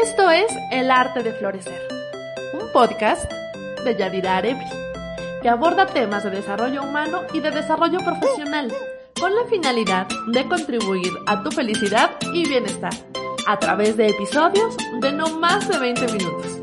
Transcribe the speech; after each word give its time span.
Esto 0.00 0.30
es 0.30 0.46
El 0.70 0.92
Arte 0.92 1.24
de 1.24 1.32
Florecer, 1.32 1.88
un 2.52 2.70
podcast 2.72 3.28
de 3.84 3.96
Yadira 3.96 4.36
Arebri, 4.36 4.64
que 5.42 5.48
aborda 5.48 5.86
temas 5.86 6.22
de 6.22 6.30
desarrollo 6.30 6.84
humano 6.84 7.22
y 7.32 7.40
de 7.40 7.50
desarrollo 7.50 7.98
profesional, 8.04 8.72
con 9.18 9.34
la 9.34 9.44
finalidad 9.50 10.06
de 10.28 10.46
contribuir 10.46 11.10
a 11.26 11.42
tu 11.42 11.50
felicidad 11.50 12.12
y 12.32 12.48
bienestar, 12.48 12.92
a 13.48 13.58
través 13.58 13.96
de 13.96 14.10
episodios 14.10 14.76
de 15.00 15.10
no 15.10 15.36
más 15.40 15.68
de 15.68 15.78
20 15.80 16.12
minutos. 16.12 16.58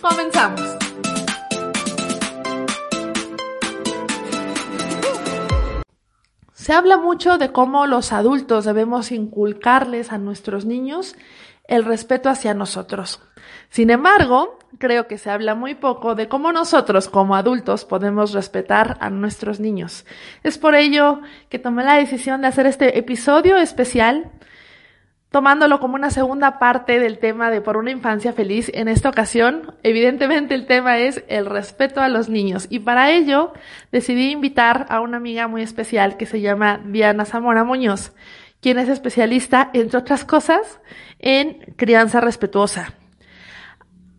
Comenzamos. 0.00 0.78
Se 6.68 6.74
habla 6.74 6.98
mucho 6.98 7.38
de 7.38 7.50
cómo 7.50 7.86
los 7.86 8.12
adultos 8.12 8.66
debemos 8.66 9.10
inculcarles 9.10 10.12
a 10.12 10.18
nuestros 10.18 10.66
niños 10.66 11.14
el 11.68 11.84
respeto 11.84 12.28
hacia 12.28 12.54
nosotros. 12.54 13.20
Sin 13.68 13.90
embargo, 13.90 14.58
creo 14.78 15.06
que 15.06 15.18
se 15.18 15.30
habla 15.30 15.54
muy 15.54 15.74
poco 15.74 16.14
de 16.14 16.28
cómo 16.28 16.50
nosotros 16.50 17.08
como 17.08 17.36
adultos 17.36 17.84
podemos 17.84 18.32
respetar 18.32 18.96
a 19.00 19.10
nuestros 19.10 19.60
niños. 19.60 20.04
Es 20.42 20.58
por 20.58 20.74
ello 20.74 21.20
que 21.48 21.58
tomé 21.58 21.84
la 21.84 21.94
decisión 21.94 22.40
de 22.40 22.48
hacer 22.48 22.66
este 22.66 22.98
episodio 22.98 23.56
especial 23.58 24.32
tomándolo 25.30 25.78
como 25.78 25.94
una 25.94 26.10
segunda 26.10 26.58
parte 26.58 26.98
del 27.00 27.18
tema 27.18 27.50
de 27.50 27.60
Por 27.60 27.76
una 27.76 27.90
infancia 27.90 28.32
feliz. 28.32 28.70
En 28.74 28.88
esta 28.88 29.10
ocasión, 29.10 29.74
evidentemente 29.82 30.54
el 30.54 30.66
tema 30.66 30.98
es 30.98 31.22
el 31.28 31.46
respeto 31.46 32.00
a 32.00 32.08
los 32.08 32.28
niños 32.28 32.66
y 32.70 32.78
para 32.78 33.10
ello 33.10 33.52
decidí 33.92 34.30
invitar 34.30 34.86
a 34.88 35.00
una 35.00 35.18
amiga 35.18 35.46
muy 35.46 35.62
especial 35.62 36.16
que 36.16 36.26
se 36.26 36.40
llama 36.40 36.80
Diana 36.84 37.26
Zamora 37.26 37.64
Muñoz, 37.64 38.12
quien 38.60 38.78
es 38.78 38.88
especialista, 38.88 39.70
entre 39.72 39.98
otras 39.98 40.24
cosas, 40.24 40.80
en 41.18 41.74
crianza 41.76 42.20
respetuosa. 42.20 42.94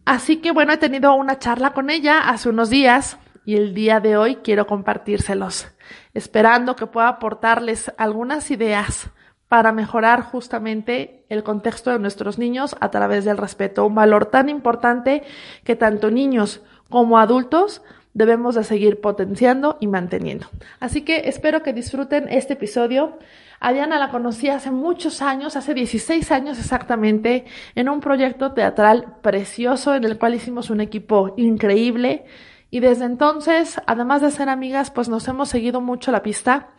Así 0.05 0.37
que 0.37 0.51
bueno, 0.51 0.73
he 0.73 0.77
tenido 0.77 1.13
una 1.13 1.39
charla 1.39 1.73
con 1.73 1.89
ella 1.89 2.29
hace 2.29 2.49
unos 2.49 2.69
días 2.69 3.17
y 3.45 3.55
el 3.55 3.73
día 3.73 3.99
de 3.99 4.17
hoy 4.17 4.37
quiero 4.37 4.67
compartírselos, 4.67 5.67
esperando 6.13 6.75
que 6.75 6.87
pueda 6.87 7.07
aportarles 7.07 7.91
algunas 7.97 8.49
ideas 8.51 9.11
para 9.47 9.71
mejorar 9.71 10.21
justamente 10.21 11.25
el 11.29 11.43
contexto 11.43 11.91
de 11.91 11.99
nuestros 11.99 12.37
niños 12.37 12.75
a 12.79 12.91
través 12.91 13.25
del 13.25 13.37
respeto, 13.37 13.85
un 13.85 13.95
valor 13.95 14.27
tan 14.27 14.47
importante 14.49 15.23
que 15.63 15.75
tanto 15.75 16.11
niños 16.11 16.61
como 16.89 17.17
adultos 17.17 17.81
debemos 18.13 18.55
de 18.55 18.63
seguir 18.63 19.01
potenciando 19.01 19.77
y 19.79 19.87
manteniendo. 19.87 20.47
Así 20.79 21.01
que 21.01 21.29
espero 21.29 21.63
que 21.63 21.73
disfruten 21.73 22.27
este 22.29 22.53
episodio. 22.53 23.19
A 23.59 23.73
Diana 23.73 23.99
la 23.99 24.09
conocí 24.09 24.49
hace 24.49 24.71
muchos 24.71 25.21
años, 25.21 25.55
hace 25.55 25.73
16 25.73 26.31
años 26.31 26.59
exactamente, 26.59 27.45
en 27.75 27.89
un 27.89 27.99
proyecto 27.99 28.53
teatral 28.53 29.17
precioso 29.21 29.95
en 29.95 30.05
el 30.05 30.17
cual 30.17 30.35
hicimos 30.35 30.69
un 30.69 30.81
equipo 30.81 31.33
increíble 31.37 32.25
y 32.71 32.81
desde 32.81 33.05
entonces, 33.05 33.81
además 33.87 34.21
de 34.21 34.29
ser 34.31 34.47
amigas, 34.49 34.91
pues 34.91 35.09
nos 35.09 35.27
hemos 35.27 35.49
seguido 35.49 35.81
mucho 35.81 36.11
la 36.11 36.21
pista 36.21 36.69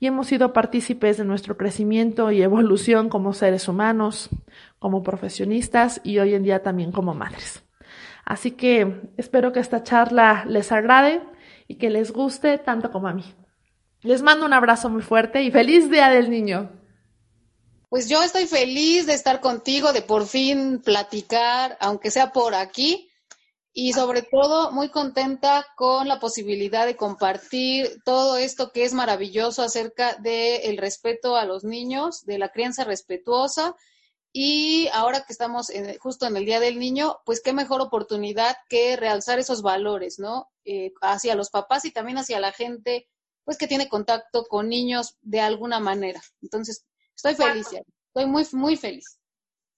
y 0.00 0.06
hemos 0.06 0.26
sido 0.26 0.52
partícipes 0.52 1.18
de 1.18 1.24
nuestro 1.24 1.56
crecimiento 1.56 2.32
y 2.32 2.42
evolución 2.42 3.08
como 3.08 3.32
seres 3.32 3.68
humanos, 3.68 4.28
como 4.80 5.02
profesionistas 5.04 6.00
y 6.02 6.18
hoy 6.18 6.34
en 6.34 6.42
día 6.42 6.62
también 6.62 6.90
como 6.90 7.14
madres. 7.14 7.65
Así 8.26 8.50
que 8.50 9.00
espero 9.16 9.52
que 9.52 9.60
esta 9.60 9.84
charla 9.84 10.44
les 10.48 10.72
agrade 10.72 11.22
y 11.68 11.76
que 11.76 11.90
les 11.90 12.10
guste 12.10 12.58
tanto 12.58 12.90
como 12.90 13.06
a 13.06 13.14
mí. 13.14 13.24
Les 14.02 14.20
mando 14.20 14.44
un 14.44 14.52
abrazo 14.52 14.90
muy 14.90 15.02
fuerte 15.02 15.42
y 15.42 15.52
feliz 15.52 15.88
Día 15.88 16.10
del 16.10 16.28
Niño. 16.28 16.72
Pues 17.88 18.08
yo 18.08 18.22
estoy 18.24 18.46
feliz 18.46 19.06
de 19.06 19.14
estar 19.14 19.40
contigo, 19.40 19.92
de 19.92 20.02
por 20.02 20.26
fin 20.26 20.82
platicar, 20.84 21.78
aunque 21.80 22.10
sea 22.10 22.32
por 22.32 22.56
aquí, 22.56 23.08
y 23.72 23.92
sobre 23.92 24.22
todo 24.22 24.72
muy 24.72 24.88
contenta 24.88 25.64
con 25.76 26.08
la 26.08 26.18
posibilidad 26.18 26.84
de 26.84 26.96
compartir 26.96 28.02
todo 28.04 28.38
esto 28.38 28.72
que 28.72 28.84
es 28.84 28.92
maravilloso 28.92 29.62
acerca 29.62 30.16
del 30.16 30.78
respeto 30.78 31.36
a 31.36 31.44
los 31.44 31.62
niños, 31.62 32.24
de 32.24 32.38
la 32.38 32.48
crianza 32.48 32.82
respetuosa. 32.82 33.76
Y 34.38 34.90
ahora 34.92 35.22
que 35.22 35.32
estamos 35.32 35.72
justo 35.98 36.26
en 36.26 36.36
el 36.36 36.44
Día 36.44 36.60
del 36.60 36.78
Niño, 36.78 37.20
pues 37.24 37.40
qué 37.40 37.54
mejor 37.54 37.80
oportunidad 37.80 38.54
que 38.68 38.94
realzar 38.94 39.38
esos 39.38 39.62
valores, 39.62 40.18
¿no? 40.18 40.50
Eh, 40.66 40.92
hacia 41.00 41.34
los 41.34 41.48
papás 41.48 41.86
y 41.86 41.90
también 41.90 42.18
hacia 42.18 42.38
la 42.38 42.52
gente, 42.52 43.08
pues 43.44 43.56
que 43.56 43.66
tiene 43.66 43.88
contacto 43.88 44.44
con 44.44 44.68
niños 44.68 45.16
de 45.22 45.40
alguna 45.40 45.80
manera. 45.80 46.20
Entonces, 46.42 46.84
estoy 47.14 47.34
feliz, 47.34 47.66
estoy 48.08 48.26
muy, 48.26 48.46
muy 48.52 48.76
feliz. 48.76 49.18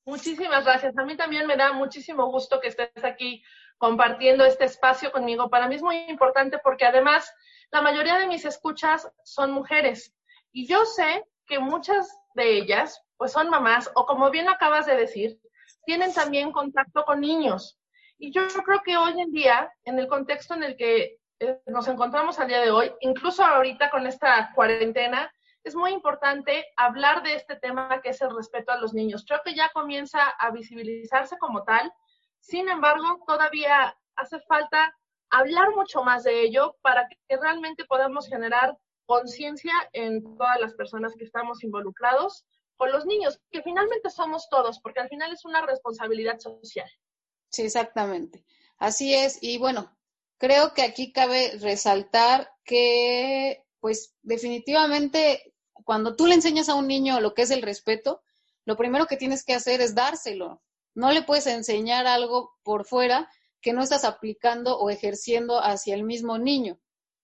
Muchísimas 0.05 0.65
gracias. 0.65 0.99
A 0.99 1.05
mí 1.05 1.17
también 1.17 1.47
me 1.47 1.57
da 1.57 1.71
muchísimo 1.73 2.27
gusto 2.27 2.59
que 2.59 2.67
estés 2.67 3.05
aquí 3.05 3.45
compartiendo 3.77 4.45
este 4.45 4.65
espacio 4.65 5.13
conmigo. 5.13 5.49
Para 5.51 5.69
mí 5.69 5.77
es 5.77 5.83
muy 5.83 5.99
importante 6.09 6.59
porque 6.59 6.85
además 6.85 7.33
la 7.71 7.81
mayoría 7.81 8.19
de 8.19 8.27
mis 8.27 8.45
escuchas 8.45 9.09
son 9.23 9.53
mujeres 9.53 10.13
y 10.51 10.67
yo 10.67 10.85
sé 10.85 11.25
que 11.47 11.61
muchas 11.61 12.09
de 12.35 12.59
ellas 12.59 13.01
pues 13.19 13.33
son 13.33 13.51
mamás 13.51 13.91
o 13.95 14.07
como 14.07 14.31
bien 14.31 14.49
acabas 14.49 14.87
de 14.87 14.97
decir, 14.97 15.39
tienen 15.85 16.15
también 16.15 16.53
contacto 16.53 17.05
con 17.05 17.21
niños. 17.21 17.79
Y 18.17 18.33
yo 18.33 18.47
creo 18.65 18.81
que 18.85 18.97
hoy 18.97 19.21
en 19.21 19.31
día, 19.31 19.71
en 19.85 19.99
el 19.99 20.09
contexto 20.09 20.55
en 20.55 20.63
el 20.63 20.77
que 20.77 21.19
eh, 21.41 21.61
nos 21.67 21.87
encontramos 21.89 22.39
al 22.39 22.49
día 22.49 22.61
de 22.61 22.71
hoy, 22.71 22.93
incluso 23.01 23.45
ahorita 23.45 23.91
con 23.91 24.07
esta 24.07 24.53
cuarentena, 24.55 25.33
es 25.65 25.75
muy 25.75 25.93
importante 25.93 26.65
hablar 26.77 27.23
de 27.23 27.35
este 27.35 27.57
tema 27.57 28.01
que 28.01 28.11
es 28.11 28.21
el 28.23 28.35
respeto 28.35 28.73
a 28.73 28.79
los 28.79 28.95
niños. 28.95 29.25
Creo 29.27 29.41
que 29.45 29.55
ya 29.55 29.69
comienza 29.75 30.21
a 30.39 30.51
visibilizarse 30.51 31.37
como 31.39 31.65
tal, 31.65 31.93
sin 32.41 32.69
embargo, 32.69 33.23
todavía 33.27 33.97
hace 34.17 34.41
falta 34.41 34.97
hablar 35.31 35.71
mucho 35.75 36.03
más 36.03 36.25
de 36.25 36.41
ello 36.43 36.77
para 36.83 37.07
que 37.09 37.37
realmente 37.37 37.85
podamos 37.85 38.29
generar 38.29 38.77
conciencia 39.07 39.73
en 39.93 40.23
todas 40.37 40.61
las 40.61 40.75
personas 40.75 41.15
que 41.17 41.25
estamos 41.25 41.63
involucrados 41.65 42.47
con 42.79 42.91
los 42.93 43.05
niños, 43.05 43.41
que 43.51 43.63
finalmente 43.63 44.09
somos 44.09 44.49
todos, 44.49 44.81
porque 44.81 45.01
al 45.01 45.09
final 45.09 45.33
es 45.33 45.45
una 45.45 45.67
responsabilidad 45.67 46.39
social. 46.39 46.89
Sí, 47.51 47.63
exactamente. 47.63 48.45
Así 48.79 49.15
es. 49.15 49.39
Y 49.43 49.59
bueno, 49.59 49.99
creo 50.39 50.73
que 50.73 50.83
aquí 50.83 51.13
cabe 51.13 51.59
resaltar 51.61 52.51
que, 52.65 53.65
pues 53.81 54.15
definitivamente, 54.23 55.55
cuando 55.85 56.15
tú 56.15 56.27
le 56.27 56.37
enseñas 56.37 56.69
a 56.69 56.77
un 56.77 56.87
niño 56.87 57.21
lo 57.21 57.35
que 57.35 57.43
es 57.43 57.51
el 57.51 57.63
respeto, 57.63 58.23
lo 58.65 58.77
primero 58.77 59.07
que 59.07 59.17
tienes 59.17 59.45
que 59.45 59.55
hacer 59.55 59.81
es 59.81 59.95
dárselo. 59.95 60.63
No 60.95 61.11
le 61.11 61.23
puedes 61.23 61.47
enseñar 61.49 62.07
algo 62.07 62.53
por 62.63 62.85
fuera 62.85 63.29
que 63.61 63.73
no 63.73 63.83
estás 63.83 64.05
aplicando 64.05 64.79
o 64.79 64.89
ejerciendo 64.89 65.61
hacia 65.61 65.95
el 65.95 66.05
mismo 66.05 66.39
niño, 66.39 66.79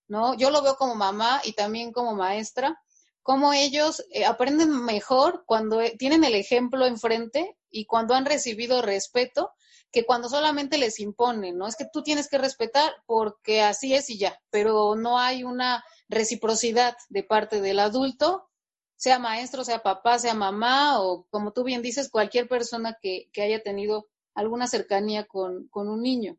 ¿no? 0.08 0.34
Yo 0.34 0.50
lo 0.50 0.62
veo 0.62 0.76
como 0.76 0.96
mamá 0.96 1.40
y 1.44 1.52
también 1.52 1.92
como 1.92 2.14
maestra, 2.14 2.82
como 3.24 3.52
ellos 3.52 4.04
eh, 4.12 4.24
aprenden 4.24 4.84
mejor 4.84 5.42
cuando 5.46 5.80
eh, 5.80 5.96
tienen 5.98 6.22
el 6.22 6.36
ejemplo 6.36 6.86
enfrente 6.86 7.56
y 7.70 7.86
cuando 7.86 8.14
han 8.14 8.26
recibido 8.26 8.82
respeto 8.82 9.52
que 9.90 10.06
cuando 10.06 10.28
solamente 10.28 10.78
les 10.78 11.00
imponen, 11.00 11.58
¿no? 11.58 11.66
Es 11.66 11.74
que 11.74 11.86
tú 11.92 12.04
tienes 12.04 12.28
que 12.28 12.38
respetar 12.38 12.92
porque 13.06 13.62
así 13.62 13.94
es 13.94 14.10
y 14.10 14.18
ya, 14.18 14.40
pero 14.50 14.94
no 14.94 15.18
hay 15.18 15.42
una 15.42 15.84
reciprocidad 16.08 16.96
de 17.08 17.24
parte 17.24 17.60
del 17.60 17.80
adulto 17.80 18.48
sea 18.96 19.18
maestro, 19.18 19.64
sea 19.64 19.82
papá, 19.82 20.18
sea 20.18 20.34
mamá 20.34 21.00
o 21.00 21.26
como 21.30 21.52
tú 21.52 21.64
bien 21.64 21.82
dices, 21.82 22.10
cualquier 22.10 22.48
persona 22.48 22.96
que, 23.00 23.28
haya 23.36 23.62
tenido 23.62 24.08
alguna 24.34 24.66
cercanía 24.66 25.26
con, 25.26 25.68
un 25.72 26.02
niño, 26.02 26.38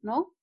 ¿no? 0.00 0.34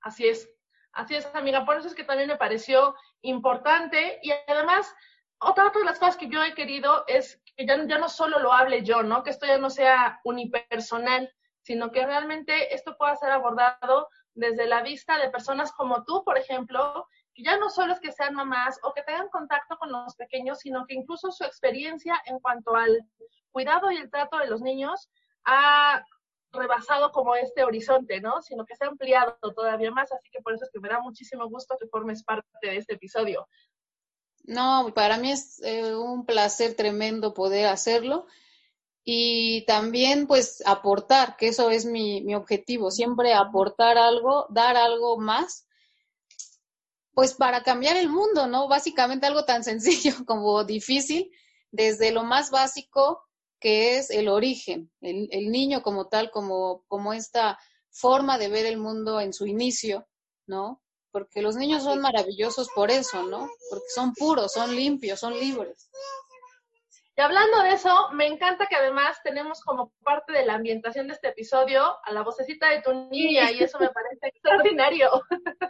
Así 0.00 0.26
es, 0.26 0.50
así 0.92 1.14
es, 1.14 1.26
amiga. 1.34 1.64
Por 1.64 1.78
eso 1.78 1.88
es 1.88 1.94
que 1.94 2.04
también 2.04 2.28
me 2.28 2.36
pareció 2.36 2.94
importante 3.22 4.18
y 4.22 4.32
además, 4.46 4.92
otra, 5.40 5.70
de 5.70 5.84
las 5.84 5.98
cosas 5.98 6.16
que 6.16 6.28
yo 6.28 6.42
he 6.42 6.54
querido 6.54 7.04
es 7.06 7.40
que 7.56 7.66
ya, 7.66 7.76
ya 7.86 7.98
no 7.98 8.08
solo 8.08 8.38
lo 8.38 8.52
hable 8.52 8.82
yo, 8.82 9.02
¿no? 9.02 9.22
Que 9.22 9.30
esto 9.30 9.46
ya 9.46 9.58
no 9.58 9.70
sea 9.70 10.20
unipersonal, 10.24 11.32
sino 11.62 11.90
que 11.92 12.04
realmente 12.04 12.74
esto 12.74 12.96
pueda 12.96 13.16
ser 13.16 13.30
abordado 13.30 14.08
desde 14.34 14.66
la 14.66 14.82
vista 14.82 15.18
de 15.18 15.30
personas 15.30 15.72
como 15.72 16.04
tú, 16.04 16.22
por 16.24 16.38
ejemplo, 16.38 17.06
ya 17.36 17.56
no 17.56 17.70
solo 17.70 17.92
es 17.92 18.00
que 18.00 18.12
sean 18.12 18.34
mamás 18.34 18.78
o 18.82 18.92
que 18.92 19.02
tengan 19.02 19.28
contacto 19.28 19.76
con 19.78 19.92
los 19.92 20.14
pequeños, 20.16 20.58
sino 20.58 20.86
que 20.86 20.94
incluso 20.94 21.30
su 21.30 21.44
experiencia 21.44 22.20
en 22.26 22.38
cuanto 22.40 22.74
al 22.74 22.98
cuidado 23.50 23.90
y 23.90 23.96
el 23.96 24.10
trato 24.10 24.38
de 24.38 24.48
los 24.48 24.60
niños 24.60 25.08
ha 25.44 26.04
rebasado 26.52 27.12
como 27.12 27.36
este 27.36 27.62
horizonte, 27.62 28.20
¿no? 28.20 28.40
Sino 28.42 28.64
que 28.64 28.74
se 28.74 28.84
ha 28.84 28.88
ampliado 28.88 29.36
todavía 29.54 29.90
más, 29.90 30.10
así 30.12 30.28
que 30.30 30.40
por 30.40 30.54
eso 30.54 30.64
es 30.64 30.70
que 30.72 30.80
me 30.80 30.88
da 30.88 31.00
muchísimo 31.00 31.48
gusto 31.48 31.76
que 31.78 31.86
formes 31.88 32.24
parte 32.24 32.48
de 32.62 32.76
este 32.76 32.94
episodio. 32.94 33.46
No, 34.48 34.90
para 34.94 35.18
mí 35.18 35.30
es 35.30 35.60
eh, 35.62 35.94
un 35.94 36.24
placer 36.24 36.74
tremendo 36.74 37.34
poder 37.34 37.66
hacerlo 37.66 38.26
y 39.04 39.66
también 39.66 40.26
pues 40.26 40.62
aportar, 40.64 41.36
que 41.36 41.48
eso 41.48 41.68
es 41.70 41.84
mi, 41.84 42.22
mi 42.22 42.34
objetivo, 42.34 42.90
siempre 42.90 43.34
aportar 43.34 43.98
algo, 43.98 44.46
dar 44.48 44.78
algo 44.78 45.18
más 45.18 45.66
pues 47.12 47.34
para 47.34 47.62
cambiar 47.62 47.98
el 47.98 48.08
mundo, 48.08 48.46
¿no? 48.46 48.68
Básicamente 48.68 49.26
algo 49.26 49.44
tan 49.44 49.64
sencillo 49.64 50.14
como 50.24 50.64
difícil, 50.64 51.30
desde 51.70 52.10
lo 52.10 52.24
más 52.24 52.50
básico 52.50 53.28
que 53.60 53.98
es 53.98 54.08
el 54.08 54.28
origen, 54.28 54.90
el, 55.02 55.28
el 55.30 55.50
niño 55.50 55.82
como 55.82 56.08
tal, 56.08 56.30
como, 56.30 56.84
como 56.88 57.12
esta 57.12 57.58
forma 57.90 58.38
de 58.38 58.48
ver 58.48 58.64
el 58.64 58.78
mundo 58.78 59.20
en 59.20 59.34
su 59.34 59.46
inicio, 59.46 60.08
¿no? 60.46 60.80
Porque 61.10 61.42
los 61.42 61.56
niños 61.56 61.84
son 61.84 62.00
maravillosos 62.00 62.68
por 62.74 62.90
eso, 62.90 63.22
¿no? 63.22 63.48
Porque 63.70 63.88
son 63.94 64.12
puros, 64.14 64.52
son 64.52 64.74
limpios, 64.74 65.20
son 65.20 65.38
libres. 65.38 65.90
Y 67.18 67.20
hablando 67.20 67.64
de 67.64 67.70
eso, 67.70 68.10
me 68.12 68.28
encanta 68.28 68.68
que 68.68 68.76
además 68.76 69.16
tenemos 69.24 69.60
como 69.62 69.92
parte 70.04 70.32
de 70.32 70.46
la 70.46 70.54
ambientación 70.54 71.08
de 71.08 71.14
este 71.14 71.26
episodio 71.26 71.82
a 72.04 72.12
la 72.12 72.22
vocecita 72.22 72.68
de 72.68 72.80
tu 72.80 72.94
niña 73.10 73.50
y 73.50 73.60
eso 73.60 73.76
me 73.80 73.88
parece 73.88 74.28
extraordinario. 74.28 75.10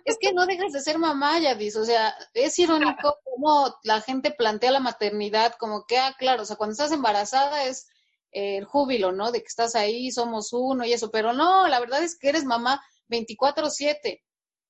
Es 0.04 0.18
que 0.20 0.34
no 0.34 0.44
dejas 0.44 0.72
de 0.72 0.80
ser 0.80 0.98
mamá, 0.98 1.38
Yadis, 1.38 1.76
o 1.76 1.86
sea, 1.86 2.14
es 2.34 2.58
irónico 2.58 3.16
cómo 3.24 3.74
la 3.82 4.02
gente 4.02 4.30
plantea 4.30 4.72
la 4.72 4.80
maternidad 4.80 5.54
como 5.58 5.86
que, 5.86 5.96
ah, 5.96 6.14
claro, 6.18 6.42
o 6.42 6.44
sea, 6.44 6.56
cuando 6.56 6.72
estás 6.72 6.92
embarazada 6.92 7.64
es 7.64 7.88
el 8.30 8.66
júbilo, 8.66 9.12
¿no? 9.12 9.32
De 9.32 9.40
que 9.40 9.48
estás 9.48 9.74
ahí, 9.74 10.10
somos 10.10 10.52
uno 10.52 10.84
y 10.84 10.92
eso, 10.92 11.10
pero 11.10 11.32
no, 11.32 11.66
la 11.66 11.80
verdad 11.80 12.02
es 12.02 12.18
que 12.18 12.28
eres 12.28 12.44
mamá 12.44 12.82
24/7 13.08 14.22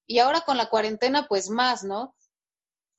y 0.09 0.19
ahora 0.19 0.41
con 0.41 0.57
la 0.57 0.69
cuarentena 0.69 1.29
pues 1.29 1.49
más, 1.51 1.85
¿no? 1.85 2.17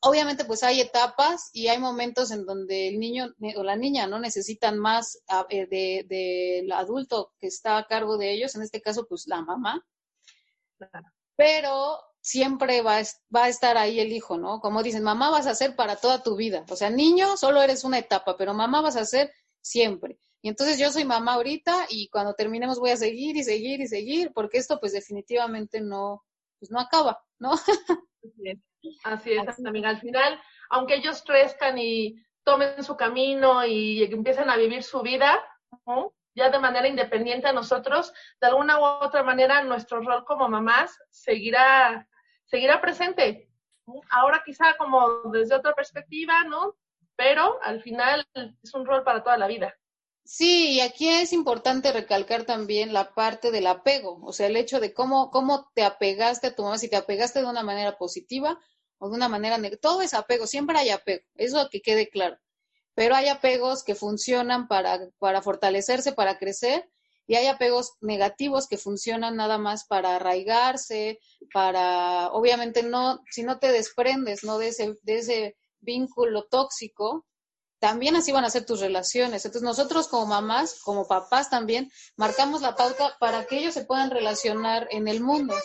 obviamente 0.01 0.45
pues 0.45 0.63
hay 0.63 0.81
etapas 0.81 1.49
y 1.53 1.67
hay 1.67 1.77
momentos 1.77 2.31
en 2.31 2.45
donde 2.45 2.87
el 2.87 2.99
niño 2.99 3.33
o 3.55 3.63
la 3.63 3.75
niña 3.75 4.07
no 4.07 4.19
necesitan 4.19 4.77
más 4.79 5.21
del 5.49 5.67
eh, 5.71 6.05
de, 6.07 6.69
adulto 6.73 7.33
que 7.39 7.47
está 7.47 7.77
a 7.77 7.87
cargo 7.87 8.17
de 8.17 8.31
ellos, 8.31 8.55
en 8.55 8.61
este 8.61 8.81
caso 8.81 9.05
pues 9.07 9.27
la 9.27 9.41
mamá, 9.41 9.85
pero 11.35 11.99
siempre 12.21 12.81
va, 12.81 13.01
va 13.35 13.45
a 13.45 13.49
estar 13.49 13.77
ahí 13.77 13.99
el 13.99 14.11
hijo, 14.11 14.37
¿no? 14.37 14.59
Como 14.59 14.83
dicen, 14.83 15.03
mamá 15.03 15.29
vas 15.29 15.47
a 15.47 15.55
ser 15.55 15.75
para 15.75 15.95
toda 15.95 16.23
tu 16.23 16.35
vida, 16.35 16.65
o 16.69 16.75
sea, 16.75 16.89
niño 16.89 17.37
solo 17.37 17.61
eres 17.61 17.83
una 17.83 17.99
etapa, 17.99 18.37
pero 18.37 18.53
mamá 18.53 18.81
vas 18.81 18.95
a 18.95 19.05
ser 19.05 19.31
siempre. 19.61 20.19
Y 20.41 20.47
entonces 20.47 20.79
yo 20.79 20.89
soy 20.89 21.03
mamá 21.03 21.33
ahorita 21.33 21.87
y 21.89 22.07
cuando 22.07 22.33
terminemos 22.33 22.79
voy 22.79 22.91
a 22.91 22.97
seguir 22.97 23.35
y 23.35 23.43
seguir 23.43 23.81
y 23.81 23.87
seguir, 23.87 24.31
porque 24.33 24.57
esto 24.57 24.79
pues 24.79 24.93
definitivamente 24.93 25.81
no, 25.81 26.23
pues 26.59 26.71
no 26.71 26.79
acaba, 26.79 27.23
¿no? 27.39 27.53
Así 29.03 29.33
es, 29.33 29.65
amiga. 29.65 29.89
Al 29.89 29.99
final, 29.99 30.39
aunque 30.69 30.95
ellos 30.95 31.23
crezcan 31.25 31.77
y 31.77 32.15
tomen 32.43 32.83
su 32.83 32.95
camino 32.95 33.65
y 33.65 34.03
empiecen 34.03 34.49
a 34.49 34.57
vivir 34.57 34.83
su 34.83 35.01
vida, 35.01 35.43
ya 36.35 36.49
de 36.49 36.59
manera 36.59 36.87
independiente 36.87 37.47
a 37.47 37.53
nosotros, 37.53 38.13
de 38.39 38.47
alguna 38.47 38.79
u 38.79 38.83
otra 38.83 39.23
manera 39.23 39.63
nuestro 39.63 40.01
rol 40.01 40.23
como 40.25 40.47
mamás 40.47 40.97
seguirá, 41.09 42.07
seguirá 42.45 42.81
presente. 42.81 43.49
Ahora 44.09 44.41
quizá 44.45 44.77
como 44.77 45.23
desde 45.31 45.55
otra 45.55 45.73
perspectiva, 45.73 46.43
¿no? 46.43 46.75
Pero 47.15 47.59
al 47.63 47.81
final 47.81 48.25
es 48.35 48.73
un 48.73 48.85
rol 48.85 49.03
para 49.03 49.23
toda 49.23 49.37
la 49.37 49.47
vida. 49.47 49.75
Sí, 50.31 50.73
y 50.73 50.81
aquí 50.81 51.07
es 51.09 51.33
importante 51.33 51.91
recalcar 51.91 52.45
también 52.45 52.93
la 52.93 53.15
parte 53.15 53.49
del 53.49 53.65
apego, 53.65 54.19
o 54.23 54.31
sea, 54.31 54.45
el 54.45 54.57
hecho 54.57 54.79
de 54.79 54.93
cómo, 54.93 55.31
cómo 55.31 55.71
te 55.73 55.81
apegaste 55.83 56.47
a 56.47 56.55
tu 56.55 56.61
mamá, 56.61 56.77
si 56.77 56.87
te 56.87 56.97
apegaste 56.97 57.39
de 57.39 57.47
una 57.47 57.63
manera 57.63 57.97
positiva 57.97 58.59
o 58.99 59.09
de 59.09 59.15
una 59.15 59.27
manera 59.27 59.57
negativa. 59.57 59.81
Todo 59.81 60.03
es 60.03 60.13
apego, 60.13 60.45
siempre 60.45 60.77
hay 60.77 60.91
apego, 60.91 61.25
eso 61.33 61.67
que 61.71 61.81
quede 61.81 62.09
claro. 62.09 62.37
Pero 62.93 63.15
hay 63.15 63.27
apegos 63.27 63.83
que 63.83 63.95
funcionan 63.95 64.67
para, 64.67 65.09
para 65.17 65.41
fortalecerse, 65.41 66.13
para 66.13 66.37
crecer, 66.37 66.87
y 67.25 67.35
hay 67.35 67.47
apegos 67.47 67.93
negativos 67.99 68.67
que 68.67 68.77
funcionan 68.77 69.35
nada 69.35 69.57
más 69.57 69.85
para 69.87 70.17
arraigarse, 70.17 71.19
para, 71.51 72.29
obviamente, 72.33 72.83
no, 72.83 73.19
si 73.31 73.41
no 73.41 73.57
te 73.57 73.71
desprendes, 73.71 74.43
¿no? 74.43 74.59
De 74.59 74.67
ese, 74.67 74.93
de 75.01 75.17
ese 75.17 75.57
vínculo 75.79 76.45
tóxico, 76.45 77.25
también 77.79 78.15
así 78.15 78.31
van 78.31 78.45
a 78.45 78.49
ser 78.49 78.65
tus 78.65 78.81
relaciones. 78.81 79.45
Entonces 79.45 79.63
nosotros 79.63 80.07
como 80.07 80.27
mamás, 80.27 80.81
como 80.83 81.07
papás 81.07 81.49
también, 81.49 81.91
marcamos 82.17 82.61
la 82.61 82.75
pauta 82.75 83.15
para 83.19 83.45
que 83.45 83.57
ellos 83.57 83.73
se 83.73 83.85
puedan 83.85 84.11
relacionar 84.11 84.87
en 84.91 85.07
el 85.07 85.21
mundo. 85.21 85.55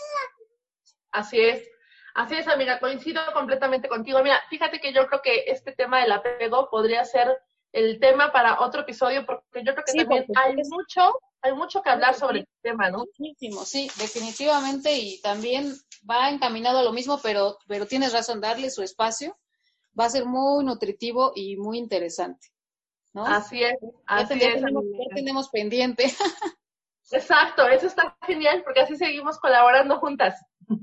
Así 1.10 1.40
es. 1.40 1.68
Así 2.14 2.36
es, 2.36 2.46
amiga, 2.46 2.78
coincido 2.78 3.20
completamente 3.32 3.88
contigo. 3.88 4.22
Mira, 4.22 4.40
fíjate 4.48 4.80
que 4.80 4.92
yo 4.92 5.06
creo 5.08 5.20
que 5.20 5.44
este 5.48 5.72
tema 5.72 6.00
del 6.00 6.12
apego 6.12 6.70
podría 6.70 7.04
ser 7.04 7.36
el 7.72 7.98
tema 7.98 8.30
para 8.30 8.60
otro 8.60 8.82
episodio, 8.82 9.26
porque 9.26 9.64
yo 9.64 9.74
creo 9.74 9.84
que 9.84 10.04
también 10.04 10.24
hay 10.36 10.54
mucho, 10.68 11.18
hay 11.42 11.52
mucho 11.54 11.82
que 11.82 11.90
hablar 11.90 12.14
sobre 12.14 12.40
el 12.40 12.48
tema, 12.62 12.88
¿no? 12.88 12.98
Muchísimo, 12.98 13.64
sí, 13.64 13.90
definitivamente, 13.98 14.92
y 14.96 15.20
también 15.22 15.74
va 16.08 16.30
encaminado 16.30 16.78
a 16.78 16.84
lo 16.84 16.92
mismo, 16.92 17.18
pero, 17.20 17.58
pero 17.66 17.88
tienes 17.88 18.12
razón, 18.12 18.40
darle 18.40 18.70
su 18.70 18.82
espacio 18.82 19.36
va 19.98 20.06
a 20.06 20.10
ser 20.10 20.26
muy 20.26 20.64
nutritivo 20.64 21.32
y 21.34 21.56
muy 21.56 21.78
interesante. 21.78 22.48
¿no? 23.12 23.24
Así 23.24 23.62
es, 23.62 23.78
así 24.06 24.34
es. 24.34 24.54
Tenemos, 24.54 24.84
ya 24.84 25.14
tenemos 25.14 25.48
pendiente. 25.48 26.04
Exacto, 27.12 27.66
eso 27.68 27.86
está 27.86 28.16
genial 28.26 28.62
porque 28.64 28.80
así 28.80 28.96
seguimos 28.96 29.38
colaborando 29.38 29.98
juntas. 29.98 30.40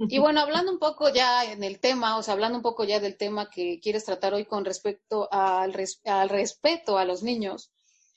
Y 0.09 0.19
bueno, 0.19 0.41
hablando 0.41 0.71
un 0.71 0.77
poco 0.77 1.11
ya 1.11 1.43
en 1.43 1.63
el 1.63 1.79
tema, 1.79 2.17
o 2.17 2.23
sea, 2.23 2.35
hablando 2.35 2.57
un 2.57 2.61
poco 2.61 2.83
ya 2.83 2.99
del 2.99 3.17
tema 3.17 3.49
que 3.49 3.79
quieres 3.81 4.05
tratar 4.05 4.33
hoy 4.33 4.45
con 4.45 4.63
respecto 4.63 5.27
al, 5.31 5.75
al 6.05 6.29
respeto 6.29 6.99
a 6.99 7.05
los 7.05 7.23
niños, 7.23 7.71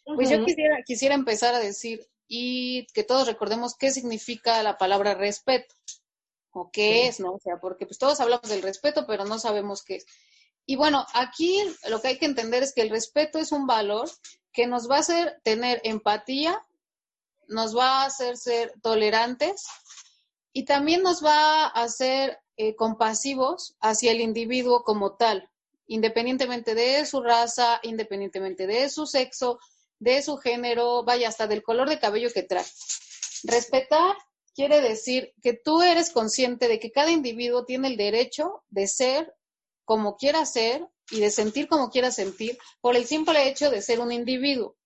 pues 0.04 0.28
yo 0.28 0.44
quisiera, 0.44 0.82
quisiera 0.84 1.14
empezar 1.14 1.54
a 1.54 1.60
decir 1.60 2.06
y 2.28 2.86
que 2.92 3.04
todos 3.04 3.26
recordemos 3.26 3.74
qué 3.76 3.90
significa 3.90 4.62
la 4.62 4.76
palabra 4.76 5.14
respeto 5.14 5.74
o 6.50 6.70
qué 6.70 7.06
es, 7.06 7.20
¿no? 7.20 7.32
O 7.32 7.40
sea, 7.40 7.58
porque 7.58 7.86
pues 7.86 7.98
todos 7.98 8.20
hablamos 8.20 8.48
del 8.48 8.62
respeto, 8.62 9.06
pero 9.06 9.24
no 9.24 9.38
sabemos 9.38 9.82
qué 9.82 9.96
es. 9.96 10.06
Y 10.66 10.76
bueno, 10.76 11.06
aquí 11.12 11.62
lo 11.88 12.00
que 12.00 12.08
hay 12.08 12.18
que 12.18 12.26
entender 12.26 12.62
es 12.62 12.72
que 12.72 12.82
el 12.82 12.90
respeto 12.90 13.38
es 13.38 13.52
un 13.52 13.66
valor 13.66 14.10
que 14.52 14.66
nos 14.66 14.90
va 14.90 14.96
a 14.96 15.00
hacer 15.00 15.40
tener 15.42 15.80
empatía, 15.84 16.64
nos 17.48 17.76
va 17.76 18.02
a 18.02 18.06
hacer 18.06 18.36
ser 18.36 18.72
tolerantes 18.82 19.66
y 20.52 20.64
también 20.64 21.02
nos 21.02 21.22
va 21.22 21.66
a 21.66 21.82
hacer 21.82 22.38
eh, 22.56 22.76
compasivos 22.76 23.76
hacia 23.80 24.12
el 24.12 24.20
individuo 24.20 24.84
como 24.84 25.16
tal, 25.16 25.50
independientemente 25.86 26.74
de 26.74 27.04
su 27.04 27.20
raza, 27.20 27.80
independientemente 27.82 28.66
de 28.66 28.88
su 28.88 29.06
sexo, 29.06 29.58
de 29.98 30.22
su 30.22 30.36
género, 30.36 31.04
vaya 31.04 31.28
hasta 31.28 31.46
del 31.46 31.62
color 31.62 31.88
de 31.88 31.98
cabello 31.98 32.30
que 32.32 32.42
trae. 32.42 32.64
Respetar 33.42 34.16
quiere 34.54 34.80
decir 34.80 35.34
que 35.42 35.52
tú 35.52 35.82
eres 35.82 36.10
consciente 36.10 36.68
de 36.68 36.78
que 36.78 36.92
cada 36.92 37.10
individuo 37.10 37.64
tiene 37.64 37.88
el 37.88 37.96
derecho 37.96 38.62
de 38.70 38.86
ser 38.86 39.34
como 39.84 40.16
quiera 40.16 40.44
ser 40.46 40.86
y 41.10 41.20
de 41.20 41.30
sentir 41.30 41.68
como 41.68 41.90
quiera 41.90 42.10
sentir 42.10 42.58
por 42.80 42.96
el 42.96 43.06
simple 43.06 43.48
hecho 43.48 43.70
de 43.70 43.82
ser 43.82 44.00
un 44.00 44.12
individuo. 44.12 44.76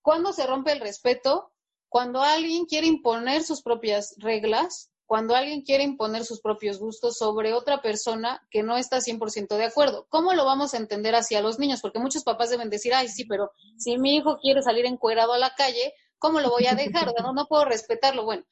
¿Cuándo 0.00 0.32
se 0.32 0.46
rompe 0.46 0.72
el 0.72 0.80
respeto? 0.80 1.52
Cuando 1.88 2.22
alguien 2.22 2.64
quiere 2.64 2.86
imponer 2.86 3.44
sus 3.44 3.62
propias 3.62 4.14
reglas, 4.18 4.90
cuando 5.06 5.34
alguien 5.36 5.60
quiere 5.60 5.84
imponer 5.84 6.24
sus 6.24 6.40
propios 6.40 6.78
gustos 6.78 7.18
sobre 7.18 7.52
otra 7.52 7.82
persona 7.82 8.40
que 8.50 8.62
no 8.62 8.78
está 8.78 8.98
100% 8.98 9.56
de 9.56 9.66
acuerdo. 9.66 10.06
¿Cómo 10.08 10.32
lo 10.32 10.46
vamos 10.46 10.72
a 10.72 10.78
entender 10.78 11.14
hacia 11.14 11.42
los 11.42 11.58
niños? 11.58 11.82
Porque 11.82 11.98
muchos 11.98 12.24
papás 12.24 12.48
deben 12.48 12.70
decir, 12.70 12.94
ay, 12.94 13.08
sí, 13.08 13.26
pero 13.26 13.50
si 13.76 13.98
mi 13.98 14.16
hijo 14.16 14.38
quiere 14.40 14.62
salir 14.62 14.86
encuerado 14.86 15.34
a 15.34 15.38
la 15.38 15.54
calle, 15.54 15.92
¿cómo 16.18 16.40
lo 16.40 16.48
voy 16.48 16.66
a 16.66 16.74
dejar? 16.74 17.12
No, 17.20 17.34
no 17.34 17.46
puedo 17.46 17.66
respetarlo. 17.66 18.24
Bueno, 18.24 18.44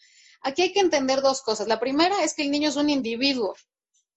aquí 0.43 0.61
hay 0.61 0.73
que 0.75 0.81
entender 0.81 1.23
dos 1.23 1.41
cosas. 1.41 1.67
La 1.67 1.81
primera 1.81 2.23
es 2.23 2.35
que 2.35 2.43
el 2.43 2.51
niño 2.51 2.69
es 2.69 2.77
un 2.77 2.91
individuo 2.91 3.55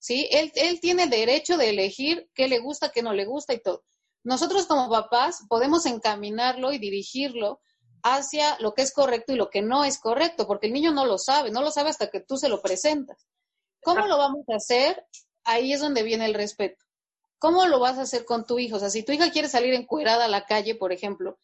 ¿sí? 0.03 0.27
Él, 0.31 0.51
él 0.55 0.81
tiene 0.81 1.03
el 1.03 1.09
derecho 1.09 1.55
de 1.55 1.69
elegir 1.69 2.29
qué 2.33 2.49
le 2.49 2.59
gusta, 2.59 2.91
qué 2.91 3.01
no 3.01 3.13
le 3.13 3.23
gusta 3.23 3.53
y 3.53 3.61
todo. 3.61 3.85
Nosotros 4.25 4.65
como 4.65 4.89
papás 4.89 5.45
podemos 5.47 5.85
encaminarlo 5.85 6.73
y 6.73 6.77
dirigirlo 6.77 7.61
hacia 8.03 8.57
lo 8.59 8.73
que 8.73 8.81
es 8.81 8.91
correcto 8.91 9.31
y 9.31 9.37
lo 9.37 9.49
que 9.49 9.61
no 9.61 9.85
es 9.85 9.97
correcto, 9.99 10.45
porque 10.45 10.67
el 10.67 10.73
niño 10.73 10.91
no 10.91 11.05
lo 11.05 11.17
sabe, 11.17 11.51
no 11.51 11.61
lo 11.61 11.71
sabe 11.71 11.89
hasta 11.89 12.09
que 12.09 12.19
tú 12.19 12.35
se 12.35 12.49
lo 12.49 12.61
presentas. 12.61 13.29
¿Cómo 13.81 14.05
lo 14.07 14.17
vamos 14.17 14.43
a 14.49 14.57
hacer? 14.57 15.05
Ahí 15.45 15.71
es 15.71 15.79
donde 15.79 16.03
viene 16.03 16.25
el 16.25 16.33
respeto. 16.33 16.83
¿Cómo 17.39 17.65
lo 17.65 17.79
vas 17.79 17.97
a 17.97 18.01
hacer 18.01 18.25
con 18.25 18.45
tu 18.45 18.59
hijo? 18.59 18.75
O 18.75 18.79
sea, 18.79 18.89
si 18.89 19.03
tu 19.03 19.13
hija 19.13 19.31
quiere 19.31 19.47
salir 19.47 19.73
encuerada 19.73 20.25
a 20.25 20.29
la 20.29 20.45
calle, 20.45 20.75
por 20.75 20.91
ejemplo, 20.91 21.37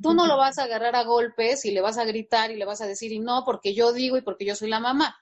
tú 0.00 0.14
no 0.14 0.28
lo 0.28 0.36
vas 0.36 0.58
a 0.58 0.64
agarrar 0.64 0.94
a 0.94 1.02
golpes 1.02 1.64
y 1.64 1.72
le 1.72 1.80
vas 1.80 1.98
a 1.98 2.04
gritar 2.04 2.52
y 2.52 2.56
le 2.56 2.64
vas 2.64 2.80
a 2.80 2.86
decir, 2.86 3.10
y 3.10 3.18
no, 3.18 3.44
porque 3.44 3.74
yo 3.74 3.92
digo 3.92 4.16
y 4.16 4.22
porque 4.22 4.44
yo 4.44 4.54
soy 4.54 4.68
la 4.68 4.78
mamá. 4.78 5.16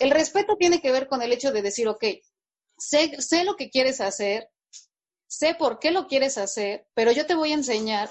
El 0.00 0.10
respeto 0.10 0.56
tiene 0.56 0.80
que 0.80 0.90
ver 0.90 1.06
con 1.06 1.22
el 1.22 1.32
hecho 1.32 1.52
de 1.52 1.62
decir, 1.62 1.86
ok, 1.86 2.04
sé, 2.76 3.20
sé 3.20 3.44
lo 3.44 3.54
que 3.54 3.70
quieres 3.70 4.00
hacer, 4.00 4.50
sé 5.28 5.54
por 5.54 5.78
qué 5.78 5.92
lo 5.92 6.08
quieres 6.08 6.38
hacer, 6.38 6.88
pero 6.94 7.12
yo 7.12 7.26
te 7.26 7.36
voy 7.36 7.52
a 7.52 7.54
enseñar 7.54 8.10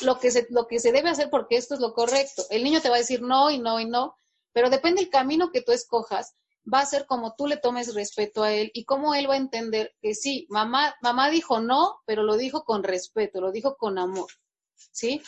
lo 0.00 0.18
que, 0.18 0.30
se, 0.30 0.46
lo 0.50 0.66
que 0.66 0.80
se 0.80 0.92
debe 0.92 1.08
hacer 1.08 1.30
porque 1.30 1.56
esto 1.56 1.74
es 1.74 1.80
lo 1.80 1.94
correcto. 1.94 2.44
El 2.50 2.64
niño 2.64 2.80
te 2.80 2.88
va 2.88 2.96
a 2.96 2.98
decir 2.98 3.22
no 3.22 3.50
y 3.50 3.58
no 3.58 3.80
y 3.80 3.86
no, 3.86 4.16
pero 4.52 4.68
depende 4.68 5.00
del 5.00 5.10
camino 5.10 5.50
que 5.50 5.62
tú 5.62 5.72
escojas, 5.72 6.34
va 6.72 6.80
a 6.80 6.86
ser 6.86 7.06
como 7.06 7.34
tú 7.36 7.46
le 7.46 7.56
tomes 7.56 7.94
respeto 7.94 8.42
a 8.42 8.52
él 8.52 8.70
y 8.74 8.84
cómo 8.84 9.14
él 9.14 9.28
va 9.28 9.34
a 9.34 9.38
entender 9.38 9.94
que 10.00 10.14
sí, 10.14 10.46
mamá, 10.50 10.94
mamá 11.02 11.30
dijo 11.30 11.60
no, 11.60 12.00
pero 12.04 12.22
lo 12.22 12.36
dijo 12.36 12.64
con 12.64 12.82
respeto, 12.82 13.40
lo 13.40 13.52
dijo 13.52 13.76
con 13.76 13.98
amor, 13.98 14.30
¿sí? 14.74 15.22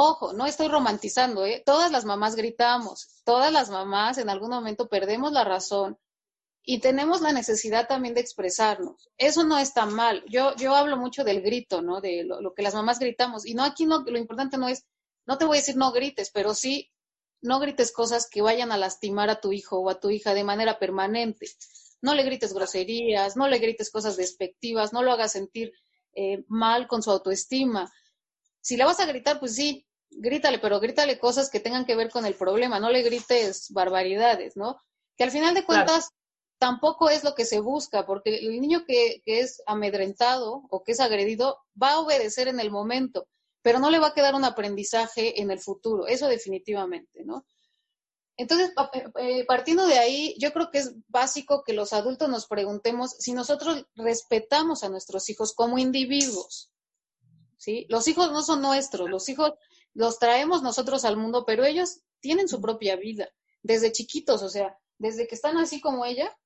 Ojo, 0.00 0.32
no 0.32 0.46
estoy 0.46 0.68
romantizando, 0.68 1.44
¿eh? 1.44 1.60
Todas 1.66 1.90
las 1.90 2.04
mamás 2.04 2.36
gritamos, 2.36 3.20
todas 3.24 3.52
las 3.52 3.68
mamás 3.68 4.16
en 4.18 4.30
algún 4.30 4.50
momento 4.50 4.88
perdemos 4.88 5.32
la 5.32 5.42
razón 5.42 5.98
y 6.62 6.78
tenemos 6.78 7.20
la 7.20 7.32
necesidad 7.32 7.88
también 7.88 8.14
de 8.14 8.20
expresarnos. 8.20 9.10
Eso 9.16 9.42
no 9.42 9.58
está 9.58 9.86
mal. 9.86 10.22
Yo, 10.28 10.54
yo 10.54 10.76
hablo 10.76 10.96
mucho 10.96 11.24
del 11.24 11.42
grito, 11.42 11.82
¿no? 11.82 12.00
De 12.00 12.22
lo, 12.22 12.54
que 12.54 12.62
las 12.62 12.74
mamás 12.74 13.00
gritamos. 13.00 13.44
Y 13.44 13.54
no, 13.54 13.64
aquí 13.64 13.86
no, 13.86 14.04
lo 14.04 14.18
importante 14.18 14.56
no 14.56 14.68
es, 14.68 14.86
no 15.26 15.36
te 15.36 15.46
voy 15.46 15.56
a 15.56 15.62
decir 15.62 15.76
no 15.76 15.90
grites, 15.90 16.30
pero 16.30 16.54
sí 16.54 16.92
no 17.40 17.58
grites 17.58 17.90
cosas 17.90 18.28
que 18.30 18.40
vayan 18.40 18.70
a 18.70 18.76
lastimar 18.76 19.30
a 19.30 19.40
tu 19.40 19.52
hijo 19.52 19.80
o 19.80 19.90
a 19.90 19.98
tu 19.98 20.10
hija 20.10 20.32
de 20.32 20.44
manera 20.44 20.78
permanente. 20.78 21.46
No 22.02 22.14
le 22.14 22.22
grites 22.22 22.54
groserías, 22.54 23.36
no 23.36 23.48
le 23.48 23.58
grites 23.58 23.90
cosas 23.90 24.16
despectivas, 24.16 24.92
no 24.92 25.02
lo 25.02 25.10
hagas 25.10 25.32
sentir 25.32 25.72
eh, 26.14 26.44
mal 26.46 26.86
con 26.86 27.02
su 27.02 27.10
autoestima. 27.10 27.92
Si 28.60 28.76
le 28.76 28.84
vas 28.84 29.00
a 29.00 29.06
gritar, 29.06 29.40
pues 29.40 29.56
sí, 29.56 29.87
grítale, 30.10 30.58
pero 30.58 30.80
grítale 30.80 31.18
cosas 31.18 31.50
que 31.50 31.60
tengan 31.60 31.84
que 31.84 31.96
ver 31.96 32.10
con 32.10 32.26
el 32.26 32.34
problema, 32.34 32.80
no 32.80 32.90
le 32.90 33.02
grites 33.02 33.70
barbaridades, 33.70 34.56
¿no? 34.56 34.80
Que 35.16 35.24
al 35.24 35.30
final 35.30 35.54
de 35.54 35.64
cuentas 35.64 36.10
tampoco 36.58 37.10
es 37.10 37.24
lo 37.24 37.34
que 37.34 37.44
se 37.44 37.60
busca, 37.60 38.06
porque 38.06 38.36
el 38.36 38.60
niño 38.60 38.84
que, 38.84 39.22
que, 39.24 39.40
es 39.40 39.62
amedrentado 39.66 40.62
o 40.70 40.82
que 40.82 40.92
es 40.92 41.00
agredido 41.00 41.58
va 41.80 41.92
a 41.92 42.00
obedecer 42.00 42.48
en 42.48 42.60
el 42.60 42.70
momento, 42.70 43.28
pero 43.62 43.78
no 43.78 43.90
le 43.90 43.98
va 43.98 44.08
a 44.08 44.14
quedar 44.14 44.34
un 44.34 44.44
aprendizaje 44.44 45.40
en 45.40 45.50
el 45.50 45.60
futuro, 45.60 46.06
eso 46.06 46.26
definitivamente, 46.26 47.24
¿no? 47.24 47.44
Entonces, 48.38 48.72
eh, 48.92 49.04
eh, 49.18 49.44
partiendo 49.46 49.84
de 49.84 49.98
ahí, 49.98 50.36
yo 50.38 50.52
creo 50.52 50.70
que 50.70 50.78
es 50.78 50.94
básico 51.08 51.64
que 51.64 51.72
los 51.72 51.92
adultos 51.92 52.28
nos 52.28 52.46
preguntemos 52.46 53.16
si 53.18 53.32
nosotros 53.32 53.84
respetamos 53.96 54.84
a 54.84 54.88
nuestros 54.88 55.28
hijos 55.28 55.52
como 55.52 55.76
individuos, 55.76 56.70
¿sí? 57.56 57.84
Los 57.88 58.06
hijos 58.06 58.30
no 58.30 58.42
son 58.42 58.62
nuestros, 58.62 59.10
los 59.10 59.28
hijos 59.28 59.54
los 59.94 60.18
traemos 60.18 60.62
nosotros 60.62 61.04
al 61.04 61.16
mundo, 61.16 61.44
pero 61.46 61.64
ellos 61.64 62.00
tienen 62.20 62.48
su 62.48 62.60
propia 62.60 62.96
vida, 62.96 63.28
desde 63.62 63.92
chiquitos, 63.92 64.42
o 64.42 64.48
sea, 64.48 64.78
desde 64.98 65.26
que 65.26 65.34
están 65.34 65.56
así 65.56 65.80
como 65.80 66.04
ella, 66.04 66.36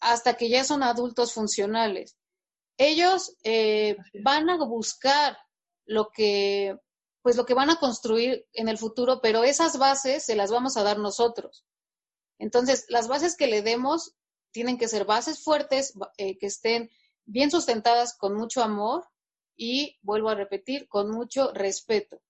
hasta 0.00 0.34
que 0.34 0.48
ya 0.48 0.64
son 0.64 0.82
adultos 0.82 1.32
funcionales. 1.32 2.16
Ellos 2.76 3.36
eh, 3.42 3.96
van 4.22 4.50
a 4.50 4.56
buscar 4.64 5.38
lo 5.86 6.10
que, 6.10 6.76
pues 7.22 7.36
lo 7.36 7.46
que 7.46 7.54
van 7.54 7.70
a 7.70 7.78
construir 7.78 8.46
en 8.52 8.68
el 8.68 8.78
futuro, 8.78 9.20
pero 9.22 9.44
esas 9.44 9.78
bases 9.78 10.24
se 10.24 10.36
las 10.36 10.50
vamos 10.50 10.76
a 10.76 10.82
dar 10.82 10.98
nosotros. 10.98 11.64
Entonces, 12.38 12.84
las 12.88 13.08
bases 13.08 13.36
que 13.36 13.46
le 13.46 13.62
demos 13.62 14.14
tienen 14.50 14.76
que 14.76 14.88
ser 14.88 15.04
bases 15.04 15.42
fuertes, 15.42 15.94
eh, 16.18 16.36
que 16.38 16.46
estén 16.46 16.90
bien 17.24 17.50
sustentadas 17.50 18.16
con 18.16 18.34
mucho 18.34 18.62
amor 18.62 19.04
y, 19.56 19.98
vuelvo 20.02 20.30
a 20.30 20.34
repetir, 20.34 20.88
con 20.88 21.10
mucho 21.10 21.52
respeto, 21.52 22.20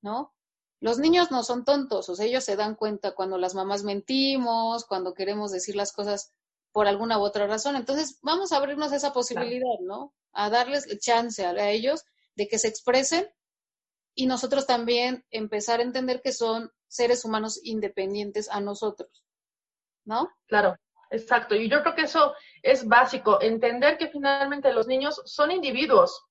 ¿no? 0.00 0.34
Los 0.80 0.98
niños 0.98 1.30
no 1.30 1.44
son 1.44 1.64
tontos, 1.64 2.08
o 2.08 2.16
sea, 2.16 2.26
ellos 2.26 2.44
se 2.44 2.56
dan 2.56 2.74
cuenta 2.74 3.14
cuando 3.14 3.38
las 3.38 3.54
mamás 3.54 3.84
mentimos, 3.84 4.84
cuando 4.84 5.14
queremos 5.14 5.52
decir 5.52 5.76
las 5.76 5.92
cosas 5.92 6.32
por 6.72 6.88
alguna 6.88 7.18
u 7.18 7.22
otra 7.22 7.46
razón. 7.46 7.76
Entonces, 7.76 8.18
vamos 8.22 8.50
a 8.50 8.56
abrirnos 8.56 8.92
esa 8.92 9.12
posibilidad, 9.12 9.78
¿no? 9.82 10.12
A 10.32 10.50
darles 10.50 10.88
chance 10.98 11.44
a, 11.44 11.70
ellos 11.70 12.04
de 12.34 12.48
que 12.48 12.58
se 12.58 12.68
expresen 12.68 13.30
y 14.14 14.26
nosotros 14.26 14.66
también 14.66 15.24
empezar 15.30 15.80
a 15.80 15.84
entender 15.84 16.20
que 16.20 16.32
son 16.32 16.72
seres 16.88 17.24
humanos 17.24 17.60
independientes 17.62 18.50
a 18.50 18.60
nosotros, 18.60 19.24
¿no? 20.04 20.30
Claro, 20.46 20.76
exacto. 21.10 21.54
Y 21.54 21.68
yo 21.68 21.82
creo 21.82 21.94
que 21.94 22.02
eso 22.02 22.34
es 22.62 22.86
básico, 22.88 23.40
entender 23.40 23.98
que 23.98 24.08
finalmente 24.08 24.72
los 24.72 24.86
niños 24.86 25.22
son 25.26 25.52
individuos, 25.52 26.24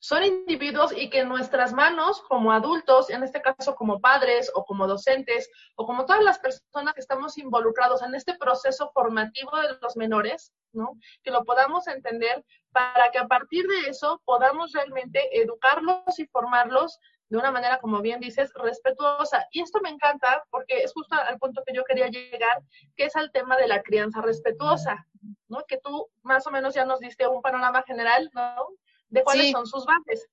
son 0.00 0.22
individuos 0.24 0.92
y 0.96 1.10
que 1.10 1.24
nuestras 1.24 1.72
manos 1.72 2.22
como 2.22 2.52
adultos, 2.52 3.10
en 3.10 3.22
este 3.22 3.42
caso 3.42 3.74
como 3.74 4.00
padres 4.00 4.50
o 4.54 4.64
como 4.64 4.86
docentes 4.86 5.50
o 5.74 5.86
como 5.86 6.06
todas 6.06 6.22
las 6.22 6.38
personas 6.38 6.94
que 6.94 7.00
estamos 7.00 7.36
involucrados 7.38 8.02
en 8.02 8.14
este 8.14 8.34
proceso 8.34 8.90
formativo 8.92 9.56
de 9.56 9.76
los 9.80 9.96
menores, 9.96 10.52
¿no? 10.72 10.98
Que 11.22 11.30
lo 11.30 11.44
podamos 11.44 11.88
entender 11.88 12.44
para 12.70 13.10
que 13.10 13.18
a 13.18 13.26
partir 13.26 13.66
de 13.66 13.90
eso 13.90 14.22
podamos 14.24 14.72
realmente 14.72 15.20
educarlos 15.40 16.18
y 16.18 16.26
formarlos 16.26 16.98
de 17.28 17.36
una 17.36 17.50
manera, 17.50 17.78
como 17.78 18.00
bien 18.00 18.20
dices, 18.20 18.50
respetuosa. 18.54 19.46
Y 19.50 19.60
esto 19.60 19.80
me 19.82 19.90
encanta 19.90 20.44
porque 20.50 20.78
es 20.78 20.92
justo 20.92 21.14
al 21.14 21.38
punto 21.38 21.62
que 21.66 21.74
yo 21.74 21.84
quería 21.84 22.08
llegar, 22.08 22.62
que 22.96 23.04
es 23.04 23.16
al 23.16 23.30
tema 23.32 23.56
de 23.56 23.68
la 23.68 23.82
crianza 23.82 24.22
respetuosa, 24.22 25.06
¿no? 25.48 25.64
Que 25.66 25.78
tú 25.78 26.08
más 26.22 26.46
o 26.46 26.50
menos 26.50 26.74
ya 26.74 26.84
nos 26.84 27.00
diste 27.00 27.26
un 27.26 27.42
panorama 27.42 27.82
general, 27.82 28.30
¿no? 28.32 28.68
De 29.08 29.22
cuáles 29.22 29.50
son 29.50 29.66
sus 29.66 29.84
bases. 29.84 30.28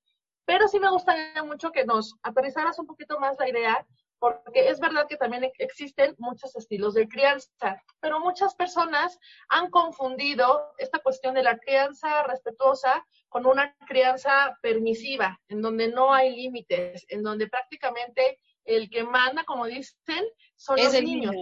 Pero 0.45 0.67
sí 0.67 0.79
me 0.79 0.89
gustaría 0.89 1.43
mucho 1.43 1.71
que 1.71 1.85
nos 1.85 2.15
aterrizaras 2.21 2.77
un 2.77 2.85
poquito 2.85 3.19
más 3.19 3.35
la 3.39 3.49
idea, 3.49 3.85
porque 4.19 4.69
es 4.69 4.79
verdad 4.79 5.07
que 5.07 5.17
también 5.17 5.51
existen 5.57 6.15
muchos 6.17 6.55
estilos 6.55 6.93
de 6.93 7.07
crianza, 7.07 7.81
pero 7.99 8.19
muchas 8.19 8.55
personas 8.55 9.19
han 9.49 9.69
confundido 9.69 10.73
esta 10.77 10.99
cuestión 10.99 11.35
de 11.35 11.43
la 11.43 11.57
crianza 11.57 12.23
respetuosa 12.23 13.05
con 13.29 13.45
una 13.45 13.75
crianza 13.87 14.57
permisiva, 14.61 15.39
en 15.47 15.61
donde 15.61 15.89
no 15.89 16.13
hay 16.13 16.35
límites, 16.35 17.05
en 17.09 17.23
donde 17.23 17.47
prácticamente 17.47 18.39
el 18.63 18.89
que 18.89 19.03
manda, 19.03 19.43
como 19.43 19.65
dicen, 19.65 20.25
son 20.55 20.77
los 20.77 20.93
niños. 20.93 21.35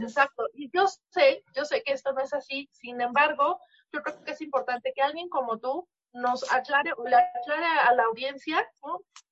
Exacto. 0.00 0.44
Y 0.54 0.70
yo 0.72 0.86
sé, 1.10 1.44
yo 1.54 1.64
sé 1.64 1.82
que 1.82 1.92
esto 1.92 2.12
no 2.12 2.20
es 2.20 2.32
así, 2.32 2.68
sin 2.72 3.00
embargo, 3.00 3.60
yo 3.92 4.02
creo 4.02 4.24
que 4.24 4.32
es 4.32 4.40
importante 4.40 4.92
que 4.94 5.02
alguien 5.02 5.28
como 5.28 5.58
tú 5.58 5.88
nos 6.12 6.50
aclare, 6.52 6.90
aclare 6.90 7.66
a 7.86 7.94
la 7.94 8.04
audiencia 8.04 8.66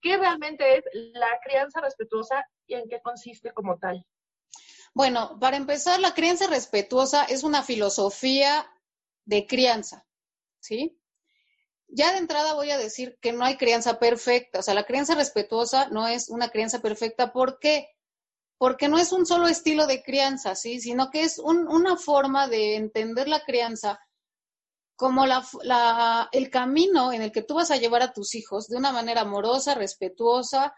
qué 0.00 0.16
realmente 0.16 0.78
es 0.78 0.85
la 0.92 1.28
crianza 1.45 1.80
respetuosa 1.80 2.47
y 2.66 2.75
en 2.75 2.88
qué 2.88 3.00
consiste 3.02 3.52
como 3.52 3.78
tal. 3.78 4.04
Bueno, 4.95 5.38
para 5.38 5.56
empezar, 5.56 6.00
la 6.00 6.14
crianza 6.14 6.47
respetuosa 6.47 7.25
es 7.25 7.45
una 7.45 7.62
filosofía 7.62 8.66
de 9.26 9.47
crianza, 9.47 10.06
¿sí? 10.61 10.99
Ya 11.88 12.12
de 12.12 12.18
entrada 12.18 12.54
voy 12.54 12.71
a 12.71 12.78
decir 12.78 13.18
que 13.21 13.33
no 13.33 13.45
hay 13.45 13.56
crianza 13.56 13.99
perfecta, 13.99 14.61
o 14.61 14.62
sea, 14.62 14.75
la 14.75 14.87
crianza 14.87 15.14
respetuosa 15.14 15.88
no 15.90 16.06
es 16.09 16.30
una 16.30 16.49
crianza 16.49 16.80
perfecta, 16.80 17.33
¿por 17.33 17.59
qué? 17.59 17.90
Porque 18.59 18.88
no 18.88 18.99
es 18.99 19.12
un 19.12 19.26
solo 19.26 19.49
estilo 19.49 19.87
de 19.87 20.02
crianza, 20.02 20.54
¿sí? 20.54 20.80
Sino 20.80 21.11
que 21.11 21.23
es 21.23 21.38
una 21.38 21.97
forma 21.97 22.49
de 22.49 22.76
entender 22.76 23.28
la 23.28 23.45
crianza 23.45 24.00
como 24.97 25.26
la, 25.26 26.29
el 26.33 26.50
camino 26.50 27.12
en 27.12 27.23
el 27.23 27.31
que 27.31 27.43
tú 27.43 27.55
vas 27.55 27.71
a 27.71 27.76
llevar 27.76 28.03
a 28.03 28.12
tus 28.12 28.35
hijos 28.35 28.67
de 28.67 28.76
una 28.76 28.93
manera 28.93 29.21
amorosa, 29.21 29.75
respetuosa, 29.75 30.75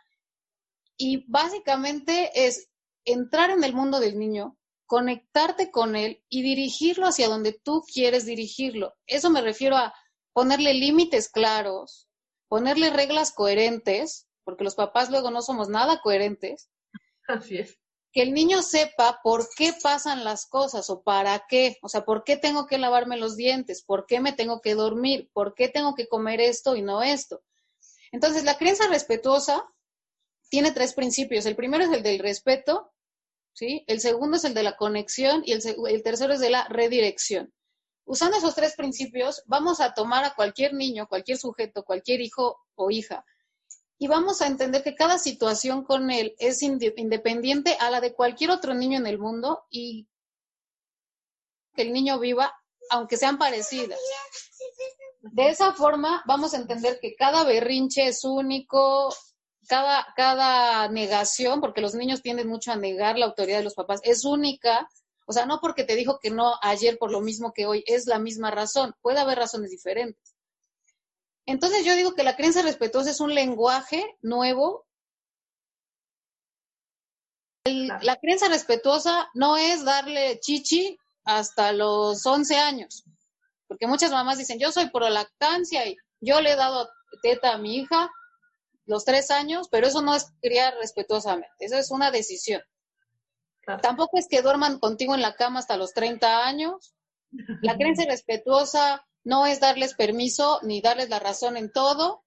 y 0.97 1.25
básicamente 1.31 2.31
es 2.35 2.69
entrar 3.05 3.51
en 3.51 3.63
el 3.63 3.73
mundo 3.73 4.01
del 4.01 4.19
niño, 4.19 4.59
conectarte 4.87 5.71
con 5.71 5.95
él 5.95 6.25
y 6.29 6.43
dirigirlo 6.43 7.07
hacia 7.07 7.29
donde 7.29 7.53
tú 7.53 7.85
quieres 7.93 8.27
dirigirlo. 8.27 8.97
Eso 9.07 9.31
me 9.31 9.41
refiero 9.41 9.77
a 9.77 9.95
ponerle 10.33 10.75
límites 10.75 11.29
claros, 11.29 12.09
ponerle 12.49 12.91
reglas 12.91 13.33
coherentes, 13.33 14.27
porque 14.43 14.65
los 14.65 14.75
papás 14.75 15.11
luego 15.11 15.31
no 15.31 15.43
somos 15.43 15.69
nada 15.69 16.01
coherentes. 16.03 16.69
Así 17.29 17.59
es 17.59 17.79
que 18.12 18.23
el 18.23 18.33
niño 18.33 18.62
sepa 18.62 19.21
por 19.23 19.49
qué 19.55 19.75
pasan 19.83 20.25
las 20.25 20.47
cosas 20.47 20.88
o 20.91 21.03
para 21.03 21.45
qué, 21.49 21.79
o 21.83 21.88
sea, 21.88 22.05
por 22.05 22.25
qué 22.25 22.37
tengo 22.37 22.67
que 22.67 22.79
lavarme 22.79 23.17
los 23.17 23.37
dientes, 23.37 23.83
por 23.83 24.07
qué 24.07 24.21
me 24.21 24.33
tengo 24.33 24.61
que 24.61 24.75
dormir, 24.75 25.29
por 25.33 25.55
qué 25.55 25.69
tengo 25.69 25.95
que 25.95 26.09
comer 26.09 26.41
esto 26.41 26.75
y 26.75 26.83
no 26.83 27.03
esto. 27.03 27.43
Entonces, 28.11 28.45
la 28.45 28.57
crianza 28.57 28.88
respetuosa 28.88 29.69
tiene 30.49 30.73
tres 30.73 30.95
principios. 30.95 31.45
El 31.45 31.57
primero 31.57 31.85
es 31.85 31.91
el 31.91 32.03
del 32.03 32.19
respeto, 32.19 32.91
¿sí? 33.53 33.85
El 33.87 34.00
segundo 34.00 34.38
es 34.38 34.45
el 34.45 34.55
de 34.55 34.62
la 34.62 34.77
conexión 34.77 35.43
y 35.45 35.53
el, 35.53 35.61
el 35.88 36.03
tercero 36.03 36.33
es 36.33 36.41
de 36.41 36.50
la 36.50 36.67
redirección. 36.69 37.53
Usando 38.07 38.38
esos 38.38 38.55
tres 38.55 38.75
principios, 38.75 39.43
vamos 39.45 39.81
a 39.81 39.93
tomar 39.93 40.25
a 40.25 40.35
cualquier 40.35 40.73
niño, 40.73 41.07
cualquier 41.09 41.37
sujeto, 41.37 41.85
cualquier 41.85 42.23
hijo 42.23 42.59
o 42.75 42.91
hija 42.91 43.27
y 43.99 44.07
vamos 44.07 44.40
a 44.40 44.47
entender 44.47 44.83
que 44.85 44.95
cada 44.95 45.19
situación 45.19 45.85
con 45.85 46.11
él 46.11 46.35
es 46.38 46.62
independiente 46.62 47.76
a 47.81 47.90
la 47.90 48.00
de 48.00 48.14
cualquier 48.14 48.50
otro 48.50 48.73
niño 48.75 48.99
en 48.99 49.09
el 49.09 49.19
mundo 49.19 49.64
y 49.71 50.07
que 51.75 51.83
el 51.83 51.93
niño 51.93 52.19
viva, 52.21 52.55
aunque 52.90 53.17
sean 53.17 53.38
parecidas. 53.38 53.99
De 55.21 55.49
esa 55.49 55.73
forma 55.73 56.23
vamos 56.26 56.55
a 56.55 56.59
entender 56.59 57.00
que 57.00 57.17
cada 57.17 57.43
berrinche 57.43 58.07
es 58.07 58.23
único, 58.23 59.12
cada, 59.67 60.07
cada 60.17 60.88
negación, 60.88 61.61
porque 61.61 61.81
los 61.81 61.95
niños 61.95 62.23
tienden 62.23 62.49
mucho 62.49 62.71
a 62.71 62.76
negar 62.76 63.19
la 63.19 63.26
autoridad 63.26 63.59
de 63.59 63.64
los 63.64 63.75
papás, 63.75 64.00
es 64.05 64.25
única. 64.25 64.88
O 65.26 65.33
sea, 65.33 65.45
no 65.45 65.59
porque 65.61 65.85
te 65.85 65.97
dijo 65.97 66.21
que 66.21 66.31
no 66.31 66.55
ayer 66.62 66.99
por 66.99 67.11
lo 67.11 67.21
mismo 67.21 67.52
que 67.52 67.67
hoy, 67.67 67.83
es 67.87 68.07
la 68.07 68.21
misma 68.21 68.52
razón. 68.52 68.95
Puede 69.02 69.19
haber 69.19 69.38
razones 69.38 69.71
diferentes. 69.71 70.38
Entonces 71.49 71.83
yo 71.83 71.95
digo 71.95 72.14
que 72.14 72.25
la 72.25 72.37
creencia 72.37 72.61
respetuosa 72.61 73.11
es 73.11 73.21
un 73.21 73.35
lenguaje 73.35 74.05
nuevo. 74.21 74.87
la 77.64 78.17
creencia 78.17 78.49
respetuosa 78.49 79.31
no 79.33 79.57
es 79.57 79.83
darle 79.85 80.40
chichi 80.40 80.99
hasta 81.25 81.73
los 81.73 82.25
11 82.25 82.59
años, 82.59 83.05
porque 83.67 83.87
muchas 83.87 84.11
mamás 84.11 84.37
dicen, 84.37 84.59
yo 84.59 84.73
soy 84.73 84.90
pro 84.90 85.09
lactancia 85.09 85.87
y 85.87 85.97
yo 86.21 86.43
le 86.43 86.52
he 86.52 86.57
dado 86.57 86.90
teta 87.23 87.55
a 87.55 87.59
mi 87.59 87.76
hija 87.76 88.11
los 88.85 89.07
tres 89.07 89.31
años, 89.31 89.69
pero 89.71 89.87
eso 89.87 90.02
no 90.02 90.14
es 90.14 90.31
criar 90.43 90.75
respetuosamente, 90.75 91.57
eso 91.61 91.78
es 91.78 91.90
una 91.90 92.11
decisión. 92.11 92.62
Tampoco 93.81 94.19
es 94.19 94.28
que 94.28 94.43
duerman 94.43 94.78
contigo 94.78 95.14
en 95.14 95.23
la 95.23 95.35
cama 95.35 95.61
hasta 95.61 95.78
los 95.78 95.95
30 95.95 96.47
años. 96.47 96.95
La 97.62 97.76
creencia 97.76 98.07
respetuosa 98.07 99.07
no 99.28 99.44
es 99.44 99.61
darles 99.61 99.92
permiso 99.92 100.58
ni 100.62 100.80
darles 100.80 101.11
la 101.11 101.18
razón 101.18 101.58
en 101.58 101.70
todo. 101.70 102.25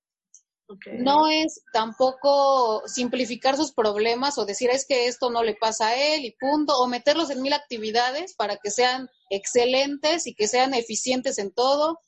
No 1.00 1.27
es 1.27 1.63
tampoco 1.74 2.84
simplificar 2.86 3.58
sus 3.58 3.74
problemas 3.74 4.38
o 4.38 4.46
decir 4.46 4.70
es 4.70 4.86
que 4.86 5.08
esto 5.08 5.31
no 5.31 5.43
le 5.43 5.55
pasa 5.55 5.88
a 5.88 5.96
él 5.96 6.24
y 6.24 6.38
punto, 6.39 6.77
o 6.77 6.88
meterlos 6.88 7.31
en 7.31 7.41
mil 7.41 7.53
actividades 7.53 8.36
para 8.36 8.58
que 8.58 8.70
sean 8.70 9.10
excelentes 9.31 10.27
y 10.27 10.36
que 10.36 10.48
sean 10.48 10.75
eficientes 10.75 11.39
en 11.39 11.51
todo. 11.51 12.00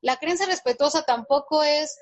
La 0.00 0.16
creencia 0.16 0.46
respetuosa 0.46 1.04
tampoco 1.04 1.62
es 1.62 1.96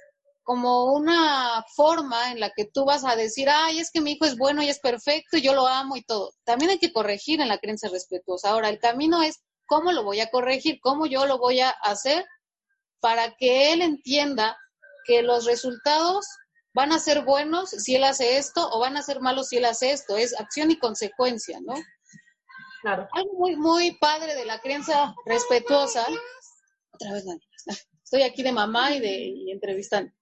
como 0.44 0.94
una 0.94 1.62
forma 1.76 2.32
en 2.32 2.40
la 2.40 2.52
que 2.56 2.64
tú 2.64 2.86
vas 2.86 3.04
a 3.04 3.16
decir, 3.16 3.50
ay, 3.50 3.80
es 3.80 3.90
que 3.90 4.00
mi 4.00 4.12
hijo 4.12 4.24
es 4.24 4.38
bueno 4.38 4.62
y 4.62 4.70
es 4.70 4.80
perfecto 4.80 5.36
y 5.36 5.42
yo 5.42 5.52
lo 5.52 5.66
amo 5.66 5.96
y 5.96 6.02
todo. 6.02 6.32
También 6.44 6.70
hay 6.70 6.78
que 6.78 6.92
corregir 6.92 7.42
en 7.42 7.48
la 7.48 7.58
creencia 7.58 7.90
respetuosa. 7.90 8.48
Ahora, 8.48 8.70
el 8.70 8.78
camino 8.78 9.22
es 9.22 9.42
cómo 9.66 9.92
lo 9.92 10.02
voy 10.02 10.20
a 10.20 10.30
corregir, 10.30 10.78
cómo 10.80 11.06
yo 11.06 11.26
lo 11.26 11.38
voy 11.38 11.60
a 11.60 11.70
hacer 11.70 12.24
para 13.00 13.36
que 13.36 13.72
él 13.72 13.82
entienda 13.82 14.56
que 15.04 15.22
los 15.22 15.44
resultados 15.44 16.26
van 16.74 16.92
a 16.92 16.98
ser 16.98 17.24
buenos 17.24 17.70
si 17.70 17.94
él 17.94 18.04
hace 18.04 18.38
esto 18.38 18.68
o 18.72 18.80
van 18.80 18.96
a 18.96 19.02
ser 19.02 19.20
malos 19.20 19.48
si 19.48 19.58
él 19.58 19.64
hace 19.64 19.92
esto. 19.92 20.16
Es 20.16 20.38
acción 20.38 20.70
y 20.70 20.78
consecuencia, 20.78 21.60
¿no? 21.60 21.74
Claro. 22.82 23.08
Algo 23.12 23.32
muy, 23.34 23.56
muy 23.56 23.92
padre 23.98 24.34
de 24.34 24.44
la 24.44 24.60
crianza 24.60 25.14
respetuosa. 25.24 26.06
Otra 26.92 27.12
vez, 27.12 27.24
estoy 28.02 28.22
aquí 28.22 28.42
de 28.42 28.52
mamá 28.52 28.92
y 28.92 29.00
de 29.00 29.52
entrevistando. 29.52 30.12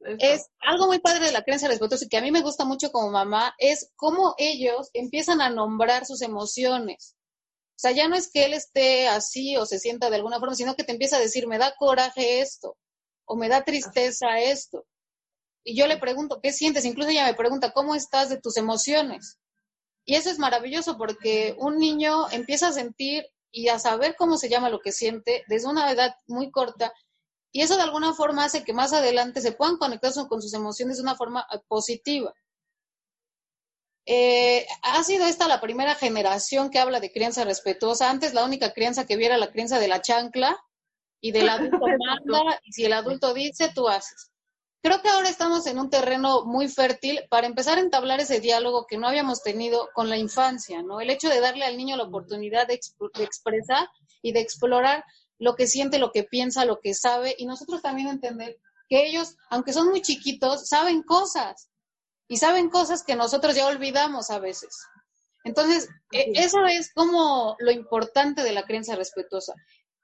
Es 0.00 0.48
algo 0.60 0.86
muy 0.86 1.00
padre 1.00 1.26
de 1.26 1.32
la 1.32 1.42
creencia 1.42 1.68
respetuosa 1.68 2.04
y 2.04 2.08
que 2.08 2.16
a 2.16 2.22
mí 2.22 2.30
me 2.30 2.42
gusta 2.42 2.64
mucho 2.64 2.92
como 2.92 3.10
mamá, 3.10 3.54
es 3.58 3.90
cómo 3.96 4.34
ellos 4.38 4.90
empiezan 4.92 5.40
a 5.40 5.50
nombrar 5.50 6.06
sus 6.06 6.22
emociones. 6.22 7.16
O 7.78 7.80
sea, 7.80 7.92
ya 7.92 8.08
no 8.08 8.16
es 8.16 8.30
que 8.30 8.44
él 8.44 8.54
esté 8.54 9.06
así 9.06 9.56
o 9.56 9.64
se 9.64 9.78
sienta 9.78 10.10
de 10.10 10.16
alguna 10.16 10.40
forma, 10.40 10.56
sino 10.56 10.74
que 10.74 10.82
te 10.82 10.90
empieza 10.90 11.16
a 11.16 11.20
decir, 11.20 11.46
me 11.46 11.58
da 11.58 11.74
coraje 11.78 12.40
esto, 12.40 12.76
o 13.24 13.36
me 13.36 13.48
da 13.48 13.64
tristeza 13.64 14.40
esto. 14.40 14.84
Y 15.64 15.76
yo 15.76 15.86
le 15.86 15.96
pregunto, 15.98 16.40
¿qué 16.42 16.52
sientes? 16.52 16.84
Incluso 16.84 17.10
ella 17.10 17.26
me 17.26 17.34
pregunta, 17.34 17.72
¿cómo 17.72 17.94
estás 17.94 18.30
de 18.30 18.40
tus 18.40 18.56
emociones? 18.56 19.38
Y 20.04 20.16
eso 20.16 20.28
es 20.28 20.38
maravilloso 20.38 20.98
porque 20.98 21.54
un 21.58 21.78
niño 21.78 22.28
empieza 22.30 22.68
a 22.68 22.72
sentir 22.72 23.24
y 23.52 23.68
a 23.68 23.78
saber 23.78 24.16
cómo 24.16 24.38
se 24.38 24.48
llama 24.48 24.70
lo 24.70 24.80
que 24.80 24.92
siente 24.92 25.44
desde 25.46 25.68
una 25.68 25.90
edad 25.92 26.14
muy 26.26 26.50
corta 26.50 26.92
y 27.52 27.62
eso 27.62 27.76
de 27.76 27.82
alguna 27.82 28.14
forma 28.14 28.44
hace 28.44 28.64
que 28.64 28.72
más 28.72 28.92
adelante 28.92 29.40
se 29.40 29.52
puedan 29.52 29.78
conectar 29.78 30.12
con 30.28 30.42
sus 30.42 30.52
emociones 30.54 30.98
de 30.98 31.02
una 31.02 31.16
forma 31.16 31.46
eh, 31.52 31.58
positiva. 31.66 32.32
Eh, 34.10 34.66
ha 34.80 35.04
sido 35.04 35.26
esta 35.26 35.48
la 35.48 35.60
primera 35.60 35.94
generación 35.94 36.70
que 36.70 36.78
habla 36.78 36.98
de 36.98 37.12
crianza 37.12 37.44
respetuosa. 37.44 38.08
Antes 38.08 38.32
la 38.32 38.42
única 38.42 38.72
crianza 38.72 39.04
que 39.04 39.18
viera 39.18 39.36
la 39.36 39.52
crianza 39.52 39.78
de 39.78 39.86
la 39.86 40.00
chancla 40.00 40.58
y 41.20 41.30
del 41.30 41.50
adulto 41.50 41.78
manda 42.26 42.58
y 42.64 42.72
si 42.72 42.86
el 42.86 42.94
adulto 42.94 43.34
dice, 43.34 43.70
tú 43.74 43.86
haces. 43.86 44.30
Creo 44.80 45.02
que 45.02 45.10
ahora 45.10 45.28
estamos 45.28 45.66
en 45.66 45.78
un 45.78 45.90
terreno 45.90 46.46
muy 46.46 46.68
fértil 46.68 47.20
para 47.28 47.46
empezar 47.46 47.76
a 47.76 47.82
entablar 47.82 48.18
ese 48.20 48.40
diálogo 48.40 48.86
que 48.86 48.96
no 48.96 49.08
habíamos 49.08 49.42
tenido 49.42 49.90
con 49.92 50.08
la 50.08 50.16
infancia, 50.16 50.82
¿no? 50.82 51.02
El 51.02 51.10
hecho 51.10 51.28
de 51.28 51.40
darle 51.40 51.66
al 51.66 51.76
niño 51.76 51.98
la 51.98 52.04
oportunidad 52.04 52.66
de, 52.66 52.80
de 53.14 53.24
expresar 53.24 53.90
y 54.22 54.32
de 54.32 54.40
explorar 54.40 55.04
lo 55.38 55.54
que 55.54 55.66
siente, 55.66 55.98
lo 55.98 56.12
que 56.12 56.24
piensa, 56.24 56.64
lo 56.64 56.80
que 56.80 56.94
sabe, 56.94 57.34
y 57.36 57.44
nosotros 57.44 57.82
también 57.82 58.08
entender 58.08 58.56
que 58.88 59.06
ellos, 59.06 59.36
aunque 59.50 59.74
son 59.74 59.90
muy 59.90 60.00
chiquitos, 60.00 60.66
saben 60.66 61.02
cosas 61.02 61.67
y 62.28 62.36
saben 62.36 62.68
cosas 62.68 63.02
que 63.02 63.16
nosotros 63.16 63.56
ya 63.56 63.66
olvidamos 63.66 64.30
a 64.30 64.38
veces. 64.38 64.76
Entonces, 65.44 65.88
e, 66.12 66.32
eso 66.34 66.64
es 66.66 66.92
como 66.92 67.56
lo 67.58 67.70
importante 67.70 68.42
de 68.42 68.52
la 68.52 68.64
creencia 68.64 68.96
respetuosa. 68.96 69.54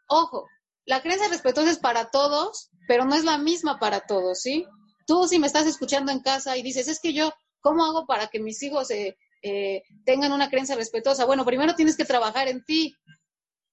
Ojo, 0.09 0.49
la 0.87 1.02
creencia 1.02 1.28
respetuosa 1.28 1.71
es 1.71 1.78
para 1.78 2.11
todos, 2.11 2.71
pero 2.88 3.04
no 3.04 3.14
es 3.14 3.25
la 3.25 3.38
misma 3.38 3.78
para 3.78 4.00
todos, 4.00 4.40
¿sí? 4.40 4.66
Tú 5.07 5.26
si 5.28 5.38
me 5.38 5.47
estás 5.47 5.66
escuchando 5.66 6.12
en 6.12 6.21
casa 6.21 6.57
y 6.57 6.62
dices, 6.62 6.88
es 6.88 6.99
que 7.01 7.12
yo, 7.12 7.33
¿cómo 7.61 7.85
hago 7.85 8.07
para 8.07 8.29
que 8.29 8.40
mis 8.40 8.62
hijos 8.62 8.90
eh, 8.90 9.16
eh, 9.42 9.83
tengan 10.07 10.33
una 10.33 10.49
creencia 10.49 10.77
respetuosa? 10.77 11.27
Bueno, 11.27 11.44
primero 11.44 11.75
tienes 11.75 11.96
que 11.96 12.05
trabajar 12.05 12.49
en 12.49 12.64
ti, 12.64 12.94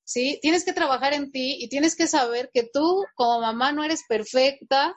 ¿sí? 0.04 0.40
Tienes 0.42 0.66
que 0.66 0.74
trabajar 0.74 1.14
en 1.14 1.32
ti 1.32 1.58
y 1.60 1.70
tienes 1.70 1.96
que 1.96 2.08
saber 2.08 2.50
que 2.54 2.70
tú 2.72 3.06
como 3.16 3.40
mamá 3.40 3.72
no 3.72 3.84
eres 3.84 4.04
perfecta, 4.08 4.94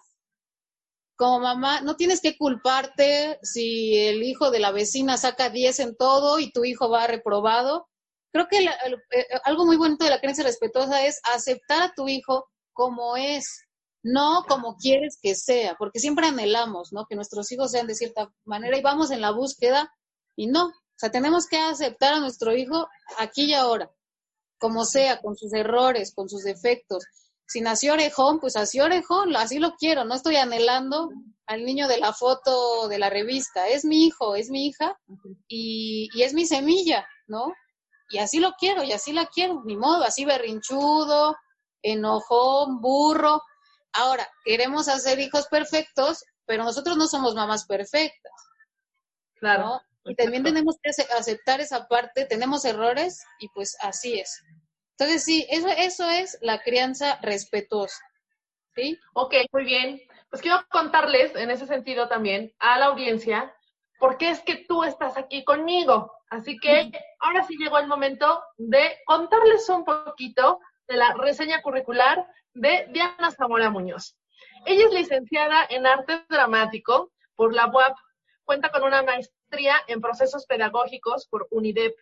como 1.17 1.41
mamá 1.41 1.81
no 1.81 1.97
tienes 1.97 2.21
que 2.21 2.37
culparte 2.37 3.39
si 3.43 3.97
el 3.99 4.23
hijo 4.23 4.51
de 4.51 4.61
la 4.61 4.73
vecina 4.73 5.17
saca 5.17 5.51
10 5.51 5.81
en 5.81 5.97
todo 5.97 6.39
y 6.39 6.51
tu 6.51 6.65
hijo 6.65 6.91
va 6.91 7.07
reprobado. 7.07 7.89
Creo 8.33 8.49
que 8.49 8.65
eh, 8.65 9.27
algo 9.45 9.65
muy 9.65 9.77
bonito 9.77 10.05
de 10.05 10.11
la 10.11 10.21
creencia 10.21 10.45
respetuosa 10.45 11.07
es 11.07 11.21
aceptar 11.33 11.83
a 11.83 11.93
tu 11.95 12.09
hijo 12.09 12.47
como 12.73 13.17
es, 13.17 13.47
no 14.03 14.45
como 14.49 14.77
quieres 14.77 15.19
que 15.23 15.35
sea, 15.35 15.77
porque 15.79 16.01
siempre 16.01 16.27
anhelamos, 16.27 16.93
¿no? 16.93 17.07
Que 17.09 17.15
nuestros 17.15 17.51
hijos 17.53 17.71
sean 17.71 17.87
de 17.87 17.95
cierta 17.95 18.33
manera 18.45 18.77
y 18.77 18.83
vamos 18.83 19.11
en 19.13 19.21
la 19.21 19.31
búsqueda 19.31 19.93
y 20.37 20.49
no, 20.49 20.67
o 20.67 20.99
sea, 20.99 21.11
tenemos 21.11 21.47
que 21.47 21.59
aceptar 21.59 22.15
a 22.15 22.21
nuestro 22.21 22.57
hijo 22.57 22.89
aquí 23.19 23.45
y 23.45 23.55
ahora 23.55 23.91
como 24.65 24.87
sea, 24.87 25.21
con 25.21 25.37
sus 25.37 25.53
errores, 25.53 26.15
con 26.15 26.27
sus 26.27 26.43
defectos. 26.43 27.05
Si 27.47 27.61
nació 27.61 27.93
orejón, 27.93 28.41
pues 28.41 28.57
así 28.57 28.81
orejón, 28.81 29.35
así 29.37 29.59
lo 29.59 29.75
quiero, 29.77 30.05
no 30.05 30.15
estoy 30.15 30.37
anhelando 30.37 31.11
al 31.47 31.65
niño 31.65 31.89
de 31.89 31.99
la 31.99 32.13
foto 32.13 32.89
de 32.89 32.99
la 32.99 33.11
revista, 33.11 33.69
es 33.69 33.85
mi 33.85 34.07
hijo, 34.07 34.35
es 34.35 34.51
mi 34.51 34.67
hija 34.67 34.99
y, 35.47 36.09
y 36.15 36.23
es 36.23 36.33
mi 36.33 36.47
semilla, 36.47 37.07
¿no? 37.27 37.53
Y 38.11 38.19
así 38.19 38.39
lo 38.39 38.53
quiero, 38.59 38.83
y 38.83 38.93
así 38.93 39.13
la 39.13 39.27
quiero, 39.27 39.63
ni 39.65 39.77
modo, 39.77 40.05
así 40.05 40.25
berrinchudo, 40.25 41.37
enojón, 41.83 42.81
burro. 42.81 43.43
Ahora, 43.93 44.29
queremos 44.45 44.89
hacer 44.89 45.21
hijos 45.21 45.47
perfectos, 45.49 46.25
pero 46.47 46.65
nosotros 46.65 46.97
no 46.97 47.07
somos 47.07 47.35
mamás 47.35 47.67
perfectas. 47.67 48.33
Claro. 49.37 49.81
Y 50.05 50.15
también 50.17 50.43
tenemos 50.43 50.77
que 50.83 50.91
aceptar 50.91 51.61
esa 51.61 51.87
parte, 51.89 52.27
tenemos 52.27 52.65
errores 52.65 53.23
y 53.39 53.49
pues 53.49 53.77
así 53.81 54.19
es. 54.19 54.43
Entonces 54.99 55.25
sí, 55.25 55.47
eso, 55.51 55.69
eso 55.69 56.09
es 56.09 56.39
la 56.41 56.63
crianza 56.63 57.19
respetuosa. 57.23 58.03
¿Sí? 58.75 58.99
Ok, 59.15 59.35
muy 59.53 59.65
bien. 59.65 60.01
Pues 60.31 60.43
quiero 60.43 60.65
contarles 60.71 61.35
en 61.37 61.51
ese 61.51 61.67
sentido 61.67 62.09
también 62.09 62.53
a 62.59 62.79
la 62.79 62.87
audiencia 62.87 63.55
por 63.99 64.19
qué 64.19 64.31
es 64.31 64.41
que 64.41 64.65
tú 64.69 64.85
estás 64.85 65.17
aquí 65.17 65.45
conmigo. 65.45 66.13
Así 66.31 66.59
que 66.59 66.91
ahora 67.21 67.45
sí 67.45 67.57
llegó 67.57 67.79
el 67.79 67.87
momento 67.87 68.43
de 68.57 68.99
contarles 69.07 69.69
un 69.69 69.85
poquito 69.85 70.59
de 70.89 70.97
la 70.97 71.15
reseña 71.15 71.63
curricular 71.63 72.27
de 72.53 72.89
Diana 72.91 73.31
Zamora 73.31 73.71
Muñoz. 73.71 74.17
Ella 74.67 74.87
es 74.87 74.93
licenciada 74.93 75.65
en 75.69 75.87
arte 75.87 76.25
dramático 76.29 77.13
por 77.37 77.55
la 77.55 77.67
UAP, 77.67 77.97
cuenta 78.45 78.71
con 78.71 78.83
una 78.83 79.03
maestría 79.03 79.77
en 79.87 80.01
procesos 80.01 80.47
pedagógicos 80.47 81.27
por 81.29 81.47
UNIDEP. 81.51 81.95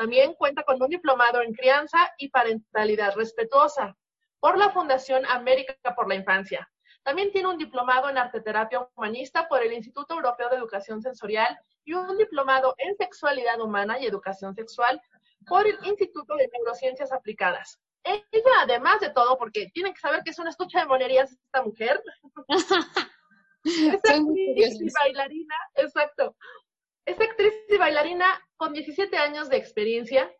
También 0.00 0.32
cuenta 0.32 0.62
con 0.62 0.82
un 0.82 0.88
diplomado 0.88 1.42
en 1.42 1.52
crianza 1.52 1.98
y 2.16 2.30
parentalidad 2.30 3.14
respetuosa 3.16 3.94
por 4.38 4.56
la 4.56 4.70
Fundación 4.70 5.26
América 5.26 5.74
por 5.94 6.08
la 6.08 6.14
Infancia. 6.14 6.66
También 7.02 7.30
tiene 7.32 7.48
un 7.48 7.58
diplomado 7.58 8.08
en 8.08 8.16
arteterapia 8.16 8.88
humanista 8.96 9.46
por 9.46 9.62
el 9.62 9.74
Instituto 9.74 10.14
Europeo 10.14 10.48
de 10.48 10.56
Educación 10.56 11.02
Sensorial 11.02 11.54
y 11.84 11.92
un 11.92 12.16
diplomado 12.16 12.74
en 12.78 12.96
sexualidad 12.96 13.60
humana 13.60 14.00
y 14.00 14.06
educación 14.06 14.54
sexual 14.54 14.98
por 15.46 15.66
el 15.66 15.76
Instituto 15.82 16.34
de 16.34 16.48
Neurociencias 16.50 17.12
Aplicadas. 17.12 17.78
Ella, 18.02 18.54
además 18.62 19.00
de 19.00 19.10
todo, 19.10 19.36
porque 19.36 19.68
tienen 19.74 19.92
que 19.92 20.00
saber 20.00 20.22
que 20.24 20.30
es 20.30 20.38
una 20.38 20.48
estucha 20.48 20.80
de 20.80 20.86
monerías 20.86 21.30
esta 21.30 21.62
mujer, 21.62 22.02
Es 23.64 23.92
actriz 23.92 24.80
y 24.80 24.88
bailarina, 25.02 25.54
exacto. 25.74 26.34
Es 27.04 27.20
actriz 27.20 27.52
y 27.68 27.76
bailarina 27.76 28.26
con 28.56 28.72
17 28.72 29.16
años 29.16 29.48
de 29.48 29.56
experiencia. 29.56 30.30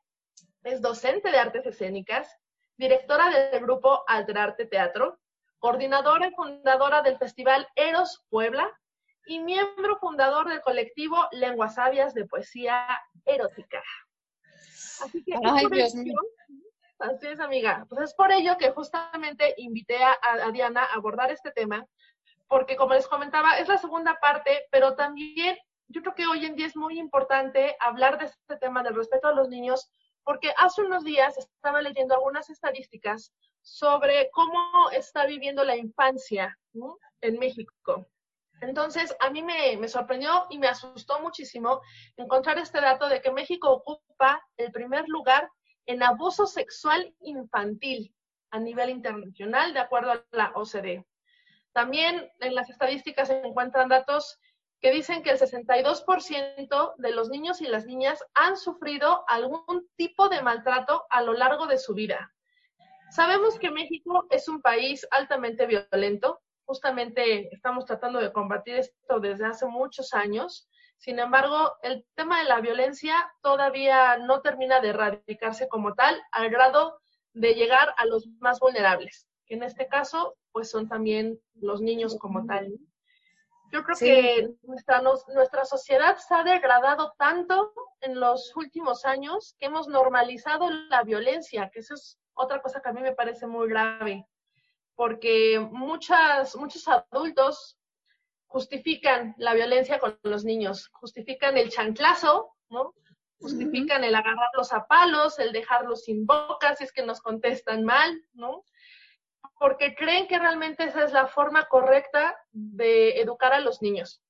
Es 0.62 0.82
docente 0.82 1.30
de 1.30 1.38
artes 1.38 1.66
escénicas, 1.66 2.36
directora 2.76 3.30
del 3.30 3.60
grupo 3.60 4.04
Alterarte 4.06 4.66
Teatro, 4.66 5.18
coordinadora 5.58 6.28
y 6.28 6.34
fundadora 6.34 7.02
del 7.02 7.18
Festival 7.18 7.66
Eros 7.74 8.24
Puebla 8.28 8.70
y 9.26 9.40
miembro 9.40 9.98
fundador 9.98 10.48
del 10.48 10.60
colectivo 10.60 11.28
Lenguas 11.32 11.74
Sabias 11.74 12.14
de 12.14 12.26
Poesía 12.26 12.86
Erótica. 13.24 13.82
Así 15.02 15.22
que 15.24 15.34
Ay, 15.44 15.66
Dios 15.70 15.94
mío. 15.94 16.14
Así 16.98 17.26
es, 17.28 17.40
amiga. 17.40 17.86
Pues 17.88 18.02
es 18.02 18.14
por 18.14 18.30
ello 18.30 18.58
que 18.58 18.70
justamente 18.70 19.54
invité 19.56 19.98
a 20.02 20.50
Diana 20.52 20.84
a 20.84 20.94
abordar 20.94 21.30
este 21.30 21.50
tema, 21.50 21.86
porque 22.48 22.76
como 22.76 22.94
les 22.94 23.06
comentaba, 23.06 23.58
es 23.58 23.68
la 23.68 23.78
segunda 23.78 24.18
parte, 24.20 24.66
pero 24.70 24.94
también 24.94 25.56
yo 25.90 26.02
creo 26.02 26.14
que 26.14 26.26
hoy 26.26 26.46
en 26.46 26.54
día 26.54 26.66
es 26.66 26.76
muy 26.76 26.98
importante 26.98 27.76
hablar 27.80 28.18
de 28.18 28.26
este 28.26 28.56
tema 28.56 28.82
del 28.82 28.94
respeto 28.94 29.28
a 29.28 29.34
los 29.34 29.48
niños, 29.48 29.90
porque 30.22 30.52
hace 30.56 30.82
unos 30.82 31.04
días 31.04 31.36
estaba 31.36 31.82
leyendo 31.82 32.14
algunas 32.14 32.48
estadísticas 32.48 33.34
sobre 33.60 34.30
cómo 34.30 34.90
está 34.92 35.26
viviendo 35.26 35.64
la 35.64 35.76
infancia 35.76 36.56
en 37.20 37.38
México. 37.38 38.06
Entonces, 38.60 39.16
a 39.20 39.30
mí 39.30 39.42
me, 39.42 39.76
me, 39.78 39.88
sorprendió 39.88 40.46
y 40.50 40.58
me 40.58 40.68
asustó 40.68 41.20
muchísimo 41.20 41.80
encontrar 42.16 42.58
este 42.58 42.80
dato 42.80 43.08
de 43.08 43.20
que 43.20 43.32
México 43.32 43.70
ocupa 43.70 44.40
el 44.58 44.70
primer 44.70 45.08
lugar 45.08 45.50
en 45.86 46.02
abuso 46.02 46.46
sexual 46.46 47.14
infantil 47.20 48.14
a 48.50 48.60
nivel 48.60 48.90
internacional, 48.90 49.72
de 49.72 49.80
acuerdo 49.80 50.12
a 50.12 50.24
la 50.30 50.52
OCDE. 50.54 51.04
También 51.72 52.30
en 52.40 52.54
las 52.54 52.68
estadísticas 52.68 53.28
se 53.28 53.40
encuentran 53.40 53.88
datos 53.88 54.38
que 54.80 54.92
dicen 54.92 55.22
que 55.22 55.30
el 55.30 55.38
62% 55.38 56.94
de 56.96 57.10
los 57.12 57.28
niños 57.28 57.60
y 57.60 57.66
las 57.66 57.86
niñas 57.86 58.24
han 58.34 58.56
sufrido 58.56 59.24
algún 59.28 59.88
tipo 59.96 60.28
de 60.28 60.42
maltrato 60.42 61.04
a 61.10 61.22
lo 61.22 61.34
largo 61.34 61.66
de 61.66 61.78
su 61.78 61.94
vida. 61.94 62.32
Sabemos 63.10 63.58
que 63.58 63.70
México 63.70 64.26
es 64.30 64.48
un 64.48 64.62
país 64.62 65.06
altamente 65.10 65.66
violento, 65.66 66.40
justamente 66.64 67.52
estamos 67.52 67.84
tratando 67.84 68.20
de 68.20 68.32
combatir 68.32 68.76
esto 68.76 69.20
desde 69.20 69.44
hace 69.44 69.66
muchos 69.66 70.14
años. 70.14 70.68
Sin 70.96 71.18
embargo, 71.18 71.72
el 71.82 72.06
tema 72.14 72.38
de 72.38 72.48
la 72.48 72.60
violencia 72.60 73.14
todavía 73.42 74.16
no 74.18 74.40
termina 74.40 74.80
de 74.80 74.90
erradicarse 74.90 75.68
como 75.68 75.94
tal, 75.94 76.20
al 76.30 76.50
grado 76.50 77.00
de 77.32 77.54
llegar 77.54 77.92
a 77.96 78.06
los 78.06 78.28
más 78.38 78.60
vulnerables, 78.60 79.26
que 79.46 79.54
en 79.54 79.64
este 79.64 79.88
caso, 79.88 80.36
pues 80.52 80.70
son 80.70 80.88
también 80.88 81.38
los 81.54 81.80
niños 81.80 82.16
como 82.18 82.46
tal. 82.46 82.72
Yo 83.72 83.84
creo 83.84 83.96
que 83.96 84.50
nuestra, 84.62 85.00
nuestra 85.00 85.64
sociedad 85.64 86.16
se 86.16 86.34
ha 86.34 86.42
degradado 86.42 87.14
tanto 87.18 87.72
en 88.00 88.18
los 88.18 88.54
últimos 88.56 89.04
años 89.04 89.54
que 89.58 89.66
hemos 89.66 89.88
normalizado 89.88 90.70
la 90.70 91.02
violencia, 91.02 91.70
que 91.72 91.80
eso 91.80 91.94
es 91.94 92.18
otra 92.34 92.60
cosa 92.60 92.80
que 92.80 92.88
a 92.88 92.92
mí 92.92 93.00
me 93.00 93.14
parece 93.14 93.46
muy 93.46 93.68
grave 93.68 94.26
porque 95.00 95.58
muchas, 95.58 96.54
muchos 96.56 96.86
adultos 96.86 97.78
justifican 98.48 99.34
la 99.38 99.54
violencia 99.54 99.98
con 99.98 100.18
los 100.24 100.44
niños, 100.44 100.90
justifican 100.92 101.56
el 101.56 101.70
chanclazo, 101.70 102.54
¿no? 102.68 102.92
Justifican 103.38 104.04
el 104.04 104.14
agarrarlos 104.14 104.74
a 104.74 104.86
palos, 104.86 105.38
el 105.38 105.52
dejarlos 105.52 106.04
sin 106.04 106.26
boca 106.26 106.76
si 106.76 106.84
es 106.84 106.92
que 106.92 107.02
nos 107.02 107.22
contestan 107.22 107.82
mal, 107.82 108.22
¿no? 108.34 108.66
Porque 109.60 109.94
creen 109.94 110.26
que 110.26 110.38
realmente 110.38 110.84
esa 110.84 111.04
es 111.04 111.12
la 111.12 111.26
forma 111.26 111.66
correcta 111.68 112.34
de 112.50 113.20
educar 113.20 113.52
a 113.52 113.60
los 113.60 113.82
niños. 113.82 114.22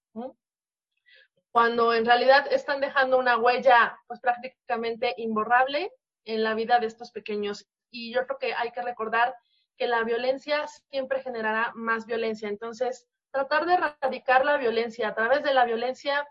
Cuando 1.53 1.95
en 1.95 2.05
realidad 2.05 2.53
están 2.53 2.81
dejando 2.81 3.17
una 3.17 3.39
huella 3.39 3.97
pues 4.09 4.19
prácticamente 4.19 5.15
imborrable 5.19 5.93
en 6.25 6.43
la 6.43 6.55
vida 6.55 6.81
de 6.81 6.89
estos 6.89 7.13
pequeños. 7.13 7.69
Y 7.93 8.13
yo 8.13 8.27
creo 8.27 8.39
que 8.39 8.55
hay 8.55 8.73
que 8.73 8.83
recordar 8.83 9.37
que 9.77 9.87
la 9.87 10.03
violencia 10.03 10.67
siempre 10.67 11.23
generará 11.23 11.71
más 11.77 12.07
violencia. 12.07 12.49
Entonces, 12.49 13.07
tratar 13.31 13.67
de 13.67 13.75
erradicar 13.75 14.45
la 14.45 14.57
violencia 14.57 15.07
a 15.07 15.15
través 15.15 15.45
de 15.45 15.55
la 15.55 15.65
violencia, 15.65 16.27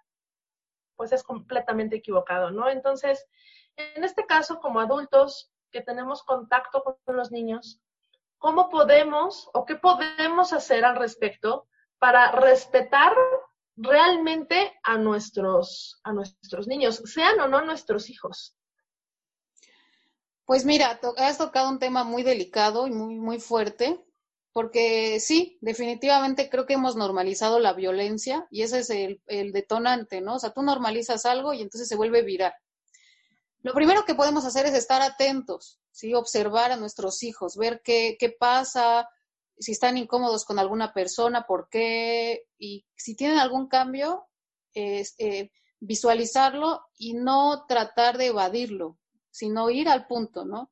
pues 0.97 1.13
es 1.13 1.23
completamente 1.23 1.95
equivocado, 1.95 2.51
¿no? 2.51 2.69
Entonces, 2.69 3.25
en 3.77 4.03
este 4.03 4.25
caso, 4.25 4.59
como 4.59 4.81
adultos 4.81 5.53
que 5.71 5.79
tenemos 5.79 6.21
contacto 6.23 6.83
con 6.83 7.15
los 7.15 7.31
niños, 7.31 7.81
¿cómo 8.39 8.69
podemos 8.69 9.49
o 9.53 9.65
qué 9.65 9.75
podemos 9.75 10.53
hacer 10.53 10.85
al 10.85 10.95
respecto 10.95 11.67
para 11.99 12.31
respetar 12.31 13.13
realmente 13.75 14.73
a 14.83 14.97
nuestros, 14.97 15.99
a 16.03 16.13
nuestros 16.13 16.67
niños, 16.67 17.01
sean 17.05 17.39
o 17.39 17.47
no 17.47 17.61
nuestros 17.61 18.09
hijos? 18.09 18.55
Pues 20.45 20.65
mira, 20.65 20.99
has 21.17 21.37
tocado 21.37 21.69
un 21.69 21.77
tema 21.77 22.03
muy 22.03 22.23
delicado 22.23 22.87
y 22.87 22.91
muy, 22.91 23.19
muy 23.19 23.39
fuerte, 23.39 24.03
porque 24.51 25.19
sí, 25.19 25.59
definitivamente 25.61 26.49
creo 26.49 26.65
que 26.65 26.73
hemos 26.73 26.95
normalizado 26.95 27.59
la 27.59 27.73
violencia 27.73 28.47
y 28.49 28.63
ese 28.63 28.79
es 28.79 28.89
el, 28.89 29.21
el 29.27 29.51
detonante, 29.51 30.21
¿no? 30.21 30.35
O 30.35 30.39
sea, 30.39 30.51
tú 30.51 30.63
normalizas 30.63 31.25
algo 31.25 31.53
y 31.53 31.61
entonces 31.61 31.87
se 31.87 31.95
vuelve 31.95 32.23
viral. 32.23 32.53
Lo 33.61 33.73
primero 33.73 34.05
que 34.05 34.15
podemos 34.15 34.45
hacer 34.45 34.65
es 34.65 34.73
estar 34.73 35.01
atentos, 35.01 35.79
¿sí? 35.91 36.13
Observar 36.13 36.71
a 36.71 36.77
nuestros 36.77 37.23
hijos, 37.23 37.57
ver 37.57 37.81
qué, 37.83 38.15
qué 38.19 38.29
pasa, 38.29 39.09
si 39.59 39.73
están 39.73 39.97
incómodos 39.97 40.45
con 40.45 40.57
alguna 40.57 40.93
persona, 40.93 41.45
por 41.45 41.67
qué, 41.69 42.45
y 42.57 42.85
si 42.95 43.15
tienen 43.15 43.37
algún 43.37 43.67
cambio, 43.67 44.27
eh, 44.73 45.51
visualizarlo 45.79 46.81
y 46.97 47.13
no 47.13 47.65
tratar 47.67 48.17
de 48.17 48.27
evadirlo, 48.27 48.97
sino 49.29 49.69
ir 49.69 49.89
al 49.89 50.07
punto, 50.07 50.45
¿no? 50.45 50.71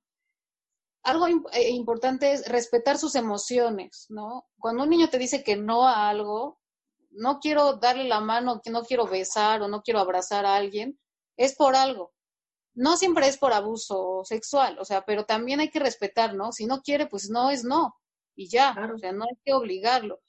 Algo 1.03 1.27
eh, 1.53 1.69
importante 1.69 2.31
es 2.31 2.47
respetar 2.47 2.97
sus 2.97 3.15
emociones, 3.15 4.07
¿no? 4.09 4.45
Cuando 4.59 4.83
un 4.83 4.89
niño 4.89 5.09
te 5.09 5.17
dice 5.17 5.43
que 5.43 5.55
no 5.55 5.87
a 5.87 6.09
algo, 6.09 6.59
no 7.11 7.39
quiero 7.39 7.73
darle 7.73 8.05
la 8.05 8.19
mano, 8.19 8.61
que 8.61 8.69
no 8.69 8.83
quiero 8.83 9.07
besar 9.07 9.61
o 9.61 9.67
no 9.67 9.81
quiero 9.81 9.99
abrazar 9.99 10.45
a 10.45 10.55
alguien, 10.55 10.99
es 11.37 11.55
por 11.55 11.75
algo. 11.75 12.13
No 12.77 12.95
siempre 12.95 13.27
es 13.27 13.37
por 13.37 13.53
abuso 13.53 14.21
sexual, 14.23 14.77
o 14.79 14.85
sea, 14.85 15.01
pero 15.03 15.25
también 15.25 15.59
hay 15.59 15.69
que 15.71 15.79
respetar, 15.79 16.35
¿no? 16.35 16.51
Si 16.51 16.67
no 16.67 16.83
quiere, 16.83 17.07
pues 17.07 17.27
no 17.27 17.49
es 17.49 17.63
no, 17.63 17.95
y 18.35 18.49
ya, 18.49 18.75
o 18.93 18.97
sea, 18.99 19.11
no 19.11 19.23
hay 19.23 19.35
que 19.43 19.53
obligarlo. 19.53 20.21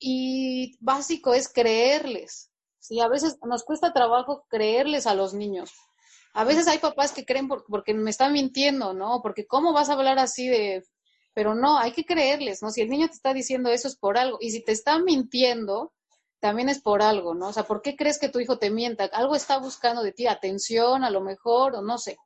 Y 0.00 0.76
básico 0.80 1.34
es 1.34 1.48
creerles. 1.48 2.50
Sí, 2.80 2.98
a 3.00 3.06
veces 3.06 3.38
nos 3.46 3.62
cuesta 3.62 3.92
trabajo 3.92 4.46
creerles 4.48 5.06
a 5.06 5.14
los 5.14 5.32
niños. 5.32 5.70
A 6.34 6.42
veces 6.42 6.66
hay 6.66 6.78
papás 6.78 7.12
que 7.12 7.24
creen 7.24 7.48
porque 7.48 7.94
me 7.94 8.10
están 8.10 8.32
mintiendo, 8.32 8.92
¿no? 8.92 9.20
Porque 9.22 9.46
cómo 9.46 9.72
vas 9.72 9.90
a 9.90 9.92
hablar 9.92 10.18
así 10.18 10.48
de... 10.48 10.84
Pero 11.34 11.54
no, 11.54 11.78
hay 11.78 11.92
que 11.92 12.04
creerles, 12.04 12.62
¿no? 12.62 12.70
Si 12.72 12.80
el 12.80 12.90
niño 12.90 13.06
te 13.06 13.14
está 13.14 13.32
diciendo 13.32 13.70
eso 13.70 13.86
es 13.86 13.96
por 13.96 14.18
algo. 14.18 14.38
Y 14.40 14.50
si 14.50 14.64
te 14.64 14.72
está 14.72 14.98
mintiendo, 14.98 15.92
también 16.40 16.68
es 16.68 16.80
por 16.80 17.02
algo, 17.02 17.34
¿no? 17.34 17.48
O 17.48 17.52
sea, 17.52 17.64
¿por 17.64 17.82
qué 17.82 17.96
crees 17.96 18.18
que 18.18 18.28
tu 18.28 18.40
hijo 18.40 18.58
te 18.58 18.70
mienta? 18.70 19.04
Algo 19.12 19.34
está 19.34 19.58
buscando 19.58 20.02
de 20.02 20.12
ti, 20.12 20.26
atención 20.26 21.04
a 21.04 21.10
lo 21.10 21.20
mejor, 21.20 21.74
o 21.74 21.82
no 21.82 21.98
sé. 21.98 22.16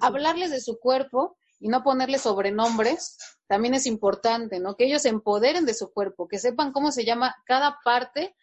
Hablarles 0.00 0.50
de 0.50 0.60
su 0.60 0.78
cuerpo 0.78 1.36
y 1.60 1.68
no 1.68 1.82
ponerles 1.82 2.22
sobrenombres 2.22 3.16
también 3.46 3.74
es 3.74 3.86
importante, 3.86 4.60
¿no? 4.60 4.76
Que 4.76 4.84
ellos 4.84 5.02
se 5.02 5.08
empoderen 5.08 5.64
de 5.64 5.74
su 5.74 5.90
cuerpo, 5.90 6.28
que 6.28 6.38
sepan 6.38 6.72
cómo 6.72 6.92
se 6.92 7.04
llama 7.04 7.34
cada 7.46 7.78
parte 7.82 8.36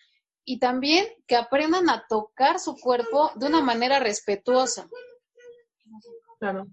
y 0.44 0.60
también 0.60 1.06
que 1.28 1.36
aprendan 1.36 1.90
a 1.90 2.06
tocar 2.08 2.60
su 2.60 2.76
cuerpo 2.76 3.32
de 3.36 3.48
una 3.48 3.62
manera 3.62 4.00
respetuosa. 4.00 4.90
Claro. 6.40 6.68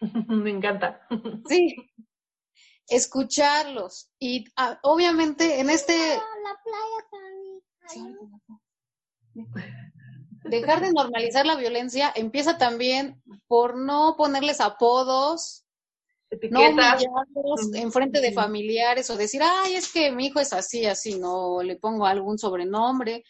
Me 0.28 0.50
encanta. 0.50 1.06
Sí. 1.48 1.76
Escucharlos. 2.88 4.10
Y 4.18 4.44
ah, 4.56 4.78
obviamente 4.82 5.60
en 5.60 5.70
este... 5.70 5.94
La 5.94 6.60
playa 6.62 7.06
Dejar 10.44 10.80
de 10.80 10.92
normalizar 10.92 11.44
la 11.44 11.56
violencia 11.56 12.12
empieza 12.14 12.56
también 12.56 13.20
por 13.48 13.76
no 13.76 14.14
ponerles 14.16 14.60
apodos, 14.60 15.64
no 16.50 16.60
humillarlos 16.60 17.74
en 17.74 17.92
frente 17.92 18.20
de 18.20 18.32
familiares 18.32 19.10
o 19.10 19.16
decir, 19.16 19.42
ay, 19.42 19.74
es 19.74 19.92
que 19.92 20.12
mi 20.12 20.26
hijo 20.26 20.40
es 20.40 20.52
así, 20.52 20.86
así, 20.86 21.18
no 21.18 21.62
le 21.62 21.76
pongo 21.76 22.06
algún 22.06 22.38
sobrenombre, 22.38 23.24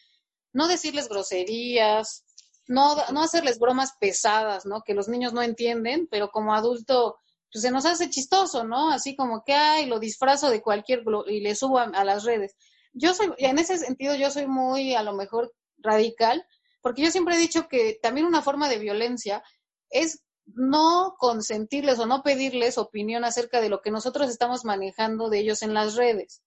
no 0.53 0.69
decirles 0.69 1.09
groserías, 1.09 2.25
no, 2.69 2.97
no 3.13 3.23
hacerles 3.23 3.59
bromas 3.59 3.93
pesadas, 4.01 4.67
¿no? 4.67 4.83
Que 4.83 4.95
los 4.95 5.09
niños 5.09 5.33
no 5.33 5.43
entienden, 5.43 6.09
pero 6.11 6.31
como 6.31 6.55
adulto, 6.55 7.17
pues 7.57 7.63
se 7.63 7.71
nos 7.71 7.87
hace 7.87 8.11
chistoso, 8.11 8.65
¿no? 8.65 8.91
Así 8.91 9.17
como 9.17 9.43
que, 9.43 9.55
ay, 9.55 9.87
lo 9.87 9.99
disfrazo 9.99 10.51
de 10.51 10.61
cualquier 10.61 11.03
y 11.27 11.41
le 11.41 11.55
subo 11.55 11.79
a, 11.79 11.85
a 11.85 12.05
las 12.05 12.25
redes. 12.25 12.55
Yo 12.93 13.15
soy, 13.15 13.33
en 13.39 13.59
ese 13.59 13.79
sentido, 13.79 14.15
yo 14.15 14.31
soy 14.31 14.47
muy, 14.47 14.95
a 14.95 15.03
lo 15.03 15.15
mejor, 15.15 15.55
radical, 15.79 16.47
porque 16.83 17.03
yo 17.03 17.11
siempre 17.11 17.37
he 17.37 17.39
dicho 17.39 17.67
que 17.67 17.99
también 18.03 18.27
una 18.27 18.43
forma 18.43 18.69
de 18.69 18.79
violencia 18.79 19.43
es 19.89 20.23
no 20.45 21.15
consentirles 21.19 21.99
o 21.99 22.05
no 22.05 22.23
pedirles 22.23 22.77
opinión 22.77 23.25
acerca 23.25 23.63
de 23.63 23.71
lo 23.71 23.81
que 23.81 23.91
nosotros 23.91 24.29
estamos 24.29 24.67
manejando 24.67 25.31
de 25.31 25.39
ellos 25.39 25.63
en 25.63 25.73
las 25.73 25.95
redes. 25.95 26.43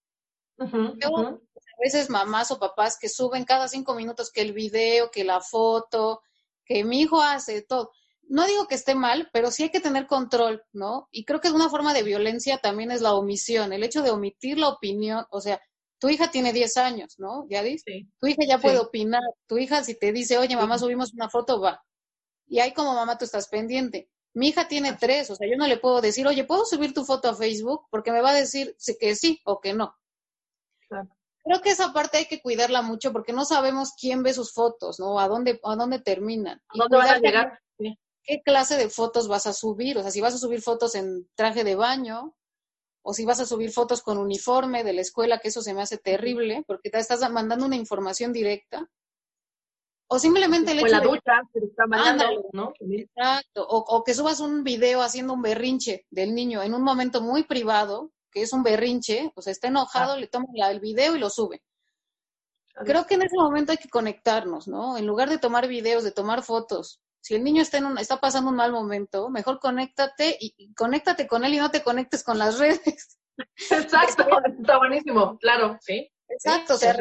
a 0.60 1.82
veces 1.84 2.12
mamás 2.12 2.52
o 2.52 2.60
papás 2.60 3.00
que 3.00 3.10
suben 3.10 3.46
cada 3.46 3.68
cinco 3.68 3.96
minutos 3.96 4.32
que 4.32 4.42
el 4.42 4.54
video, 4.54 5.10
que 5.10 5.24
la 5.24 5.42
foto, 5.42 6.22
que 6.66 6.84
mi 6.84 7.02
hijo 7.02 7.20
hace 7.20 7.64
todo. 7.64 7.92
No 8.30 8.46
digo 8.46 8.68
que 8.68 8.76
esté 8.76 8.96
mal, 8.96 9.30
pero 9.34 9.52
sí 9.52 9.64
hay 9.64 9.70
que 9.70 9.82
tener 9.82 10.08
control, 10.08 10.64
¿no? 10.72 11.10
Y 11.12 11.26
creo 11.26 11.42
que 11.42 11.52
una 11.52 11.70
forma 11.70 11.94
de 11.94 12.04
violencia 12.04 12.60
también 12.60 12.92
es 12.92 13.02
la 13.02 13.16
omisión, 13.16 13.74
el 13.74 13.84
hecho 13.84 14.02
de 14.02 14.12
omitir 14.12 14.58
la 14.58 14.70
opinión, 14.70 15.26
o 15.32 15.42
sea, 15.42 15.60
tu 16.00 16.08
hija 16.08 16.32
tiene 16.32 16.54
10 16.54 16.78
años, 16.78 17.16
¿no? 17.18 17.46
¿Ya 17.50 17.62
dices? 17.62 18.06
Tu 18.22 18.28
hija 18.28 18.44
ya 18.48 18.58
puede 18.58 18.78
opinar. 18.78 19.22
Tu 19.48 19.58
hija 19.58 19.84
si 19.84 20.00
te 20.00 20.14
dice, 20.14 20.38
oye, 20.38 20.56
mamá, 20.56 20.80
subimos 20.80 21.14
una 21.14 21.30
foto, 21.30 21.60
va 21.60 21.84
y 22.50 22.60
ahí 22.60 22.74
como 22.74 22.94
mamá 22.94 23.18
tú 23.18 23.26
estás 23.26 23.48
pendiente. 23.48 24.10
Mi 24.34 24.50
hija 24.50 24.68
tiene 24.68 24.94
tres, 24.94 25.30
o 25.30 25.36
sea, 25.36 25.48
yo 25.50 25.56
no 25.58 25.68
le 25.68 25.78
puedo 25.78 26.02
decir, 26.02 26.28
oye, 26.28 26.44
¿puedo 26.44 26.66
subir 26.66 26.94
tu 26.94 27.06
foto 27.06 27.30
a 27.30 27.36
Facebook? 27.36 27.86
Porque 27.90 28.12
me 28.12 28.22
va 28.22 28.32
a 28.32 28.36
decir 28.36 28.76
que 29.00 29.16
sí 29.16 29.40
o 29.46 29.60
que 29.60 29.74
no. 29.74 29.96
Creo 30.90 31.62
que 31.62 31.70
esa 31.70 31.94
parte 31.94 32.18
hay 32.18 32.26
que 32.26 32.42
cuidarla 32.42 32.82
mucho 32.82 33.12
porque 33.12 33.34
no 33.34 33.46
sabemos 33.46 33.94
quién 34.00 34.24
ve 34.24 34.34
sus 34.34 34.54
fotos, 34.54 35.00
¿no? 35.00 35.20
A 35.20 35.28
dónde, 35.28 35.60
a 35.64 35.76
dónde 35.76 36.00
terminan. 36.00 36.62
¿A 36.68 36.78
dónde 36.78 36.98
van 36.98 37.08
a 37.08 37.20
llegar? 37.20 37.60
¿Qué 38.24 38.42
clase 38.44 38.78
de 38.78 38.90
fotos 38.90 39.28
vas 39.28 39.48
a 39.48 39.54
subir? 39.54 39.98
O 39.98 40.02
sea, 40.02 40.12
si 40.12 40.22
vas 40.22 40.36
a 40.36 40.38
subir 40.38 40.62
fotos 40.62 40.96
en 40.96 41.28
traje 41.36 41.64
de 41.64 41.76
baño, 41.76 42.36
o 43.02 43.14
si 43.14 43.26
vas 43.26 43.40
a 43.40 43.46
subir 43.46 43.72
fotos 43.72 44.02
con 44.02 44.18
uniforme 44.18 44.84
de 44.84 44.94
la 44.94 45.02
escuela, 45.02 45.40
que 45.40 45.48
eso 45.48 45.62
se 45.62 45.74
me 45.74 45.82
hace 45.82 45.98
terrible, 45.98 46.64
porque 46.68 46.90
te 46.90 47.00
estás 47.00 47.28
mandando 47.32 47.66
una 47.66 47.76
información 47.76 48.34
directa. 48.34 48.90
O 50.08 50.18
simplemente 50.18 50.72
el 50.72 50.80
hecho 50.80 50.88
la 50.88 51.02
ducha, 51.02 51.34
está 51.54 51.86
¿no? 52.52 52.74
Exacto. 52.80 53.66
O, 53.68 54.04
que 54.04 54.16
subas 54.16 54.40
un 54.40 54.64
video 54.64 55.02
haciendo 55.02 55.34
un 55.34 55.42
berrinche 55.42 56.06
del 56.10 56.34
niño 56.34 56.64
en 56.64 56.74
un 56.74 56.82
momento 56.82 57.22
muy 57.22 57.44
privado, 57.44 58.12
que 58.32 58.42
es 58.42 58.52
un 58.52 58.64
berrinche, 58.64 59.32
o 59.36 59.42
sea, 59.42 59.52
está 59.52 59.68
enojado, 59.68 60.18
le 60.18 60.28
toma 60.28 60.48
el 60.70 60.80
video 60.80 61.16
y 61.16 61.20
lo 61.20 61.30
sube. 61.30 61.62
Creo 62.86 63.06
que 63.06 63.16
en 63.16 63.24
ese 63.24 63.36
momento 63.36 63.72
hay 63.72 63.78
que 63.78 63.90
conectarnos, 63.90 64.68
¿no? 64.68 64.98
En 64.98 65.06
lugar 65.06 65.30
de 65.30 65.38
tomar 65.38 65.68
videos, 65.68 66.04
de 66.04 66.12
tomar 66.12 66.44
fotos. 66.44 67.02
Si 67.22 67.36
el 67.36 67.44
niño 67.44 67.62
está, 67.62 67.78
en 67.78 67.86
un, 67.86 67.98
está 67.98 68.20
pasando 68.20 68.50
un 68.50 68.56
mal 68.56 68.72
momento, 68.72 69.30
mejor 69.30 69.60
conéctate 69.60 70.38
y, 70.40 70.74
conéctate 70.74 71.28
con 71.28 71.44
él 71.44 71.54
y 71.54 71.58
no 71.58 71.72
te 71.72 71.84
conectes 71.84 72.24
con 72.24 72.38
las 72.38 72.58
redes. 72.60 73.20
Exacto, 73.70 74.26
está 74.60 74.78
buenísimo, 74.78 75.38
claro, 75.40 75.78
sí. 75.82 76.12
Exacto, 76.28 76.76
o 76.76 76.78
sea, 76.78 76.96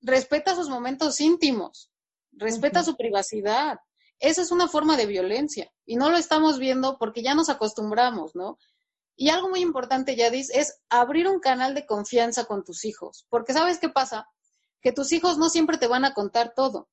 respeta 0.00 0.54
sus 0.54 0.68
momentos 0.68 1.20
íntimos 1.20 1.90
respeta 2.38 2.82
su 2.82 2.96
privacidad. 2.96 3.78
Esa 4.18 4.42
es 4.42 4.50
una 4.50 4.68
forma 4.68 4.96
de 4.96 5.06
violencia 5.06 5.70
y 5.84 5.96
no 5.96 6.10
lo 6.10 6.16
estamos 6.16 6.58
viendo 6.58 6.98
porque 6.98 7.22
ya 7.22 7.34
nos 7.34 7.50
acostumbramos, 7.50 8.34
¿no? 8.34 8.58
Y 9.16 9.30
algo 9.30 9.48
muy 9.48 9.60
importante, 9.60 10.16
Yadis, 10.16 10.50
es 10.50 10.80
abrir 10.88 11.28
un 11.28 11.40
canal 11.40 11.74
de 11.74 11.86
confianza 11.86 12.44
con 12.44 12.64
tus 12.64 12.84
hijos, 12.84 13.26
porque 13.28 13.52
¿sabes 13.52 13.78
qué 13.78 13.88
pasa? 13.88 14.28
Que 14.80 14.92
tus 14.92 15.12
hijos 15.12 15.38
no 15.38 15.48
siempre 15.50 15.76
te 15.76 15.88
van 15.88 16.04
a 16.04 16.14
contar 16.14 16.52
todo, 16.54 16.88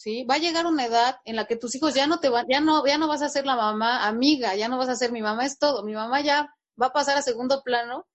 ¿sí? 0.00 0.24
Va 0.24 0.36
a 0.36 0.38
llegar 0.38 0.64
una 0.64 0.86
edad 0.86 1.16
en 1.26 1.36
la 1.36 1.44
que 1.44 1.56
tus 1.56 1.74
hijos 1.74 1.92
ya 1.92 2.06
no 2.06 2.20
te 2.20 2.30
van, 2.30 2.46
ya 2.48 2.60
no, 2.60 2.86
ya 2.86 2.96
no 2.96 3.06
vas 3.06 3.20
a 3.20 3.28
ser 3.28 3.44
la 3.44 3.54
mamá 3.54 4.06
amiga, 4.06 4.54
ya 4.56 4.66
no 4.66 4.78
vas 4.78 4.88
a 4.88 4.96
ser 4.96 5.12
mi 5.12 5.20
mamá 5.20 5.44
es 5.44 5.58
todo, 5.58 5.84
mi 5.84 5.92
mamá 5.92 6.22
ya 6.22 6.48
va 6.80 6.86
a 6.86 6.92
pasar 6.92 7.18
a 7.18 7.22
segundo 7.22 7.62
plano 7.62 8.08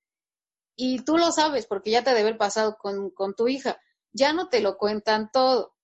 y 0.76 1.04
tú 1.04 1.20
lo 1.20 1.32
sabes 1.32 1.68
porque 1.68 1.92
ya 1.92 2.04
te 2.04 2.10
debe 2.10 2.22
haber 2.22 2.38
pasado 2.40 2.76
con, 2.80 3.12
con 3.12 3.36
tu 3.36 3.48
hija, 3.48 3.80
ya 4.14 4.34
no 4.34 4.50
te 4.50 4.62
lo 4.62 4.78
cuentan 4.78 5.30
todo. 5.32 5.76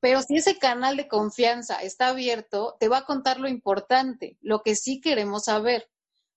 Pero 0.00 0.22
si 0.22 0.36
ese 0.36 0.58
canal 0.58 0.96
de 0.96 1.06
confianza 1.06 1.82
está 1.82 2.08
abierto, 2.08 2.76
te 2.80 2.88
va 2.88 2.98
a 2.98 3.04
contar 3.04 3.40
lo 3.40 3.48
importante, 3.48 4.38
lo 4.40 4.62
que 4.62 4.74
sí 4.74 5.00
queremos 5.02 5.44
saber. 5.44 5.90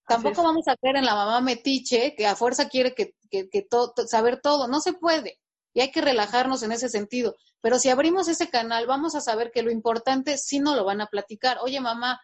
Tampoco 0.08 0.43
vamos 0.43 0.67
a 0.67 0.75
creer 0.75 0.97
en 0.97 1.06
la 1.06 1.15
mamá 1.15 1.39
metiche 1.39 2.15
que 2.15 2.25
a 2.25 2.36
fuerza 2.36 2.67
quiere 2.67 2.95
que, 2.95 3.15
que, 3.30 3.67
saber 4.08 4.41
todo. 4.41 4.67
No 4.67 4.82
se 4.82 4.93
puede. 4.93 5.39
Y 5.77 5.81
hay 5.81 5.91
que 5.91 6.01
relajarnos 6.01 6.63
en 6.63 6.71
ese 6.71 6.89
sentido. 6.89 7.35
Pero 7.61 7.77
si 7.77 7.89
abrimos 7.89 8.27
ese 8.27 8.49
canal, 8.49 8.87
vamos 8.87 9.13
a 9.13 9.21
saber 9.21 9.51
que 9.51 9.61
lo 9.61 9.69
importante 9.69 10.35
sí 10.39 10.57
no 10.57 10.75
lo 10.75 10.83
van 10.83 11.01
a 11.01 11.05
platicar. 11.05 11.59
Oye, 11.61 11.79
mamá, 11.79 12.19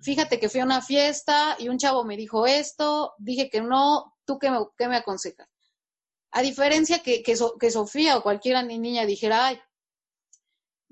fíjate 0.00 0.40
que 0.40 0.48
fui 0.48 0.58
a 0.58 0.64
una 0.64 0.82
fiesta 0.82 1.54
y 1.60 1.68
un 1.68 1.78
chavo 1.78 2.02
me 2.02 2.16
dijo 2.16 2.44
esto, 2.44 3.14
dije 3.18 3.48
que 3.48 3.60
no, 3.60 4.16
¿tú 4.24 4.36
qué 4.40 4.50
me, 4.88 4.96
aconsejas? 4.96 5.48
A 6.32 6.42
diferencia 6.42 7.04
que, 7.04 7.22
que, 7.22 7.36
que 7.60 7.70
Sofía 7.70 8.16
o 8.16 8.22
cualquier 8.24 8.66
niña 8.66 9.06
dijera, 9.06 9.46
ay, 9.46 9.60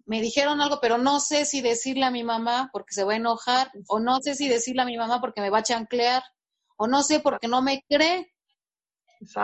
me 0.07 0.21
dijeron 0.21 0.61
algo, 0.61 0.79
pero 0.81 0.97
no 0.97 1.19
sé 1.19 1.45
si 1.45 1.61
decirle 1.61 2.05
a 2.05 2.13
mi 2.13 2.23
mamá 2.23 2.71
porque 2.73 2.95
se 2.95 3.03
va 3.03 3.15
a 3.15 3.17
enojar, 3.17 3.73
o 3.89 3.99
no 3.99 4.21
sé 4.21 4.37
si 4.37 4.49
decirle 4.49 4.83
a 4.83 4.85
mi 4.85 4.97
mamá 4.97 5.21
porque 5.21 5.41
me 5.41 5.51
va 5.51 5.59
a 5.59 5.65
chanclear, 5.65 6.23
o 6.77 6.87
no 6.87 7.03
sé 7.03 7.19
porque 7.19 7.49
no 7.49 7.63
me 7.63 7.85
cree. 7.89 8.33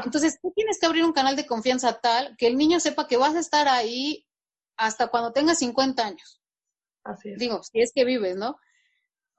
Entonces, 0.05 0.39
tú 0.41 0.53
tienes 0.55 0.79
que 0.81 0.87
abrir 0.87 1.05
un 1.05 1.13
canal 1.13 1.37
de 1.37 1.47
confianza 1.47 2.01
tal 2.01 2.35
que 2.39 2.47
el 2.47 2.57
niño 2.57 2.81
sepa 2.81 3.07
que 3.07 3.19
vas 3.19 3.35
a 3.35 3.41
estar 3.41 3.69
ahí 3.69 4.27
hasta 4.77 5.09
cuando 5.09 5.33
tengas 5.33 5.59
50 5.59 6.05
años. 6.05 6.41
Así 7.05 7.31
es. 7.31 7.39
Digo, 7.39 7.63
si 7.63 7.81
es 7.81 7.93
que 7.95 8.05
vives, 8.05 8.37
¿no? 8.37 8.59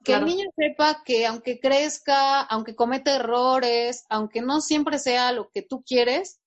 Que 0.04 0.14
el 0.14 0.24
niño 0.24 0.46
sepa 0.56 1.02
que 1.04 1.26
aunque 1.26 1.58
crezca, 1.58 2.40
aunque 2.42 2.76
cometa 2.76 3.16
errores, 3.16 4.04
aunque 4.08 4.40
no 4.40 4.60
siempre 4.60 4.98
sea 4.98 5.32
lo 5.32 5.50
que 5.50 5.62
tú 5.62 5.82
quieres, 5.84 6.40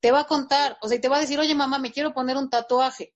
te 0.00 0.10
va 0.10 0.20
a 0.20 0.26
contar, 0.26 0.76
o 0.82 0.88
sea, 0.88 1.00
te 1.00 1.08
va 1.08 1.16
a 1.16 1.20
decir, 1.20 1.38
oye 1.38 1.54
mamá, 1.54 1.78
me 1.78 1.92
quiero 1.92 2.12
poner 2.12 2.36
un 2.36 2.50
tatuaje. 2.50 3.14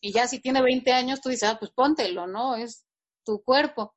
Y 0.00 0.12
ya 0.12 0.28
si 0.28 0.40
tiene 0.40 0.60
20 0.60 0.92
años, 0.92 1.20
tú 1.20 1.30
dices, 1.30 1.48
ah, 1.48 1.56
pues 1.58 1.70
póntelo, 1.70 2.26
¿no? 2.26 2.54
Es 2.54 2.84
tu 3.24 3.42
cuerpo. 3.42 3.94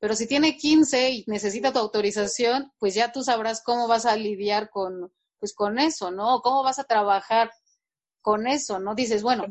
Pero 0.00 0.16
si 0.16 0.26
tiene 0.26 0.56
15 0.56 1.10
y 1.10 1.24
necesita 1.26 1.72
tu 1.72 1.78
autorización, 1.78 2.72
pues 2.78 2.94
ya 2.94 3.12
tú 3.12 3.22
sabrás 3.22 3.62
cómo 3.62 3.86
vas 3.86 4.06
a 4.06 4.16
lidiar 4.16 4.70
con, 4.70 5.12
pues 5.38 5.54
con 5.54 5.78
eso, 5.78 6.10
¿no? 6.10 6.40
Cómo 6.40 6.62
vas 6.62 6.78
a 6.78 6.84
trabajar 6.84 7.52
con 8.22 8.46
eso, 8.46 8.78
¿no? 8.78 8.94
Dices, 8.94 9.22
bueno, 9.22 9.44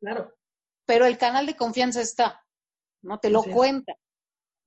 claro. 0.00 0.32
pero 0.84 1.06
el 1.06 1.18
canal 1.18 1.46
de 1.46 1.56
confianza 1.56 2.00
está, 2.00 2.44
¿no? 3.02 3.18
Te 3.18 3.30
lo 3.30 3.42
cuenta, 3.42 3.94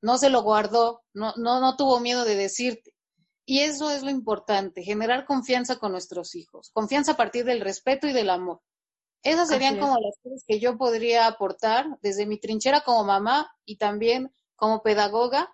no 0.01 0.17
se 0.17 0.29
lo 0.29 0.43
guardó, 0.43 1.03
no, 1.13 1.33
no, 1.37 1.61
no 1.61 1.77
tuvo 1.77 2.01
miedo 2.01 2.25
de 2.25 2.35
decirte. 2.35 2.93
Y 3.45 3.61
eso 3.61 3.89
es 3.91 4.03
lo 4.03 4.09
importante, 4.09 4.83
generar 4.83 5.25
confianza 5.25 5.79
con 5.79 5.93
nuestros 5.93 6.35
hijos, 6.35 6.69
confianza 6.71 7.13
a 7.13 7.17
partir 7.17 7.45
del 7.45 7.61
respeto 7.61 8.07
y 8.07 8.13
del 8.13 8.29
amor. 8.29 8.61
Esas 9.23 9.49
serían 9.49 9.79
como 9.79 9.97
las 9.99 10.17
cosas 10.21 10.43
que 10.47 10.59
yo 10.59 10.77
podría 10.77 11.27
aportar 11.27 11.97
desde 12.01 12.25
mi 12.25 12.39
trinchera 12.39 12.81
como 12.81 13.03
mamá 13.03 13.51
y 13.65 13.77
también 13.77 14.33
como 14.59 14.81
pedagoga, 14.81 15.53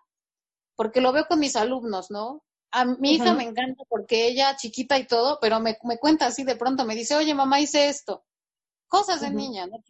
porque 0.76 1.02
lo 1.02 1.12
veo 1.12 1.26
con 1.28 1.39
mis 1.39 1.56
alumnos, 1.56 2.12
¿no? 2.12 2.44
A 2.72 2.84
mi 2.84 3.13
hija 3.13 3.34
me 3.34 3.44
encanta 3.44 3.84
porque 3.88 4.28
ella 4.28 4.56
chiquita 4.58 4.98
y 4.98 5.08
todo, 5.08 5.39
pero 5.39 5.60
me, 5.62 5.78
me, 5.84 5.98
cuenta 5.98 6.26
así 6.28 6.44
de 6.44 6.58
pronto, 6.58 6.84
me 6.84 6.96
dice, 6.96 7.15
oye, 7.15 7.34
mamá, 7.34 7.62
hice 7.62 7.88
esto. 7.88 8.26
Cosas 8.88 9.22
de 9.22 9.30
niña, 9.30 9.65
¿no? 9.68 9.82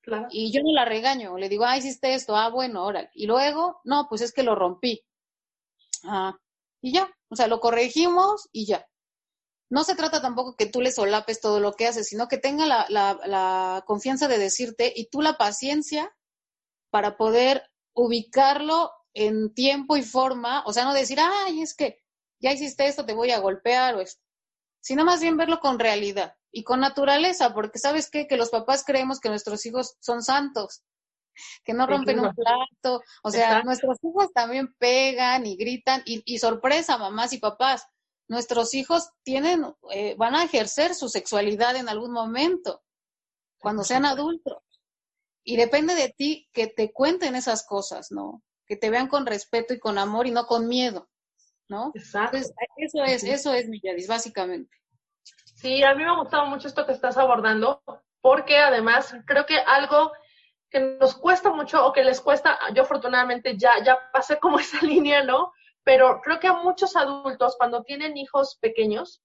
Claro. 0.00 0.26
Y 0.30 0.50
yo 0.52 0.60
no 0.62 0.72
la 0.72 0.84
regaño, 0.84 1.36
le 1.36 1.48
digo, 1.48 1.64
ah, 1.64 1.76
hiciste 1.76 2.14
esto, 2.14 2.36
ah, 2.36 2.48
bueno, 2.48 2.84
órale. 2.84 3.10
Y 3.14 3.26
luego, 3.26 3.80
no, 3.84 4.06
pues 4.08 4.22
es 4.22 4.32
que 4.32 4.42
lo 4.42 4.56
rompí. 4.56 5.04
Ah, 6.04 6.36
y 6.80 6.92
ya, 6.92 7.08
o 7.28 7.36
sea, 7.36 7.46
lo 7.46 7.60
corregimos 7.60 8.48
y 8.52 8.66
ya 8.66 8.86
no 9.68 9.84
se 9.84 9.96
trata 9.96 10.20
tampoco 10.20 10.56
que 10.56 10.66
tú 10.66 10.80
le 10.80 10.92
solapes 10.92 11.40
todo 11.40 11.60
lo 11.60 11.72
que 11.72 11.86
haces, 11.86 12.08
sino 12.08 12.28
que 12.28 12.38
tenga 12.38 12.66
la, 12.66 12.86
la, 12.88 13.82
confianza 13.86 14.28
de 14.28 14.38
decirte 14.38 14.92
y 14.94 15.08
tú 15.08 15.22
la 15.22 15.36
paciencia 15.36 16.14
para 16.90 17.16
poder 17.16 17.68
ubicarlo 17.96 18.92
en 19.14 19.52
tiempo 19.54 19.96
y 19.96 20.02
forma, 20.02 20.62
o 20.66 20.72
sea, 20.72 20.84
no 20.84 20.92
decir, 20.92 21.18
ay, 21.20 21.62
es 21.62 21.74
que 21.74 22.02
ya 22.38 22.52
hiciste 22.52 22.86
esto, 22.86 23.06
te 23.06 23.14
voy 23.14 23.30
a 23.30 23.40
golpear 23.40 23.96
o 23.96 24.00
esto, 24.00 24.22
sino 24.80 25.04
más 25.04 25.20
bien 25.20 25.36
verlo 25.36 25.58
con 25.58 25.78
realidad 25.78 26.34
y 26.52 26.62
con 26.62 26.80
naturaleza, 26.80 27.54
porque 27.54 27.78
sabes 27.78 28.10
qué? 28.10 28.26
que 28.26 28.36
los 28.36 28.50
papás 28.50 28.84
creemos 28.84 29.18
que 29.18 29.30
nuestros 29.30 29.64
hijos 29.64 29.96
son 30.00 30.22
santos, 30.22 30.82
que 31.64 31.72
no 31.72 31.86
rompen 31.86 32.20
un 32.20 32.34
plato, 32.34 33.02
o 33.22 33.30
sea, 33.30 33.62
nuestros 33.62 33.98
hijos 34.02 34.32
también 34.34 34.74
pegan 34.78 35.46
y 35.46 35.56
gritan 35.56 36.02
y, 36.04 36.22
y 36.26 36.38
sorpresa, 36.38 36.98
mamás 36.98 37.32
y 37.32 37.38
papás, 37.38 37.86
nuestros 38.28 38.74
hijos 38.74 39.10
tienen, 39.22 39.64
eh, 39.92 40.14
van 40.18 40.34
a 40.34 40.44
ejercer 40.44 40.94
su 40.94 41.08
sexualidad 41.08 41.76
en 41.76 41.88
algún 41.88 42.12
momento, 42.12 42.82
cuando 43.58 43.84
sean 43.84 44.04
adultos. 44.04 44.58
Y 45.46 45.56
depende 45.56 45.94
de 45.94 46.10
ti 46.10 46.48
que 46.52 46.66
te 46.66 46.92
cuenten 46.92 47.36
esas 47.36 47.64
cosas, 47.64 48.10
¿no? 48.10 48.42
Que 48.66 48.76
te 48.76 48.90
vean 48.90 49.08
con 49.08 49.24
respeto 49.24 49.72
y 49.72 49.78
con 49.78 49.96
amor 49.96 50.26
y 50.26 50.32
no 50.32 50.46
con 50.46 50.66
miedo, 50.66 51.08
¿no? 51.68 51.92
Exacto. 51.94 52.36
eso 52.36 53.04
es, 53.04 53.24
eso 53.24 53.54
es 53.54 53.68
básicamente. 54.08 54.76
Sí, 55.54 55.82
a 55.82 55.94
mí 55.94 56.02
me 56.02 56.10
ha 56.10 56.18
gustado 56.18 56.46
mucho 56.46 56.68
esto 56.68 56.84
que 56.84 56.92
estás 56.92 57.16
abordando, 57.16 57.82
porque 58.20 58.58
además 58.58 59.14
creo 59.24 59.46
que 59.46 59.56
algo 59.56 60.12
que 60.68 60.80
nos 61.00 61.16
cuesta 61.16 61.50
mucho 61.50 61.86
o 61.86 61.92
que 61.92 62.04
les 62.04 62.20
cuesta, 62.20 62.58
yo 62.74 62.82
afortunadamente 62.82 63.56
ya, 63.56 63.72
ya 63.84 63.98
pasé 64.12 64.38
como 64.38 64.58
esa 64.60 64.84
línea, 64.84 65.22
¿no? 65.22 65.52
pero 65.86 66.20
creo 66.20 66.40
que 66.40 66.48
a 66.48 66.52
muchos 66.52 66.96
adultos 66.96 67.54
cuando 67.56 67.84
tienen 67.84 68.16
hijos 68.16 68.58
pequeños 68.60 69.22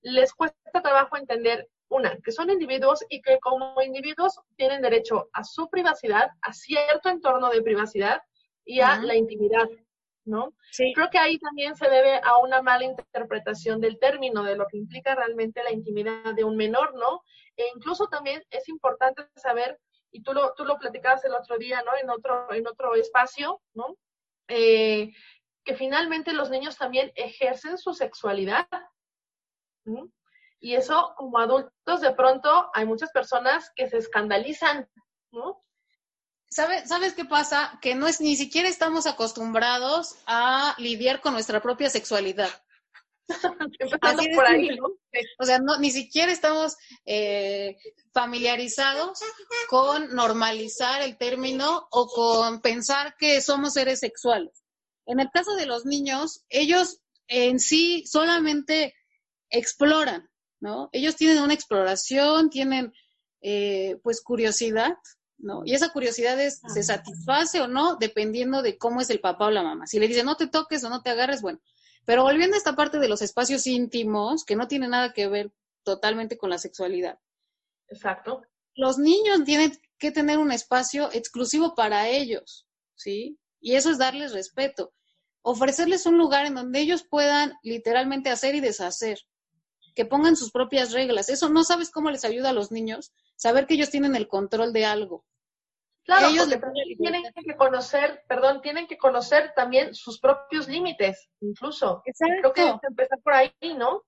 les 0.00 0.32
cuesta 0.32 0.80
trabajo 0.80 1.16
entender, 1.16 1.68
una, 1.88 2.16
que 2.18 2.32
son 2.32 2.50
individuos 2.50 3.04
y 3.08 3.20
que 3.20 3.38
como 3.40 3.80
individuos 3.82 4.40
tienen 4.56 4.82
derecho 4.82 5.28
a 5.32 5.44
su 5.44 5.68
privacidad, 5.68 6.30
a 6.42 6.52
cierto 6.52 7.08
entorno 7.08 7.50
de 7.50 7.62
privacidad 7.62 8.20
y 8.64 8.80
a 8.80 8.96
la 8.98 9.14
intimidad, 9.14 9.68
¿no? 10.24 10.54
Sí. 10.70 10.92
Creo 10.94 11.10
que 11.10 11.18
ahí 11.18 11.38
también 11.38 11.76
se 11.76 11.88
debe 11.88 12.20
a 12.22 12.38
una 12.38 12.62
mala 12.62 12.84
interpretación 12.84 13.80
del 13.80 13.98
término, 13.98 14.42
de 14.42 14.56
lo 14.56 14.66
que 14.66 14.78
implica 14.78 15.14
realmente 15.14 15.62
la 15.62 15.72
intimidad 15.72 16.34
de 16.34 16.44
un 16.44 16.56
menor, 16.56 16.94
¿no? 16.94 17.22
E 17.56 17.64
incluso 17.74 18.08
también 18.08 18.42
es 18.50 18.68
importante 18.68 19.26
saber, 19.36 19.78
y 20.10 20.22
tú 20.22 20.32
lo, 20.32 20.54
tú 20.54 20.64
lo 20.64 20.78
platicabas 20.78 21.24
el 21.24 21.34
otro 21.34 21.58
día, 21.58 21.82
¿no? 21.82 21.92
En 22.00 22.10
otro, 22.10 22.52
en 22.52 22.66
otro 22.66 22.94
espacio, 22.94 23.60
¿no? 23.74 23.96
Eh, 24.48 25.12
que 25.64 25.74
finalmente 25.74 26.32
los 26.32 26.50
niños 26.50 26.76
también 26.76 27.12
ejercen 27.14 27.78
su 27.78 27.94
sexualidad. 27.94 28.66
Y 30.60 30.74
eso, 30.74 31.14
como 31.16 31.38
adultos, 31.38 32.00
de 32.00 32.12
pronto 32.14 32.70
hay 32.72 32.86
muchas 32.86 33.10
personas 33.10 33.70
que 33.76 33.88
se 33.88 33.98
escandalizan, 33.98 34.88
¿no? 35.30 35.62
¿Sabes, 36.48 36.88
¿Sabes 36.88 37.14
qué 37.14 37.24
pasa? 37.24 37.78
Que 37.82 37.94
no 37.94 38.06
es 38.06 38.20
ni 38.20 38.36
siquiera 38.36 38.68
estamos 38.68 39.06
acostumbrados 39.06 40.16
a 40.26 40.74
lidiar 40.78 41.20
con 41.20 41.32
nuestra 41.32 41.60
propia 41.60 41.90
sexualidad. 41.90 42.50
Así 44.00 44.28
por 44.34 44.46
ahí, 44.46 44.68
¿no? 44.76 44.88
O 45.38 45.44
sea, 45.44 45.58
no, 45.58 45.78
ni 45.78 45.90
siquiera 45.90 46.30
estamos 46.30 46.76
eh, 47.06 47.76
familiarizados 48.12 49.18
con 49.68 50.14
normalizar 50.14 51.02
el 51.02 51.16
término 51.16 51.88
o 51.90 52.06
con 52.06 52.60
pensar 52.60 53.16
que 53.16 53.40
somos 53.40 53.72
seres 53.74 54.00
sexuales. 54.00 54.64
En 55.06 55.20
el 55.20 55.30
caso 55.30 55.54
de 55.56 55.66
los 55.66 55.84
niños, 55.84 56.44
ellos 56.48 57.00
en 57.28 57.58
sí 57.58 58.04
solamente 58.06 58.94
exploran, 59.50 60.28
¿no? 60.64 60.88
Ellos 60.92 61.14
tienen 61.14 61.42
una 61.42 61.52
exploración, 61.52 62.48
tienen 62.48 62.90
eh, 63.42 63.98
pues 64.02 64.22
curiosidad, 64.22 64.96
¿no? 65.36 65.62
Y 65.66 65.74
esa 65.74 65.90
curiosidad 65.90 66.40
es, 66.40 66.62
se 66.72 66.82
satisface 66.82 67.60
o 67.60 67.68
no 67.68 67.96
dependiendo 67.96 68.62
de 68.62 68.78
cómo 68.78 69.02
es 69.02 69.10
el 69.10 69.20
papá 69.20 69.48
o 69.48 69.50
la 69.50 69.62
mamá. 69.62 69.86
Si 69.86 69.98
le 70.00 70.08
dice 70.08 70.24
no 70.24 70.36
te 70.36 70.46
toques 70.46 70.82
o 70.82 70.88
no 70.88 71.02
te 71.02 71.10
agarres, 71.10 71.42
bueno. 71.42 71.60
Pero 72.06 72.22
volviendo 72.22 72.54
a 72.54 72.58
esta 72.58 72.74
parte 72.74 72.98
de 72.98 73.08
los 73.08 73.20
espacios 73.20 73.66
íntimos, 73.66 74.44
que 74.44 74.56
no 74.56 74.66
tiene 74.66 74.88
nada 74.88 75.12
que 75.12 75.28
ver 75.28 75.52
totalmente 75.82 76.38
con 76.38 76.48
la 76.48 76.56
sexualidad. 76.56 77.18
Exacto. 77.88 78.40
Los 78.74 78.96
niños 78.96 79.44
tienen 79.44 79.78
que 79.98 80.12
tener 80.12 80.38
un 80.38 80.50
espacio 80.50 81.10
exclusivo 81.12 81.74
para 81.74 82.08
ellos, 82.08 82.66
¿sí? 82.94 83.38
Y 83.60 83.74
eso 83.74 83.90
es 83.90 83.98
darles 83.98 84.32
respeto. 84.32 84.94
Ofrecerles 85.42 86.06
un 86.06 86.16
lugar 86.16 86.46
en 86.46 86.54
donde 86.54 86.80
ellos 86.80 87.04
puedan 87.04 87.52
literalmente 87.62 88.30
hacer 88.30 88.54
y 88.54 88.60
deshacer, 88.60 89.18
que 89.94 90.04
pongan 90.04 90.36
sus 90.36 90.50
propias 90.50 90.92
reglas. 90.92 91.28
Eso 91.28 91.48
no 91.48 91.64
sabes 91.64 91.90
cómo 91.90 92.10
les 92.10 92.24
ayuda 92.24 92.50
a 92.50 92.54
los 92.54 92.70
niños, 92.70 93.12
saber 93.36 93.66
que 93.66 93.74
ellos 93.74 93.90
tienen 93.90 94.16
el 94.16 94.28
control 94.28 94.72
de 94.72 94.84
algo. 94.84 95.24
Claro, 96.04 96.28
ellos 96.28 96.48
tienen 96.98 97.22
que 97.22 97.56
conocer, 97.56 98.22
perdón, 98.28 98.60
tienen 98.60 98.86
que 98.86 98.98
conocer 98.98 99.52
también 99.56 99.94
sus 99.94 100.20
propios 100.20 100.68
límites, 100.68 101.30
incluso. 101.40 102.02
Exacto. 102.04 102.52
Creo 102.52 102.78
que 102.80 102.86
empezar 102.86 103.22
por 103.22 103.32
ahí, 103.32 103.52
¿no? 103.78 104.04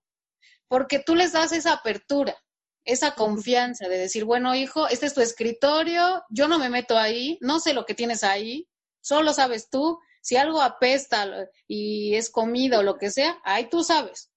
Porque 0.68 0.98
tú 0.98 1.14
les 1.14 1.32
das 1.32 1.52
esa 1.52 1.72
apertura, 1.72 2.36
esa 2.84 3.14
confianza 3.14 3.88
de 3.88 3.96
decir, 3.96 4.24
bueno, 4.24 4.54
hijo, 4.54 4.88
este 4.88 5.06
es 5.06 5.14
tu 5.14 5.22
escritorio, 5.22 6.22
yo 6.28 6.48
no 6.48 6.58
me 6.58 6.68
meto 6.68 6.98
ahí, 6.98 7.38
no 7.40 7.60
sé 7.60 7.72
lo 7.72 7.86
que 7.86 7.94
tienes 7.94 8.24
ahí, 8.24 8.68
solo 9.00 9.32
sabes 9.32 9.70
tú. 9.70 9.98
Si 10.20 10.36
algo 10.36 10.60
apesta 10.60 11.48
y 11.68 12.16
es 12.16 12.30
comida 12.30 12.80
o 12.80 12.82
lo 12.82 12.98
que 12.98 13.10
sea, 13.10 13.40
ahí 13.44 13.70
tú 13.70 13.84
sabes. 13.84 14.32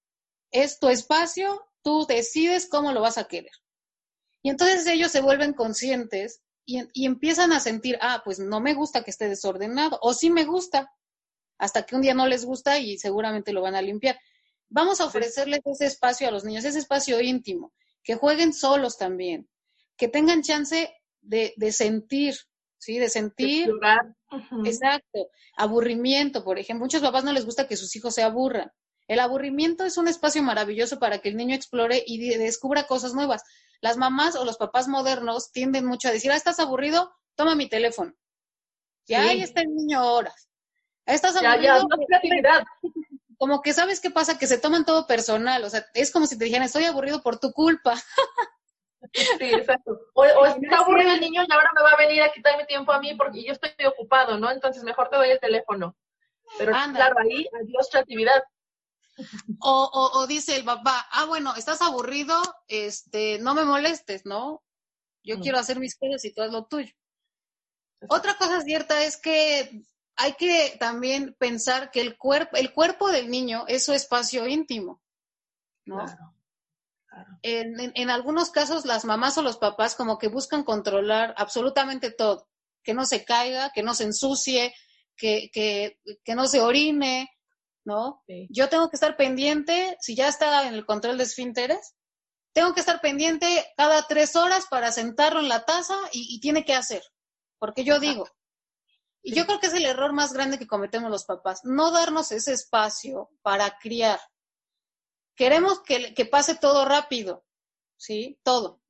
Es 0.52 0.80
tu 0.80 0.90
espacio, 0.90 1.66
tú 1.84 2.06
decides 2.08 2.68
cómo 2.68 2.92
lo 2.92 3.02
vas 3.02 3.18
a 3.18 3.28
querer. 3.28 3.52
Y 4.42 4.50
entonces 4.50 4.88
ellos 4.88 5.12
se 5.12 5.22
vuelven 5.22 5.54
conscientes 5.54 6.42
y, 6.66 6.82
y, 6.94 7.06
empiezan 7.06 7.52
a 7.52 7.60
sentir, 7.60 7.98
ah, 8.02 8.22
pues 8.24 8.40
no 8.40 8.62
me 8.62 8.74
gusta 8.74 9.04
que 9.04 9.12
esté 9.12 9.28
desordenado, 9.28 9.98
o 10.02 10.14
sí 10.14 10.30
me 10.30 10.46
gusta, 10.46 10.92
hasta 11.58 11.86
que 11.86 11.96
un 11.96 12.02
día 12.02 12.14
no 12.14 12.28
les 12.28 12.46
gusta 12.46 12.80
y 12.80 12.98
seguramente 12.98 13.54
lo 13.54 13.62
van 13.62 13.76
a 13.76 13.82
limpiar. 13.82 14.20
Vamos 14.70 15.02
a 15.02 15.06
ofrecerles 15.06 15.62
ese 15.66 15.86
espacio 15.88 16.28
a 16.28 16.32
los 16.32 16.44
niños, 16.44 16.64
ese 16.64 16.80
espacio 16.80 17.20
íntimo, 17.20 17.74
que 18.04 18.16
jueguen 18.16 18.54
solos 18.54 18.98
también, 18.98 19.50
que 19.98 20.08
tengan 20.08 20.44
chance 20.44 20.94
de, 21.22 21.54
de 21.58 21.72
sentir, 21.72 22.36
¿sí? 22.78 22.98
De 22.98 23.10
sentir. 23.10 23.70
Exacto. 24.66 25.30
Aburrimiento, 25.58 26.44
por 26.44 26.58
ejemplo. 26.58 26.86
Muchos 26.86 27.02
papás 27.02 27.24
no 27.24 27.34
les 27.34 27.46
gusta 27.46 27.68
que 27.68 27.78
sus 27.78 27.96
hijos 27.96 28.16
se 28.16 28.24
aburran. 28.24 28.72
El 29.10 29.20
aburrimiento 29.20 29.86
es 29.86 29.98
un 29.98 30.08
espacio 30.08 30.44
maravilloso 30.44 31.00
para 31.00 31.18
que 31.18 31.30
el 31.30 31.36
niño 31.36 31.56
explore 31.56 32.04
y 32.06 32.30
descubra 32.38 32.84
cosas 32.84 33.16
nuevas. 33.16 33.44
Las 33.82 33.98
mamás 33.98 34.36
o 34.36 34.46
los 34.46 34.58
papás 34.58 34.88
modernos 34.88 35.52
tienden 35.52 35.88
mucho 35.88 36.08
a 36.08 36.12
decir, 36.12 36.32
ah, 36.32 36.36
¿estás 36.36 36.60
aburrido? 36.60 37.12
Toma 37.34 37.56
mi 37.56 37.68
teléfono. 37.68 38.14
Ya 39.08 39.24
ahí 39.24 39.42
está 39.42 39.62
el 39.62 39.74
niño 39.74 40.06
horas. 40.06 40.48
¿Estás 41.08 41.36
aburrido? 41.36 41.88
Como 43.40 43.64
que 43.64 43.74
sabes 43.74 44.00
qué 44.00 44.12
pasa, 44.12 44.38
que 44.38 44.46
se 44.46 44.60
toman 44.60 44.86
todo 44.86 45.08
personal. 45.08 45.64
O 45.64 45.72
sea, 45.72 45.84
es 45.96 46.12
como 46.12 46.28
si 46.28 46.38
te 46.38 46.46
dijeran, 46.46 46.68
estoy 46.68 46.86
aburrido 46.86 47.24
por 47.24 47.40
tu 47.40 47.52
culpa. 47.52 47.96
Sí, 49.14 49.54
exacto. 49.54 50.00
O, 50.14 50.24
está 50.24 50.80
aburrido 50.82 51.14
el 51.14 51.22
niño 51.22 51.42
y 51.48 51.52
ahora 51.52 51.72
me 51.74 51.82
va 51.82 51.92
a 51.94 51.98
venir 51.98 52.22
a 52.22 52.32
quitarme 52.32 52.66
tiempo 52.66 52.92
a 52.92 53.00
mí 53.00 53.16
porque 53.16 53.44
yo 53.44 53.54
estoy 53.54 53.72
ocupado, 53.88 54.38
¿no? 54.38 54.52
Entonces 54.52 54.84
mejor 54.84 55.10
te 55.10 55.16
doy 55.16 55.30
el 55.32 55.40
teléfono. 55.40 55.96
Pero 56.60 56.74
claro, 56.94 57.16
ahí, 57.20 57.48
adiós 57.60 57.90
creatividad. 57.90 58.44
O, 59.60 59.84
o, 59.84 60.20
o, 60.20 60.28
dice 60.28 60.56
el 60.56 60.64
papá, 60.64 61.08
ah, 61.12 61.26
bueno, 61.26 61.54
estás 61.56 61.82
aburrido, 61.82 62.42
este, 62.68 63.40
no 63.40 63.54
me 63.54 63.66
molestes, 63.66 64.26
¿no? 64.26 64.64
Yo 65.24 65.40
quiero 65.40 65.60
hacer 65.60 65.80
mis 65.80 65.96
cosas 65.96 66.24
y 66.26 66.34
todo 66.34 66.46
es 66.46 66.52
lo 66.52 66.66
tuyo. 66.66 66.94
Otra 68.08 68.36
cosa 68.38 68.62
cierta 68.62 69.04
es 69.04 69.18
que 69.18 69.84
hay 70.16 70.34
que 70.34 70.76
también 70.80 71.36
pensar 71.38 71.92
que 71.92 72.02
el 72.02 72.18
cuerpo, 72.18 72.56
el 72.56 72.74
cuerpo 72.74 73.10
del 73.10 73.30
niño 73.30 73.66
es 73.68 73.86
su 73.86 73.94
espacio 73.94 74.48
íntimo, 74.48 75.02
¿no? 75.86 76.06
En, 77.42 77.92
en, 77.96 78.10
algunos 78.10 78.50
casos 78.50 78.86
las 78.86 79.04
mamás 79.04 79.38
o 79.38 79.42
los 79.42 79.58
papás 79.58 79.96
como 79.96 80.18
que 80.18 80.28
buscan 80.28 80.64
controlar 80.64 81.34
absolutamente 81.38 82.12
todo, 82.12 82.48
que 82.84 82.94
no 82.94 83.06
se 83.06 83.26
caiga, 83.26 83.72
que 83.72 83.84
no 83.84 83.94
se 83.94 84.06
ensucie, 84.06 84.74
que, 85.16 85.50
que, 85.52 86.00
que 86.24 86.36
no 86.36 86.48
se 86.48 86.62
orine, 86.62 87.30
¿no? 87.90 88.24
Yo 88.50 88.70
tengo 88.70 88.88
que 88.90 88.96
estar 88.96 89.18
pendiente, 89.18 89.98
si 90.00 90.16
ya 90.16 90.28
está 90.28 90.68
en 90.68 90.76
el 90.76 90.86
control 90.86 91.18
de 91.18 91.24
esfínteres, 91.24 91.96
tengo 92.54 92.76
que 92.76 92.82
estar 92.82 93.02
pendiente 93.02 93.48
cada 93.76 94.04
tres 94.04 94.36
horas 94.36 94.68
para 94.70 94.92
sentarlo 94.92 95.40
en 95.40 95.50
la 95.50 95.66
taza 95.66 95.96
y, 96.12 96.40
tiene 96.40 96.64
que 96.64 96.76
hacer, 96.76 97.02
porque 97.58 97.84
yo 97.84 98.00
digo. 98.00 98.30
Y 99.24 99.34
yo 99.34 99.48
creo 99.48 99.60
que 99.60 99.68
es 99.68 99.74
el 99.74 99.86
error 99.86 100.14
más 100.14 100.34
grande 100.34 100.60
que 100.60 100.68
cometemos 100.68 101.10
los 101.10 101.26
papás, 101.26 101.62
no 101.64 101.92
darnos 101.92 102.32
ese 102.32 102.54
espacio 102.54 103.32
para 103.42 103.80
criar. 103.80 104.20
Queremos 105.36 105.82
que, 105.82 106.14
que 106.14 106.26
pase 106.26 106.56
todo 106.56 106.86
rápido, 106.86 107.44
¿sí? 107.98 108.40
Todo. 108.44 108.82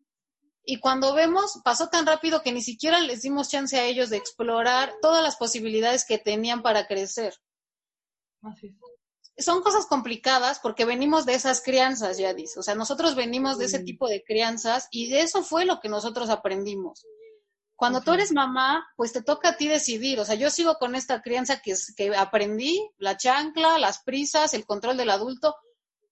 Y 0.66 0.80
cuando 0.80 1.14
vemos, 1.14 1.62
pasó 1.64 1.88
tan 1.88 2.06
rápido 2.06 2.42
que 2.42 2.52
ni 2.52 2.62
siquiera 2.62 3.00
les 3.00 3.22
dimos 3.22 3.50
chance 3.50 3.80
a 3.80 3.86
ellos 3.86 4.10
de 4.10 4.18
explorar 4.18 4.94
todas 5.02 5.24
las 5.24 5.38
posibilidades 5.38 6.06
que 6.06 6.18
tenían 6.18 6.62
para 6.62 6.86
crecer. 6.86 7.34
Son 9.40 9.62
cosas 9.62 9.86
complicadas 9.86 10.60
porque 10.60 10.86
venimos 10.86 11.26
de 11.26 11.34
esas 11.34 11.62
crianzas, 11.62 12.18
ya 12.18 12.34
dice. 12.34 12.60
O 12.60 12.64
sea, 12.64 12.76
nosotros 12.76 13.16
venimos 13.16 13.58
de 13.58 13.66
ese 13.66 13.80
tipo 13.80 14.08
de 14.08 14.24
crianzas 14.24 14.88
y 14.92 15.10
de 15.10 15.22
eso 15.22 15.44
fue 15.44 15.66
lo 15.66 15.80
que 15.80 15.90
nosotros 15.90 16.30
aprendimos. 16.30 17.06
Cuando 17.76 18.02
tú 18.02 18.12
eres 18.12 18.34
mamá, 18.34 18.86
pues 18.98 19.14
te 19.14 19.22
toca 19.22 19.50
a 19.50 19.58
ti 19.58 19.70
decidir. 19.70 20.20
O 20.20 20.26
sea, 20.26 20.36
yo 20.36 20.50
sigo 20.50 20.76
con 20.76 20.96
esta 20.96 21.22
crianza 21.22 21.62
que, 21.62 21.74
que 21.96 22.14
aprendí, 22.14 22.86
la 22.98 23.16
chancla, 23.16 23.78
las 23.78 24.04
prisas, 24.04 24.54
el 24.54 24.66
control 24.66 24.98
del 24.98 25.10
adulto, 25.10 25.56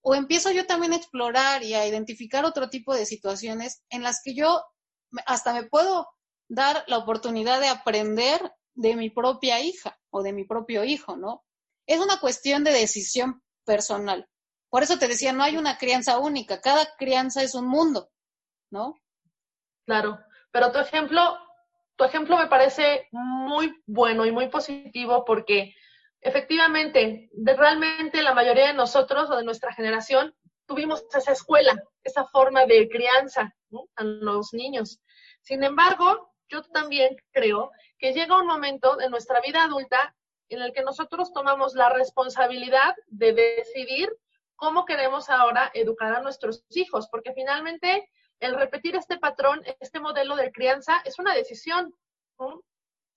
o 0.01 0.15
empiezo 0.15 0.51
yo 0.51 0.65
también 0.65 0.93
a 0.93 0.95
explorar 0.95 1.63
y 1.63 1.73
a 1.73 1.85
identificar 1.85 2.45
otro 2.45 2.69
tipo 2.69 2.95
de 2.95 3.05
situaciones 3.05 3.83
en 3.89 4.03
las 4.03 4.21
que 4.23 4.33
yo 4.33 4.63
hasta 5.25 5.53
me 5.53 5.63
puedo 5.63 6.07
dar 6.47 6.85
la 6.87 6.99
oportunidad 6.99 7.59
de 7.59 7.67
aprender 7.67 8.53
de 8.73 8.95
mi 8.95 9.09
propia 9.09 9.59
hija 9.59 9.99
o 10.09 10.23
de 10.23 10.31
mi 10.31 10.45
propio 10.45 10.85
hijo, 10.85 11.17
¿no? 11.17 11.43
Es 11.87 11.99
una 11.99 12.19
cuestión 12.19 12.63
de 12.63 12.71
decisión 12.71 13.41
personal. 13.65 14.29
Por 14.69 14.83
eso 14.83 14.99
te 14.99 15.07
decía, 15.07 15.33
no 15.33 15.43
hay 15.43 15.57
una 15.57 15.77
crianza 15.77 16.19
única, 16.19 16.61
cada 16.61 16.85
crianza 16.97 17.41
es 17.41 17.55
un 17.55 17.67
mundo, 17.67 18.09
¿no? 18.69 18.95
Claro, 19.85 20.19
pero 20.51 20.71
tu 20.71 20.79
ejemplo, 20.79 21.37
tu 21.95 22.03
ejemplo 22.03 22.37
me 22.37 22.47
parece 22.47 23.07
muy 23.11 23.73
bueno 23.85 24.25
y 24.25 24.31
muy 24.31 24.49
positivo 24.49 25.23
porque 25.25 25.73
efectivamente, 26.19 27.29
realmente 27.33 28.21
la 28.21 28.33
mayoría 28.33 28.67
de 28.67 28.73
nosotros 28.73 29.29
o 29.29 29.37
de 29.37 29.45
nuestra 29.45 29.73
generación 29.73 30.35
tuvimos 30.65 31.05
esa 31.15 31.31
escuela, 31.31 31.81
esa 32.03 32.25
forma 32.25 32.65
de 32.65 32.89
crianza 32.89 33.55
a 33.95 34.03
los 34.03 34.53
niños. 34.53 34.99
Sin 35.41 35.63
embargo, 35.63 36.33
yo 36.49 36.61
también 36.63 37.15
creo 37.31 37.71
que 37.97 38.11
llega 38.11 38.39
un 38.39 38.47
momento 38.47 38.99
en 38.99 39.11
nuestra 39.11 39.39
vida 39.39 39.63
adulta 39.63 40.13
en 40.49 40.61
el 40.61 40.73
que 40.73 40.83
nosotros 40.83 41.33
tomamos 41.33 41.73
la 41.73 41.89
responsabilidad 41.89 42.95
de 43.07 43.33
decidir 43.33 44.09
cómo 44.55 44.85
queremos 44.85 45.29
ahora 45.29 45.69
educar 45.73 46.15
a 46.15 46.21
nuestros 46.21 46.65
hijos, 46.69 47.07
porque 47.09 47.33
finalmente 47.33 48.09
el 48.39 48.55
repetir 48.55 48.95
este 48.95 49.17
patrón, 49.17 49.61
este 49.79 49.99
modelo 49.99 50.35
de 50.35 50.51
crianza, 50.51 51.01
es 51.05 51.19
una 51.19 51.33
decisión. 51.33 51.93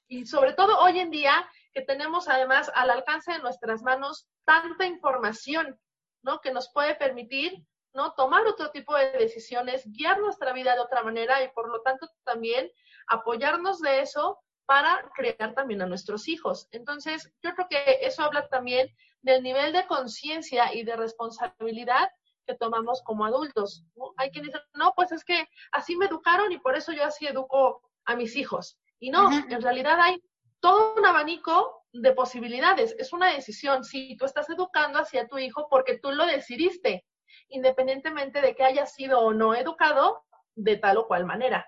Y 0.09 0.27
sobre 0.27 0.55
todo 0.55 0.79
hoy 0.81 0.99
en 0.99 1.11
día, 1.11 1.49
que 1.73 1.83
tenemos 1.83 2.29
además 2.29 2.71
al 2.75 2.91
alcance 2.91 3.33
de 3.33 3.39
nuestras 3.39 3.83
manos 3.83 4.29
tanta 4.45 4.87
información, 4.87 5.79
¿no? 6.23 6.41
Que 6.41 6.53
nos 6.53 6.71
puede 6.73 6.95
permitir, 6.95 7.65
¿no? 7.95 8.13
Tomar 8.15 8.47
otro 8.47 8.71
tipo 8.71 8.97
de 8.97 9.13
decisiones, 9.13 9.85
guiar 9.87 10.19
nuestra 10.21 10.53
vida 10.53 10.75
de 10.75 10.81
otra 10.81 11.03
manera 11.03 11.43
y 11.43 11.49
por 11.53 11.69
lo 11.69 11.83
tanto 11.83 12.09
también 12.25 12.71
apoyarnos 13.07 13.81
de 13.81 14.01
eso 14.01 14.39
para 14.71 15.11
crear 15.17 15.53
también 15.53 15.83
a 15.83 15.87
nuestros 15.87 16.29
hijos. 16.29 16.69
Entonces, 16.71 17.35
yo 17.43 17.53
creo 17.57 17.67
que 17.69 17.99
eso 18.03 18.23
habla 18.23 18.47
también 18.47 18.89
del 19.21 19.43
nivel 19.43 19.73
de 19.73 19.85
conciencia 19.89 20.73
y 20.73 20.85
de 20.85 20.95
responsabilidad 20.95 22.09
que 22.47 22.55
tomamos 22.55 23.03
como 23.03 23.25
adultos. 23.25 23.85
Hay 24.17 24.31
quien 24.31 24.45
dice, 24.45 24.61
no, 24.75 24.93
pues 24.95 25.11
es 25.11 25.25
que 25.25 25.49
así 25.73 25.97
me 25.97 26.07
educaron 26.07 26.53
y 26.53 26.59
por 26.59 26.77
eso 26.77 26.93
yo 26.93 27.03
así 27.03 27.27
educo 27.27 27.83
a 28.05 28.15
mis 28.15 28.37
hijos. 28.37 28.79
Y 29.01 29.11
no, 29.11 29.29
en 29.33 29.61
realidad 29.61 29.99
hay 30.01 30.23
todo 30.61 30.95
un 30.97 31.05
abanico 31.05 31.85
de 31.93 32.13
posibilidades. 32.13 32.95
Es 32.97 33.13
una 33.13 33.33
decisión. 33.35 33.83
Si 33.83 34.17
tú 34.17 34.25
estás 34.25 34.49
educando 34.51 35.01
hacia 35.01 35.27
tu 35.27 35.37
hijo 35.39 35.67
porque 35.69 35.99
tú 35.99 36.13
lo 36.13 36.27
decidiste, 36.27 37.05
independientemente 37.49 38.41
de 38.41 38.55
que 38.55 38.63
haya 38.63 38.87
sido 38.87 39.19
o 39.19 39.35
no 39.35 39.53
educado 39.53 40.23
de 40.55 40.77
tal 40.77 40.99
o 40.99 41.09
cual 41.09 41.27
manera. 41.27 41.67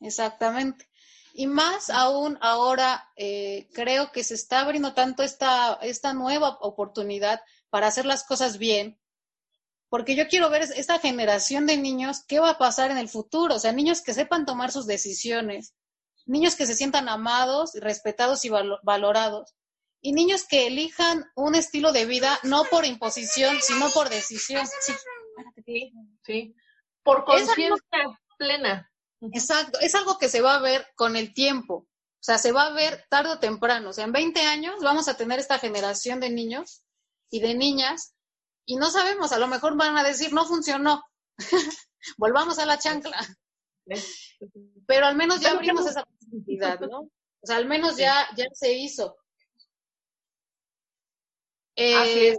Exactamente. 0.00 0.90
Y 1.36 1.48
más 1.48 1.90
aún 1.90 2.38
ahora, 2.40 3.10
eh, 3.16 3.68
creo 3.74 4.12
que 4.12 4.22
se 4.22 4.34
está 4.34 4.60
abriendo 4.60 4.94
tanto 4.94 5.24
esta, 5.24 5.74
esta 5.82 6.14
nueva 6.14 6.58
oportunidad 6.60 7.40
para 7.70 7.88
hacer 7.88 8.06
las 8.06 8.22
cosas 8.22 8.56
bien, 8.56 9.00
porque 9.88 10.14
yo 10.14 10.28
quiero 10.28 10.48
ver 10.48 10.62
esta 10.62 11.00
generación 11.00 11.66
de 11.66 11.76
niños, 11.76 12.22
qué 12.28 12.38
va 12.38 12.50
a 12.50 12.58
pasar 12.58 12.92
en 12.92 12.98
el 12.98 13.08
futuro, 13.08 13.56
o 13.56 13.58
sea, 13.58 13.72
niños 13.72 14.00
que 14.00 14.14
sepan 14.14 14.46
tomar 14.46 14.70
sus 14.70 14.86
decisiones, 14.86 15.74
niños 16.24 16.54
que 16.54 16.66
se 16.66 16.74
sientan 16.76 17.08
amados, 17.08 17.72
respetados 17.74 18.44
y 18.44 18.50
valorados, 18.84 19.56
y 20.00 20.12
niños 20.12 20.46
que 20.46 20.68
elijan 20.68 21.24
un 21.34 21.56
estilo 21.56 21.90
de 21.90 22.06
vida 22.06 22.38
no 22.44 22.62
por 22.70 22.84
imposición, 22.84 23.56
sino 23.60 23.90
por 23.90 24.08
decisión. 24.08 24.64
Sí, 25.66 25.92
sí. 26.22 26.54
Por 27.02 27.24
conciencia 27.24 27.74
plena. 28.38 28.93
Exacto, 29.32 29.78
es 29.80 29.94
algo 29.94 30.18
que 30.18 30.28
se 30.28 30.40
va 30.40 30.56
a 30.56 30.60
ver 30.60 30.86
con 30.96 31.16
el 31.16 31.32
tiempo, 31.32 31.74
o 31.74 32.22
sea, 32.24 32.38
se 32.38 32.52
va 32.52 32.66
a 32.66 32.72
ver 32.72 33.06
tarde 33.08 33.30
o 33.30 33.38
temprano, 33.38 33.90
o 33.90 33.92
sea, 33.92 34.04
en 34.04 34.12
20 34.12 34.40
años 34.40 34.76
vamos 34.82 35.08
a 35.08 35.16
tener 35.16 35.38
esta 35.38 35.58
generación 35.58 36.20
de 36.20 36.30
niños 36.30 36.82
y 37.30 37.40
de 37.40 37.54
niñas 37.54 38.14
y 38.66 38.76
no 38.76 38.90
sabemos, 38.90 39.32
a 39.32 39.38
lo 39.38 39.46
mejor 39.46 39.76
van 39.76 39.96
a 39.96 40.02
decir, 40.02 40.32
no 40.32 40.44
funcionó, 40.46 41.02
volvamos 42.16 42.58
a 42.58 42.66
la 42.66 42.78
chancla. 42.78 43.18
Pero 44.86 45.06
al 45.06 45.16
menos 45.16 45.40
ya 45.40 45.52
abrimos 45.52 45.86
esa 45.86 46.04
posibilidad, 46.20 46.80
¿no? 46.80 47.00
O 47.00 47.46
sea, 47.46 47.56
al 47.56 47.66
menos 47.66 47.96
ya, 47.96 48.26
ya 48.36 48.46
se 48.52 48.72
hizo. 48.72 49.16
Eh, 51.76 52.38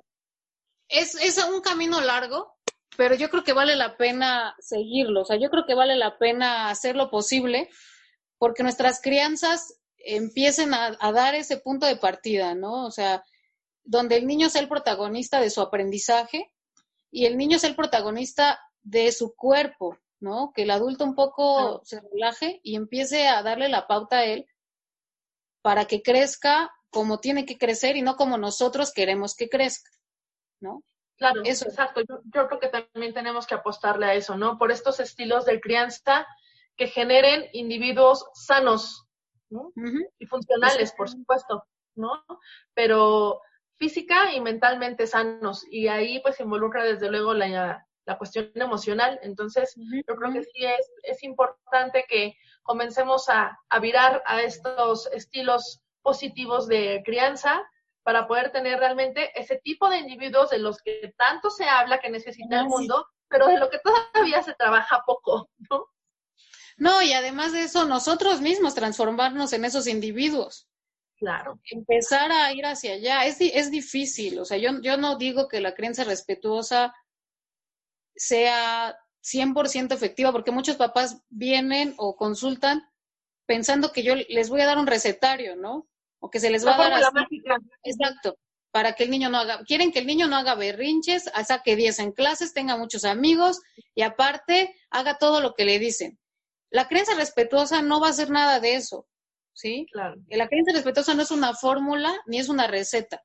es. 0.88 1.16
es 1.16 1.38
un 1.46 1.62
camino 1.62 2.02
largo, 2.02 2.58
pero 2.98 3.16
yo 3.16 3.30
creo 3.30 3.44
que 3.44 3.54
vale 3.54 3.76
la 3.76 3.98
pena 3.98 4.56
seguirlo. 4.60 5.22
O 5.22 5.26
sea, 5.26 5.38
yo 5.38 5.50
creo 5.50 5.66
que 5.66 5.76
vale 5.76 5.96
la 5.96 6.18
pena 6.18 6.70
hacer 6.70 6.96
lo 6.96 7.10
posible 7.10 7.70
porque 8.38 8.64
nuestras 8.64 9.02
crianzas 9.02 9.80
empiecen 9.98 10.74
a, 10.74 10.98
a 11.00 11.12
dar 11.12 11.36
ese 11.36 11.58
punto 11.58 11.86
de 11.86 11.96
partida, 11.96 12.56
¿no? 12.56 12.86
O 12.86 12.92
sea, 12.92 13.24
donde 13.84 14.18
el 14.18 14.28
niño 14.28 14.50
sea 14.50 14.62
el 14.62 14.68
protagonista 14.68 15.40
de 15.40 15.50
su 15.50 15.62
aprendizaje 15.62 16.52
y 17.12 17.26
el 17.26 17.38
niño 17.38 17.60
sea 17.60 17.70
el 17.70 17.76
protagonista 17.76 18.60
de 18.84 19.12
su 19.12 19.36
cuerpo, 19.36 19.98
¿no? 20.20 20.52
Que 20.54 20.64
el 20.64 20.72
adulto 20.72 21.06
un 21.06 21.16
poco 21.16 21.82
se 21.84 22.02
relaje 22.02 22.60
y 22.64 22.76
empiece 22.76 23.28
a 23.28 23.42
darle 23.42 23.70
la 23.70 23.88
pauta 23.88 24.18
a 24.18 24.26
él 24.26 24.48
para 25.62 25.86
que 25.86 26.02
crezca 26.02 26.72
como 26.90 27.20
tiene 27.20 27.46
que 27.46 27.58
crecer 27.58 27.98
y 27.98 28.02
no 28.02 28.16
como 28.16 28.38
nosotros 28.38 28.94
queremos 28.94 29.36
que 29.36 29.50
crezca, 29.50 29.92
¿no? 30.62 30.84
Claro, 31.18 31.42
eso. 31.46 31.66
exacto. 31.68 32.02
Yo, 32.02 32.48
creo 32.48 32.60
que 32.60 32.68
también 32.68 33.14
tenemos 33.14 33.48
que 33.48 33.56
apostarle 33.56 34.06
a 34.06 34.14
eso, 34.14 34.38
¿no? 34.38 34.58
Por 34.58 34.72
estos 34.72 35.00
estilos 35.00 35.46
de 35.46 35.62
crianza 35.62 36.28
que 36.76 36.88
generen 36.88 37.46
individuos 37.54 38.26
sanos 38.34 39.08
¿no? 39.50 39.72
y 40.20 40.26
funcionales, 40.26 40.92
por 40.92 41.10
supuesto, 41.10 41.66
¿no? 41.96 42.24
Pero 42.74 43.42
física 43.76 44.34
y 44.34 44.42
mentalmente 44.42 45.08
sanos. 45.08 45.66
Y 45.70 45.88
ahí 45.88 46.20
pues 46.20 46.40
involucra 46.42 46.84
desde 46.84 47.10
luego 47.10 47.34
la, 47.34 47.88
la 48.06 48.18
cuestión 48.18 48.52
emocional. 48.56 49.20
Entonces, 49.22 49.74
yo 49.76 50.16
creo 50.16 50.34
que 50.34 50.44
sí 50.44 50.66
es, 50.66 50.92
es 51.04 51.24
importante 51.24 52.06
que 52.10 52.36
comencemos 52.64 53.30
a, 53.30 53.58
a 53.70 53.80
virar 53.80 54.22
a 54.26 54.42
estos 54.42 55.08
estilos 55.14 55.82
positivos 56.02 56.68
de 56.68 57.02
crianza 57.06 57.64
para 58.06 58.28
poder 58.28 58.52
tener 58.52 58.78
realmente 58.78 59.32
ese 59.34 59.58
tipo 59.58 59.90
de 59.90 59.98
individuos 59.98 60.52
de 60.52 60.60
los 60.60 60.80
que 60.80 61.12
tanto 61.18 61.50
se 61.50 61.66
habla 61.66 62.00
que 62.00 62.12
necesita 62.12 62.60
el 62.60 62.68
mundo, 62.68 63.08
pero 63.28 63.48
de 63.48 63.58
lo 63.58 63.68
que 63.72 63.80
todavía 63.80 64.44
se 64.44 64.54
trabaja 64.54 65.02
poco, 65.08 65.50
¿no? 65.72 65.88
No, 66.78 67.02
y 67.02 67.14
además 67.14 67.52
de 67.52 67.64
eso, 67.64 67.86
nosotros 67.86 68.42
mismos 68.42 68.76
transformarnos 68.76 69.54
en 69.54 69.66
esos 69.66 69.88
individuos. 69.88 70.70
Claro. 71.18 71.60
Empezar 71.72 72.32
a 72.32 72.54
ir 72.54 72.68
hacia 72.68 72.94
allá 72.94 73.26
es, 73.26 73.38
es 73.40 73.72
difícil. 73.72 74.38
O 74.38 74.46
sea, 74.46 74.58
yo, 74.58 74.80
yo 74.84 74.98
no 74.98 75.16
digo 75.16 75.48
que 75.48 75.60
la 75.60 75.74
creencia 75.74 76.04
respetuosa 76.04 76.94
sea 78.16 78.96
100% 79.24 79.94
efectiva, 79.94 80.32
porque 80.32 80.52
muchos 80.52 80.76
papás 80.76 81.24
vienen 81.30 81.96
o 81.98 82.16
consultan 82.16 82.88
pensando 83.48 83.92
que 83.92 84.04
yo 84.04 84.14
les 84.16 84.50
voy 84.50 84.62
a 84.62 84.68
dar 84.68 84.78
un 84.78 84.86
recetario, 84.86 85.56
¿no? 85.56 85.88
O 86.20 86.30
que 86.30 86.40
se 86.40 86.50
les 86.50 86.66
va 86.66 86.76
a 86.76 86.90
dar 86.90 86.94
así. 86.94 87.44
Exacto. 87.84 88.38
Para 88.72 88.94
que 88.94 89.04
el 89.06 89.10
niño 89.10 89.30
no 89.30 89.38
haga, 89.38 89.64
quieren 89.64 89.92
que 89.92 90.00
el 90.00 90.08
niño 90.08 90.28
no 90.28 90.36
haga 90.36 90.56
berrinches, 90.56 91.32
saque 91.48 91.76
10 91.76 92.00
en 92.00 92.12
clases, 92.12 92.54
tenga 92.54 92.78
muchos 92.78 93.06
amigos 93.06 93.62
y 93.94 94.02
aparte 94.02 94.76
haga 94.90 95.18
todo 95.18 95.40
lo 95.40 95.54
que 95.54 95.66
le 95.66 95.80
dicen. 95.80 96.20
La 96.70 96.88
creencia 96.88 97.16
respetuosa 97.16 97.82
no 97.82 98.02
va 98.02 98.08
a 98.08 98.10
hacer 98.10 98.30
nada 98.30 98.60
de 98.60 98.76
eso. 98.76 99.08
¿sí? 99.56 99.88
Claro. 99.92 100.22
La 100.28 100.48
creencia 100.48 100.74
respetuosa 100.74 101.16
no 101.16 101.24
es 101.24 101.32
una 101.32 101.54
fórmula 101.56 102.14
ni 102.28 102.38
es 102.38 102.50
una 102.50 102.68
receta, 102.68 103.24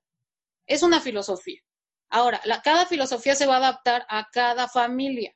es 0.66 0.82
una 0.82 1.00
filosofía. 1.00 1.60
Ahora, 2.08 2.40
la, 2.44 2.62
cada 2.62 2.86
filosofía 2.86 3.34
se 3.34 3.46
va 3.46 3.56
a 3.56 3.58
adaptar 3.58 4.06
a 4.08 4.28
cada 4.32 4.68
familia. 4.68 5.34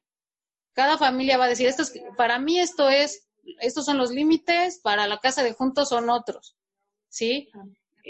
Cada 0.73 0.97
familia 0.97 1.37
va 1.37 1.45
a 1.45 1.49
decir, 1.49 1.69
esto 1.69 1.83
es, 1.83 1.93
para 2.17 2.39
mí 2.39 2.59
esto 2.59 2.89
es, 2.89 3.29
estos 3.61 3.85
son 3.85 3.99
los 3.99 4.11
límites, 4.11 4.81
para 4.81 5.07
la 5.07 5.19
casa 5.19 5.43
de 5.43 5.53
juntos 5.53 5.91
son 5.91 6.11
otros, 6.11 6.57
¿sí? 7.15 7.49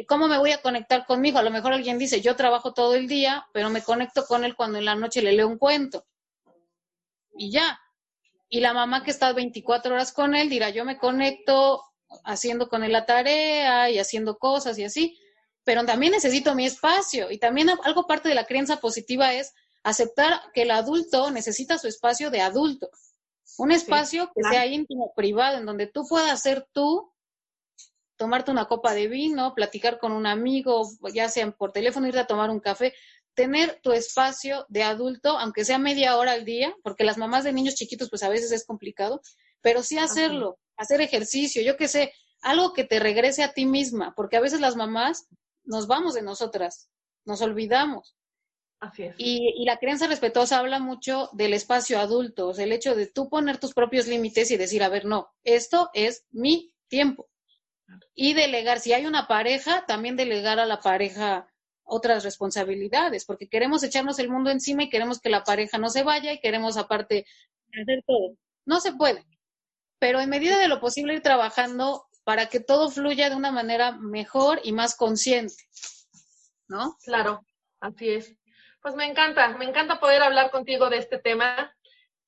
¿Cómo 0.09 0.27
me 0.29 0.39
voy 0.39 0.53
a 0.53 0.63
conectar 0.63 1.05
conmigo? 1.07 1.39
A 1.39 1.43
lo 1.43 1.51
mejor 1.51 1.75
alguien 1.75 1.99
dice, 1.99 2.23
yo 2.23 2.35
trabajo 2.37 2.73
todo 2.73 2.95
el 2.95 3.07
día, 3.07 3.47
pero 3.53 3.69
me 3.69 3.83
conecto 3.83 4.25
con 4.27 4.45
él 4.45 4.57
cuando 4.57 4.79
en 4.79 4.87
la 4.87 4.95
noche 4.95 5.21
le 5.21 5.33
leo 5.33 5.47
un 5.47 5.59
cuento. 5.59 6.07
Y 7.37 7.51
ya. 7.51 7.79
Y 8.49 8.61
la 8.61 8.73
mamá 8.73 9.05
que 9.05 9.11
está 9.11 9.33
24 9.33 9.95
horas 9.95 10.13
con 10.13 10.35
él 10.35 10.49
dirá, 10.49 10.71
yo 10.71 10.85
me 10.85 10.97
conecto 10.97 11.83
haciendo 12.25 12.69
con 12.69 12.83
él 12.83 12.93
la 12.93 13.05
tarea 13.05 13.91
y 13.91 13.99
haciendo 13.99 14.39
cosas 14.39 14.79
y 14.79 14.85
así, 14.85 15.19
pero 15.65 15.85
también 15.85 16.13
necesito 16.13 16.55
mi 16.55 16.65
espacio. 16.65 17.31
Y 17.31 17.39
también 17.39 17.69
algo 17.85 18.07
parte 18.07 18.29
de 18.29 18.35
la 18.35 18.47
crianza 18.47 18.81
positiva 18.81 19.35
es 19.35 19.53
aceptar 19.83 20.41
que 20.55 20.63
el 20.63 20.71
adulto 20.71 21.31
necesita 21.31 21.79
su 21.79 21.89
espacio 21.89 22.31
de 22.31 22.41
adulto. 22.41 22.89
Un 23.59 23.71
espacio 23.71 24.33
que 24.35 24.43
sea 24.51 24.67
íntimo, 24.67 25.13
privado, 25.15 25.59
en 25.59 25.67
donde 25.67 25.87
tú 25.87 26.07
puedas 26.09 26.41
ser 26.41 26.67
tú, 26.73 27.14
tomarte 28.17 28.51
una 28.51 28.67
copa 28.67 28.95
de 28.95 29.09
vino, 29.09 29.55
platicar 29.55 29.99
con 29.99 30.13
un 30.13 30.27
amigo, 30.27 30.89
ya 31.13 31.29
sea 31.29 31.51
por 31.51 31.73
teléfono, 31.73 32.07
ir 32.07 32.19
a 32.19 32.27
tomar 32.27 32.51
un 32.51 32.61
café, 32.61 32.95
tener 33.35 33.81
tu 33.83 33.93
espacio 33.93 34.65
de 34.69 34.83
adulto, 34.83 35.39
aunque 35.39 35.65
sea 35.65 35.79
media 35.79 36.17
hora 36.17 36.33
al 36.33 36.45
día, 36.45 36.75
porque 36.83 37.05
las 37.05 37.19
mamás 37.19 37.45
de 37.45 37.53
niños 37.53 37.75
chiquitos 37.75 38.09
pues 38.09 38.23
a 38.23 38.29
veces 38.29 38.53
es 38.53 38.65
complicado, 38.65 39.21
pero 39.61 39.83
sí 39.83 39.99
hacerlo, 39.99 40.59
hacer 40.77 41.01
ejercicio, 41.01 41.63
yo 41.63 41.77
qué 41.77 41.89
sé, 41.89 42.13
algo 42.43 42.73
que 42.73 42.85
te 42.85 43.01
regrese 43.01 43.43
a 43.43 43.53
ti 43.53 43.67
misma, 43.67 44.15
porque 44.15 44.37
a 44.37 44.41
veces 44.41 44.61
las 44.61 44.77
mamás 44.77 45.27
nos 45.65 45.87
vamos 45.87 46.15
de 46.15 46.23
nosotras, 46.23 46.91
nos 47.25 47.41
olvidamos. 47.43 48.17
Así 48.81 49.05
es. 49.05 49.15
Y, 49.17 49.55
y 49.57 49.65
la 49.65 49.79
crianza 49.79 50.07
respetuosa 50.07 50.59
habla 50.59 50.79
mucho 50.79 51.31
del 51.33 51.55
espacio 51.55 51.99
adulto, 51.99 52.49
o 52.49 52.55
sea, 52.55 52.65
el 52.65 52.73
hecho 52.73 52.95
de 52.95 53.07
tú 53.07 53.29
poner 53.29 53.59
tus 53.59 53.73
propios 53.73 54.07
límites 54.07 54.51
y 54.51 54.57
decir, 54.57 54.83
a 54.83 54.91
ver, 54.91 55.07
no, 55.07 55.33
esto 55.43 55.91
es 55.95 56.27
mi 56.31 56.75
tiempo. 56.89 57.29
Y 58.15 58.35
delegar, 58.35 58.81
si 58.81 58.93
hay 58.93 59.07
una 59.07 59.27
pareja, 59.27 59.85
también 59.87 60.17
delegar 60.17 60.59
a 60.59 60.67
la 60.67 60.81
pareja 60.81 61.49
otras 61.83 62.25
responsabilidades, 62.25 63.25
porque 63.27 63.49
queremos 63.49 63.83
echarnos 63.83 64.19
el 64.19 64.31
mundo 64.31 64.51
encima 64.51 64.85
y 64.85 64.91
queremos 64.91 65.21
que 65.21 65.29
la 65.29 65.45
pareja 65.45 65.77
no 65.79 65.91
se 65.91 66.03
vaya 66.03 66.33
y 66.33 66.41
queremos 66.41 66.77
aparte 66.77 67.27
hacer 67.73 68.03
todo. 68.07 68.37
No 68.65 68.81
se 68.81 68.93
puede 68.93 69.25
pero 70.05 70.21
en 70.21 70.29
medida 70.29 70.59
de 70.59 70.69
lo 70.69 70.81
posible 70.81 71.15
ir 71.15 71.23
trabajando 71.23 72.05
para 72.25 72.51
que 72.51 72.61
todo 72.61 72.91
fluya 72.91 73.31
de 73.31 73.37
una 73.37 73.51
manera 73.51 73.93
mejor 73.93 74.61
y 74.63 74.73
más 74.73 74.99
consciente, 74.99 75.55
¿no? 76.69 76.99
Claro, 77.07 77.41
así 77.81 78.11
es. 78.11 78.37
Pues 78.83 78.95
me 78.97 79.07
encanta, 79.07 79.57
me 79.57 79.65
encanta 79.65 80.01
poder 80.01 80.23
hablar 80.23 80.51
contigo 80.51 80.91
de 80.91 80.99
este 80.99 81.19
tema. 81.19 81.75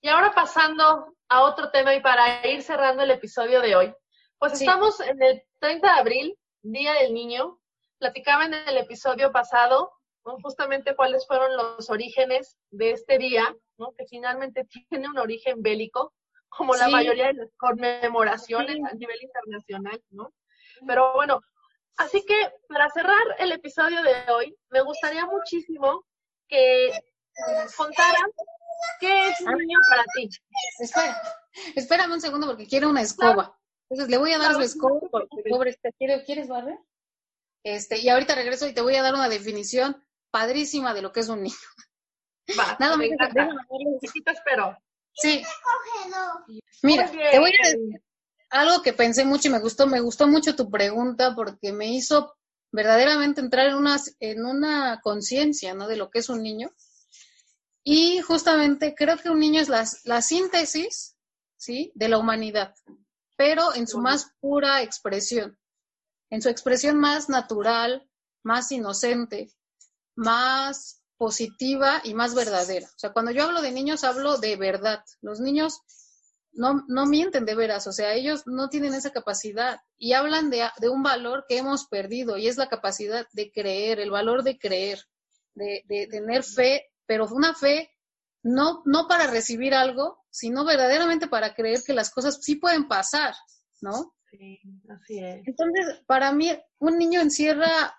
Y 0.00 0.08
ahora 0.08 0.32
pasando 0.34 1.14
a 1.28 1.42
otro 1.42 1.70
tema 1.70 1.94
y 1.94 2.00
para 2.00 2.46
ir 2.46 2.62
cerrando 2.62 3.02
el 3.02 3.10
episodio 3.10 3.60
de 3.60 3.76
hoy, 3.76 3.94
pues 4.38 4.54
estamos 4.54 4.98
en 5.00 5.22
el 5.22 5.42
30 5.60 5.86
de 5.86 6.00
abril, 6.00 6.38
Día 6.62 6.94
del 6.94 7.14
Niño. 7.14 7.58
Platicaba 7.98 8.44
en 8.44 8.54
el 8.54 8.76
episodio 8.76 9.32
pasado 9.32 9.96
justamente 10.42 10.96
cuáles 10.96 11.26
fueron 11.26 11.56
los 11.56 11.88
orígenes 11.88 12.56
de 12.70 12.90
este 12.92 13.18
día, 13.18 13.54
¿no? 13.78 13.92
que 13.96 14.06
finalmente 14.06 14.66
tiene 14.90 15.08
un 15.08 15.18
origen 15.18 15.62
bélico 15.62 16.12
como 16.48 16.74
la 16.74 16.88
mayoría 16.88 17.26
de 17.26 17.34
las 17.34 17.50
conmemoraciones 17.56 18.76
a 18.84 18.94
nivel 18.94 19.18
internacional, 19.20 20.02
¿no? 20.10 20.32
Pero 20.86 21.12
bueno, 21.14 21.40
así 21.98 22.24
que 22.24 22.34
para 22.68 22.88
cerrar 22.90 23.36
el 23.38 23.52
episodio 23.52 24.02
de 24.02 24.32
hoy, 24.32 24.56
me 24.70 24.80
gustaría 24.80 25.26
muchísimo 25.26 26.06
que 26.48 26.92
contaran 27.76 28.30
qué 29.00 29.28
es 29.28 29.40
un 29.42 29.54
niño 29.54 29.78
para 29.90 30.04
ti. 30.14 30.30
Espera, 30.78 31.20
espérame 31.74 32.12
un 32.12 32.20
segundo 32.20 32.46
porque 32.46 32.66
quiero 32.66 32.88
una 32.88 33.02
escoba. 33.02 33.58
Entonces 33.88 34.10
le 34.10 34.18
voy 34.18 34.32
a 34.32 34.38
dar 34.38 34.54
su 34.54 34.60
escoba 34.60 35.00
porque 35.10 35.42
pobre 35.48 35.70
este, 35.70 35.92
¿quieres 36.24 36.48
barrer? 36.48 36.78
Este, 37.62 37.98
y 37.98 38.08
ahorita 38.08 38.34
regreso 38.34 38.66
y 38.66 38.74
te 38.74 38.80
voy 38.80 38.96
a 38.96 39.02
dar 39.02 39.14
una 39.14 39.28
definición 39.28 40.04
padrísima 40.30 40.94
de 40.94 41.02
lo 41.02 41.12
que 41.12 41.20
es 41.20 41.28
un 41.28 41.42
niño. 41.42 41.56
Va, 42.58 42.76
Nada 42.80 42.96
me 42.96 43.08
Chiquito 44.00 44.32
espero. 44.32 44.76
Sí. 45.12 45.42
Mira, 46.82 47.10
te 47.10 47.38
voy 47.38 47.50
a 47.50 47.66
decir 47.66 48.02
algo 48.50 48.82
que 48.82 48.92
pensé 48.92 49.24
mucho 49.24 49.48
y 49.48 49.50
me 49.50 49.58
gustó, 49.58 49.86
me 49.86 50.00
gustó 50.00 50.26
mucho 50.26 50.54
tu 50.54 50.70
pregunta 50.70 51.34
porque 51.34 51.72
me 51.72 51.88
hizo 51.88 52.36
verdaderamente 52.72 53.40
entrar 53.40 53.68
en 53.68 53.76
una, 53.76 53.96
en 54.20 54.44
una 54.44 55.00
conciencia, 55.02 55.74
¿no? 55.74 55.88
De 55.88 55.96
lo 55.96 56.10
que 56.10 56.20
es 56.20 56.28
un 56.28 56.42
niño. 56.42 56.70
Y 57.82 58.20
justamente 58.20 58.94
creo 58.94 59.16
que 59.16 59.30
un 59.30 59.38
niño 59.38 59.60
es 59.60 59.68
la, 59.68 59.84
la 60.04 60.20
síntesis, 60.22 61.16
¿sí? 61.56 61.92
De 61.94 62.08
la 62.08 62.18
humanidad, 62.18 62.74
pero 63.36 63.74
en 63.74 63.86
su 63.86 63.98
más 63.98 64.32
pura 64.40 64.82
expresión, 64.82 65.58
en 66.30 66.42
su 66.42 66.48
expresión 66.48 66.98
más 66.98 67.28
natural, 67.28 68.08
más 68.42 68.72
inocente, 68.72 69.50
más 70.14 71.02
positiva 71.16 72.00
y 72.04 72.14
más 72.14 72.34
verdadera. 72.34 72.86
O 72.86 72.98
sea, 72.98 73.12
cuando 73.12 73.30
yo 73.30 73.44
hablo 73.44 73.62
de 73.62 73.72
niños, 73.72 74.04
hablo 74.04 74.38
de 74.38 74.56
verdad. 74.56 75.02
Los 75.20 75.40
niños 75.40 75.80
no, 76.52 76.84
no 76.88 77.06
mienten 77.06 77.44
de 77.44 77.54
veras, 77.54 77.86
o 77.86 77.92
sea, 77.92 78.14
ellos 78.14 78.46
no 78.46 78.68
tienen 78.68 78.94
esa 78.94 79.10
capacidad 79.10 79.80
y 79.98 80.14
hablan 80.14 80.48
de, 80.50 80.66
de, 80.78 80.88
un 80.88 81.02
valor 81.02 81.44
que 81.48 81.58
hemos 81.58 81.86
perdido 81.86 82.38
y 82.38 82.48
es 82.48 82.56
la 82.56 82.68
capacidad 82.68 83.26
de 83.32 83.52
creer, 83.52 84.00
el 84.00 84.10
valor 84.10 84.42
de 84.42 84.58
creer, 84.58 85.04
de, 85.54 85.82
de 85.86 86.06
tener 86.06 86.44
fe, 86.44 86.86
pero 87.04 87.26
una 87.26 87.54
fe 87.54 87.90
no, 88.46 88.82
no 88.84 89.08
para 89.08 89.26
recibir 89.26 89.74
algo, 89.74 90.24
sino 90.30 90.64
verdaderamente 90.64 91.26
para 91.26 91.52
creer 91.52 91.82
que 91.84 91.92
las 91.92 92.10
cosas 92.10 92.38
sí 92.40 92.54
pueden 92.54 92.86
pasar, 92.86 93.34
¿no? 93.80 94.14
Sí, 94.30 94.60
así 94.88 95.18
es. 95.18 95.48
Entonces, 95.48 96.04
para 96.06 96.30
mí, 96.30 96.56
un 96.78 96.96
niño 96.96 97.20
encierra 97.20 97.96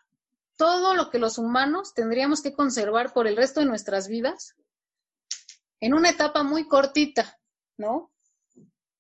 todo 0.56 0.96
lo 0.96 1.10
que 1.10 1.20
los 1.20 1.38
humanos 1.38 1.94
tendríamos 1.94 2.42
que 2.42 2.54
conservar 2.54 3.12
por 3.12 3.28
el 3.28 3.36
resto 3.36 3.60
de 3.60 3.66
nuestras 3.66 4.08
vidas 4.08 4.56
en 5.82 5.94
una 5.94 6.12
etapa 6.12 6.44
muy 6.44 6.66
cortita, 6.66 7.38
¿no? 7.76 8.14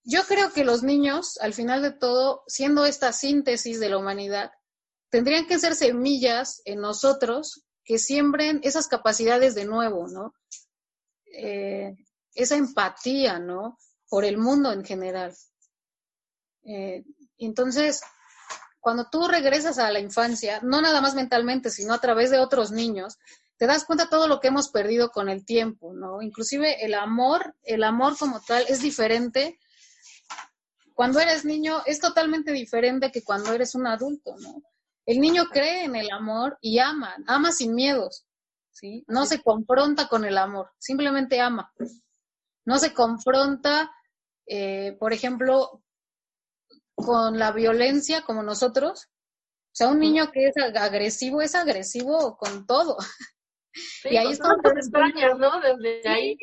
Yo 0.04 0.24
creo 0.28 0.52
que 0.52 0.66
los 0.66 0.84
niños, 0.84 1.38
al 1.39 1.54
final 1.54 1.82
de 1.82 1.91
todo, 1.91 2.43
siendo 2.48 2.86
esta 2.86 3.14
síntesis 3.14 3.80
de 3.80 3.89
la 3.89 3.98
humanidad, 3.98 4.52
tendrían 5.10 5.48
que 5.48 5.60
ser 5.60 5.76
semillas 5.76 6.62
en 6.66 6.82
nosotros 6.82 7.64
que 7.86 8.00
siembren 8.00 8.60
esas 8.64 8.89
capacidades 8.89 9.56
de 9.56 9.64
nuevo, 9.64 10.10
¿no? 10.10 10.34
Eh, 11.34 11.96
esa 12.34 12.56
empatía, 12.56 13.40
¿no? 13.40 13.78
Por 14.10 14.24
el 14.24 14.38
mundo 14.38 14.72
en 14.72 14.86
general. 14.86 15.36
Eh, 16.64 17.04
entonces, 17.38 18.02
cuando 18.80 19.10
tú 19.10 19.28
regresas 19.28 19.80
a 19.80 19.92
la 19.92 20.00
infancia, 20.00 20.60
no 20.62 20.82
nada 20.82 21.02
más 21.02 21.16
mentalmente, 21.16 21.70
sino 21.72 21.94
a 21.94 22.00
través 22.00 22.30
de 22.30 22.40
otros 22.40 22.72
niños, 22.72 23.18
te 23.58 23.66
das 23.66 23.86
cuenta 23.86 24.06
de 24.06 24.12
todo 24.12 24.28
lo 24.28 24.40
que 24.40 24.50
hemos 24.50 24.70
perdido 24.70 25.10
con 25.10 25.30
el 25.30 25.46
tiempo, 25.46 25.94
¿no? 25.94 26.22
Inclusive 26.22 26.86
el 26.86 26.94
amor, 26.94 27.56
el 27.64 27.84
amor 27.84 28.18
como 28.18 28.40
tal 28.42 28.64
es 28.68 28.82
diferente. 28.82 29.60
Cuando 30.94 31.20
eres 31.20 31.44
niño 31.44 31.82
es 31.86 32.00
totalmente 32.00 32.52
diferente 32.52 33.12
que 33.12 33.24
cuando 33.24 33.52
eres 33.52 33.74
un 33.74 33.88
adulto, 33.88 34.36
¿no? 34.38 34.62
El 35.06 35.20
niño 35.20 35.46
cree 35.50 35.86
en 35.86 35.96
el 35.96 36.12
amor 36.12 36.58
y 36.62 36.80
ama, 36.80 37.16
ama 37.26 37.52
sin 37.52 37.74
miedos, 37.74 38.27
¿sí? 38.78 39.04
No 39.08 39.26
se 39.26 39.42
confronta 39.42 40.08
con 40.08 40.24
el 40.24 40.38
amor, 40.38 40.72
simplemente 40.78 41.42
ama. 41.42 41.74
No 42.66 42.78
se 42.78 42.94
confronta, 42.94 43.92
eh, 44.46 44.96
por 45.00 45.14
ejemplo, 45.14 45.84
con 46.96 47.40
la 47.40 47.52
violencia 47.52 48.22
como 48.22 48.44
nosotros. 48.44 49.08
O 49.08 49.76
sea, 49.78 49.88
un 49.90 50.00
niño 50.00 50.32
que 50.32 50.48
es 50.48 50.56
agresivo 50.58 51.42
es 51.42 51.56
agresivo 51.56 52.38
con 52.38 52.68
todo. 52.68 52.98
y 54.04 54.18
ahí 54.18 54.36
las 54.36 54.76
extrañas, 54.76 55.38
¿no? 55.38 55.60
Desde 55.60 56.08
ahí, 56.08 56.38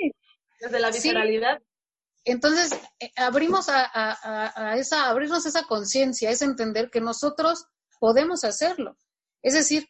desde 0.61 0.81
la 0.81 0.91
visceralidad. 0.91 1.63
Entonces, 2.25 2.73
eh, 3.01 3.13
abrimos 3.17 3.69
a, 3.69 3.85
a, 3.85 4.71
a, 4.71 4.77
esa, 4.77 5.11
abrirnos 5.11 5.47
esa 5.47 5.65
conciencia, 5.65 6.31
es 6.31 6.43
entender 6.43 6.91
que 6.91 7.01
nosotros 7.01 7.67
podemos 8.01 8.45
hacerlo. 8.45 8.97
Es 9.43 9.53
decir, 9.55 9.89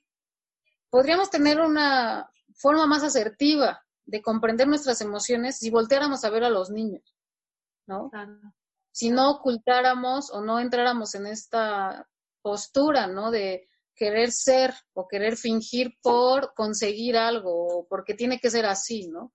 podríamos 0.95 1.31
tener 1.31 1.61
una 1.61 2.31
forma 2.55 2.87
más 2.87 3.03
asertiva 3.03 3.83
de 4.05 4.23
comprender 4.23 4.69
nuestras 4.69 5.01
emociones 5.01 5.59
si 5.59 5.71
volteáramos 5.71 6.25
a 6.25 6.31
ver 6.31 6.45
a 6.45 6.51
los 6.51 6.71
niños, 6.71 7.17
¿no? 7.87 8.11
Claro 8.11 8.39
si 8.95 9.11
no 9.11 9.29
ocultáramos 9.33 10.31
o 10.31 10.41
no 10.41 10.61
entráramos 10.61 11.17
en 11.17 11.27
esta 11.27 12.09
postura, 12.43 13.09
¿no? 13.09 13.33
De 13.33 13.69
querer 13.97 14.31
ser 14.31 14.73
o 14.93 15.09
querer 15.09 15.37
fingir 15.37 15.99
por 16.01 16.55
conseguir 16.55 17.17
algo 17.17 17.51
o 17.51 17.89
porque 17.89 18.15
tiene 18.15 18.39
que 18.39 18.51
ser 18.51 18.67
así, 18.67 19.09
¿no? 19.09 19.33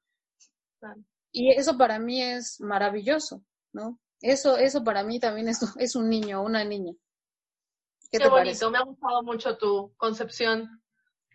Y 1.34 1.52
eso 1.52 1.78
para 1.78 2.00
mí 2.00 2.24
es 2.24 2.62
maravilloso, 2.62 3.44
¿no? 3.74 4.00
Eso, 4.22 4.56
eso 4.56 4.82
para 4.86 5.04
mí 5.04 5.20
también 5.20 5.50
es, 5.50 5.60
es 5.78 5.98
un 5.98 6.10
niño 6.10 6.40
o 6.40 6.46
una 6.46 6.64
niña. 6.64 6.94
¿Qué, 8.10 8.18
Qué 8.18 8.30
bonito, 8.30 8.72
me 8.72 8.78
ha 8.78 8.84
gustado 8.84 9.24
mucho 9.24 9.58
tu 9.58 9.94
concepción 9.98 10.82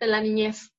de 0.00 0.06
la 0.06 0.20
niñez. 0.20 0.70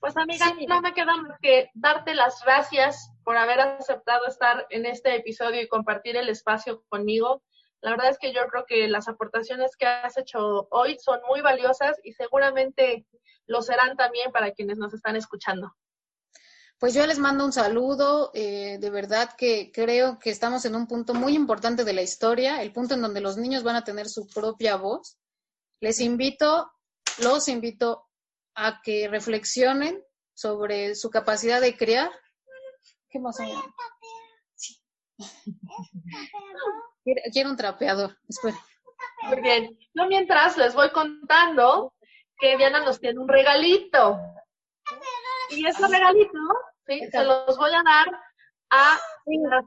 Pues 0.00 0.16
amiga, 0.16 0.52
no 0.66 0.80
me 0.80 0.94
queda 0.94 1.16
más 1.16 1.38
que 1.40 1.70
darte 1.74 2.14
las 2.14 2.42
gracias 2.44 3.12
por 3.24 3.36
haber 3.36 3.60
aceptado 3.60 4.26
estar 4.26 4.66
en 4.70 4.84
este 4.84 5.14
episodio 5.14 5.62
y 5.62 5.68
compartir 5.68 6.16
el 6.16 6.28
espacio 6.28 6.82
conmigo. 6.88 7.42
La 7.80 7.90
verdad 7.90 8.10
es 8.10 8.18
que 8.18 8.32
yo 8.32 8.40
creo 8.48 8.64
que 8.66 8.88
las 8.88 9.08
aportaciones 9.08 9.76
que 9.76 9.86
has 9.86 10.16
hecho 10.18 10.66
hoy 10.70 10.98
son 10.98 11.20
muy 11.28 11.40
valiosas 11.40 12.00
y 12.02 12.12
seguramente 12.14 13.06
lo 13.46 13.62
serán 13.62 13.96
también 13.96 14.32
para 14.32 14.52
quienes 14.52 14.76
nos 14.76 14.92
están 14.92 15.14
escuchando. 15.14 15.72
Pues 16.78 16.94
yo 16.94 17.06
les 17.06 17.20
mando 17.20 17.44
un 17.44 17.52
saludo, 17.52 18.32
eh, 18.34 18.78
de 18.80 18.90
verdad 18.90 19.30
que 19.38 19.70
creo 19.72 20.18
que 20.18 20.30
estamos 20.30 20.64
en 20.64 20.74
un 20.74 20.88
punto 20.88 21.14
muy 21.14 21.36
importante 21.36 21.84
de 21.84 21.92
la 21.92 22.02
historia, 22.02 22.60
el 22.60 22.72
punto 22.72 22.94
en 22.94 23.02
donde 23.02 23.20
los 23.20 23.36
niños 23.36 23.62
van 23.62 23.76
a 23.76 23.84
tener 23.84 24.08
su 24.08 24.26
propia 24.26 24.74
voz. 24.74 25.16
Les 25.78 26.00
invito, 26.00 26.72
los 27.18 27.48
invito 27.48 28.08
a 28.54 28.80
que 28.82 29.08
reflexionen 29.08 30.02
sobre 30.34 30.94
su 30.94 31.10
capacidad 31.10 31.60
de 31.60 31.76
crear. 31.76 32.10
¿Qué 33.08 33.18
más 33.18 33.38
hay? 33.40 33.54
Quiero 37.32 37.50
un 37.50 37.56
trapeador. 37.56 38.16
Espera. 38.28 38.56
Muy 39.22 39.40
bien. 39.40 39.78
Yo 39.94 40.06
mientras 40.06 40.56
les 40.56 40.74
voy 40.74 40.90
contando 40.90 41.94
que 42.38 42.56
Diana 42.56 42.80
nos 42.80 43.00
tiene 43.00 43.20
un 43.20 43.28
regalito. 43.28 44.18
Y 45.50 45.66
ese 45.66 45.86
regalito, 45.86 46.38
¿sí? 46.86 47.08
se 47.10 47.24
los 47.24 47.56
voy 47.56 47.70
a 47.70 47.82
dar 47.82 48.06
a 48.70 48.98
las 49.26 49.64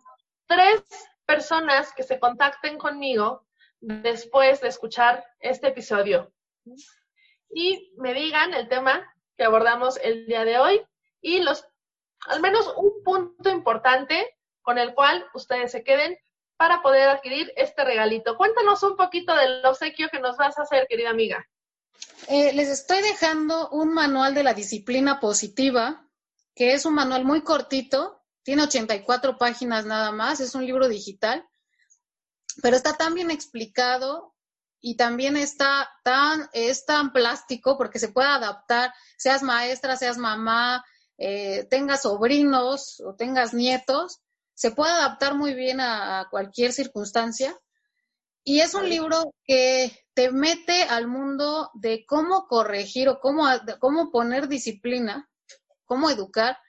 tres 0.47 0.83
personas 1.25 1.93
que 1.93 2.03
se 2.03 2.19
contacten 2.19 2.77
conmigo 2.77 3.45
después 3.79 4.61
de 4.61 4.69
escuchar 4.69 5.23
este 5.39 5.67
episodio 5.67 6.33
y 7.49 7.93
me 7.97 8.13
digan 8.13 8.53
el 8.53 8.67
tema 8.67 9.03
que 9.37 9.43
abordamos 9.43 9.97
el 10.01 10.25
día 10.25 10.45
de 10.45 10.57
hoy 10.57 10.81
y 11.21 11.41
los, 11.41 11.65
al 12.27 12.41
menos 12.41 12.73
un 12.77 13.03
punto 13.03 13.49
importante 13.49 14.37
con 14.61 14.77
el 14.77 14.93
cual 14.93 15.25
ustedes 15.33 15.71
se 15.71 15.83
queden 15.83 16.17
para 16.57 16.81
poder 16.81 17.09
adquirir 17.09 17.51
este 17.55 17.83
regalito. 17.83 18.37
Cuéntanos 18.37 18.81
un 18.83 18.95
poquito 18.95 19.35
del 19.35 19.65
obsequio 19.65 20.09
que 20.09 20.19
nos 20.19 20.37
vas 20.37 20.57
a 20.57 20.63
hacer, 20.63 20.87
querida 20.87 21.09
amiga. 21.09 21.45
Eh, 22.27 22.53
les 22.53 22.69
estoy 22.69 23.01
dejando 23.01 23.69
un 23.69 23.93
manual 23.93 24.33
de 24.33 24.43
la 24.43 24.53
disciplina 24.53 25.19
positiva, 25.19 26.07
que 26.55 26.73
es 26.73 26.85
un 26.85 26.95
manual 26.95 27.25
muy 27.25 27.41
cortito, 27.41 28.21
tiene 28.43 28.63
84 28.63 29.37
páginas 29.37 29.85
nada 29.85 30.11
más, 30.11 30.39
es 30.39 30.55
un 30.55 30.65
libro 30.65 30.87
digital, 30.87 31.45
pero 32.61 32.75
está 32.75 32.95
tan 32.95 33.13
bien 33.13 33.31
explicado 33.31 34.34
y 34.87 34.97
también 34.97 35.35
está 35.35 35.89
tan, 36.03 36.47
es 36.53 36.85
tan 36.85 37.11
plástico 37.11 37.75
porque 37.75 37.97
se 37.97 38.09
puede 38.09 38.27
adaptar, 38.27 38.93
seas 39.17 39.41
maestra, 39.41 39.97
seas 39.97 40.19
mamá, 40.19 40.85
eh, 41.17 41.65
tengas 41.71 42.03
sobrinos 42.03 43.01
o 43.03 43.15
tengas 43.15 43.55
nietos, 43.55 44.21
se 44.53 44.69
puede 44.69 44.91
adaptar 44.91 45.33
muy 45.33 45.55
bien 45.55 45.81
a, 45.81 46.27
cualquier 46.29 46.71
circunstancia. 46.71 47.57
Y 48.43 48.59
es 48.59 48.75
un 48.75 48.87
libro 48.87 49.33
que 49.43 50.05
te 50.13 50.31
mete 50.31 50.83
al 50.83 51.07
mundo 51.07 51.71
de 51.73 52.05
cómo 52.05 52.45
corregir 52.45 53.09
o 53.09 53.19
cómo, 53.19 53.47
cómo 53.79 54.11
poner 54.11 54.47
disciplina, 54.47 55.27
cómo 55.85 56.11
educar, 56.11 56.59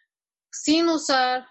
sin 0.50 0.88
usar 0.88 1.46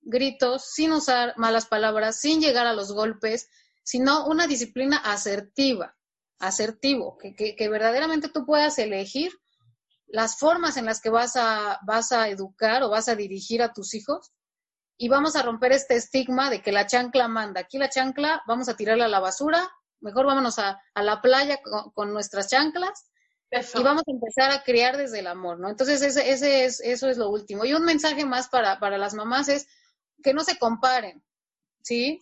gritos, 0.00 0.64
sin 0.64 0.92
usar 0.92 1.34
malas 1.36 1.66
palabras, 1.66 2.18
sin 2.18 2.40
llegar 2.40 2.66
a 2.66 2.72
los 2.72 2.90
golpes, 2.90 3.50
sino 3.82 4.26
una 4.26 4.46
disciplina 4.46 4.98
asertiva, 4.98 5.96
asertivo, 6.38 7.18
que, 7.18 7.34
que, 7.34 7.68
verdaderamente 7.68 8.28
tú 8.28 8.46
puedas 8.46 8.78
elegir 8.78 9.32
las 10.06 10.38
formas 10.38 10.76
en 10.76 10.86
las 10.86 11.00
que 11.00 11.10
vas 11.10 11.36
a, 11.36 11.78
vas 11.86 12.12
a 12.12 12.28
educar 12.28 12.82
o 12.82 12.90
vas 12.90 13.08
a 13.08 13.14
dirigir 13.14 13.62
a 13.62 13.72
tus 13.72 13.94
hijos 13.94 14.32
y 14.96 15.08
vamos 15.08 15.36
a 15.36 15.42
romper 15.42 15.72
este 15.72 15.96
estigma 15.96 16.50
de 16.50 16.62
que 16.62 16.72
la 16.72 16.86
chancla 16.86 17.28
manda. 17.28 17.60
Aquí 17.60 17.78
la 17.78 17.88
chancla 17.88 18.42
vamos 18.46 18.68
a 18.68 18.76
tirarla 18.76 19.04
a 19.04 19.08
la 19.08 19.20
basura, 19.20 19.70
mejor 20.00 20.26
vámonos 20.26 20.58
a, 20.58 20.80
a 20.94 21.02
la 21.02 21.20
playa 21.20 21.60
con, 21.94 22.12
nuestras 22.12 22.48
chanclas 22.48 23.06
y 23.50 23.82
vamos 23.82 24.02
a 24.06 24.10
empezar 24.10 24.50
a 24.50 24.62
criar 24.62 24.96
desde 24.96 25.20
el 25.20 25.26
amor, 25.26 25.58
¿no? 25.58 25.68
Entonces 25.68 26.02
ese, 26.02 26.30
ese 26.30 26.64
es, 26.64 26.80
eso 26.80 27.08
es 27.08 27.18
lo 27.18 27.30
último. 27.30 27.64
Y 27.64 27.74
un 27.74 27.84
mensaje 27.84 28.24
más 28.24 28.48
para, 28.48 28.78
para 28.78 28.98
las 28.98 29.14
mamás 29.14 29.48
es 29.48 29.66
que 30.22 30.34
no 30.34 30.44
se 30.44 30.58
comparen, 30.58 31.22
¿sí? 31.82 32.20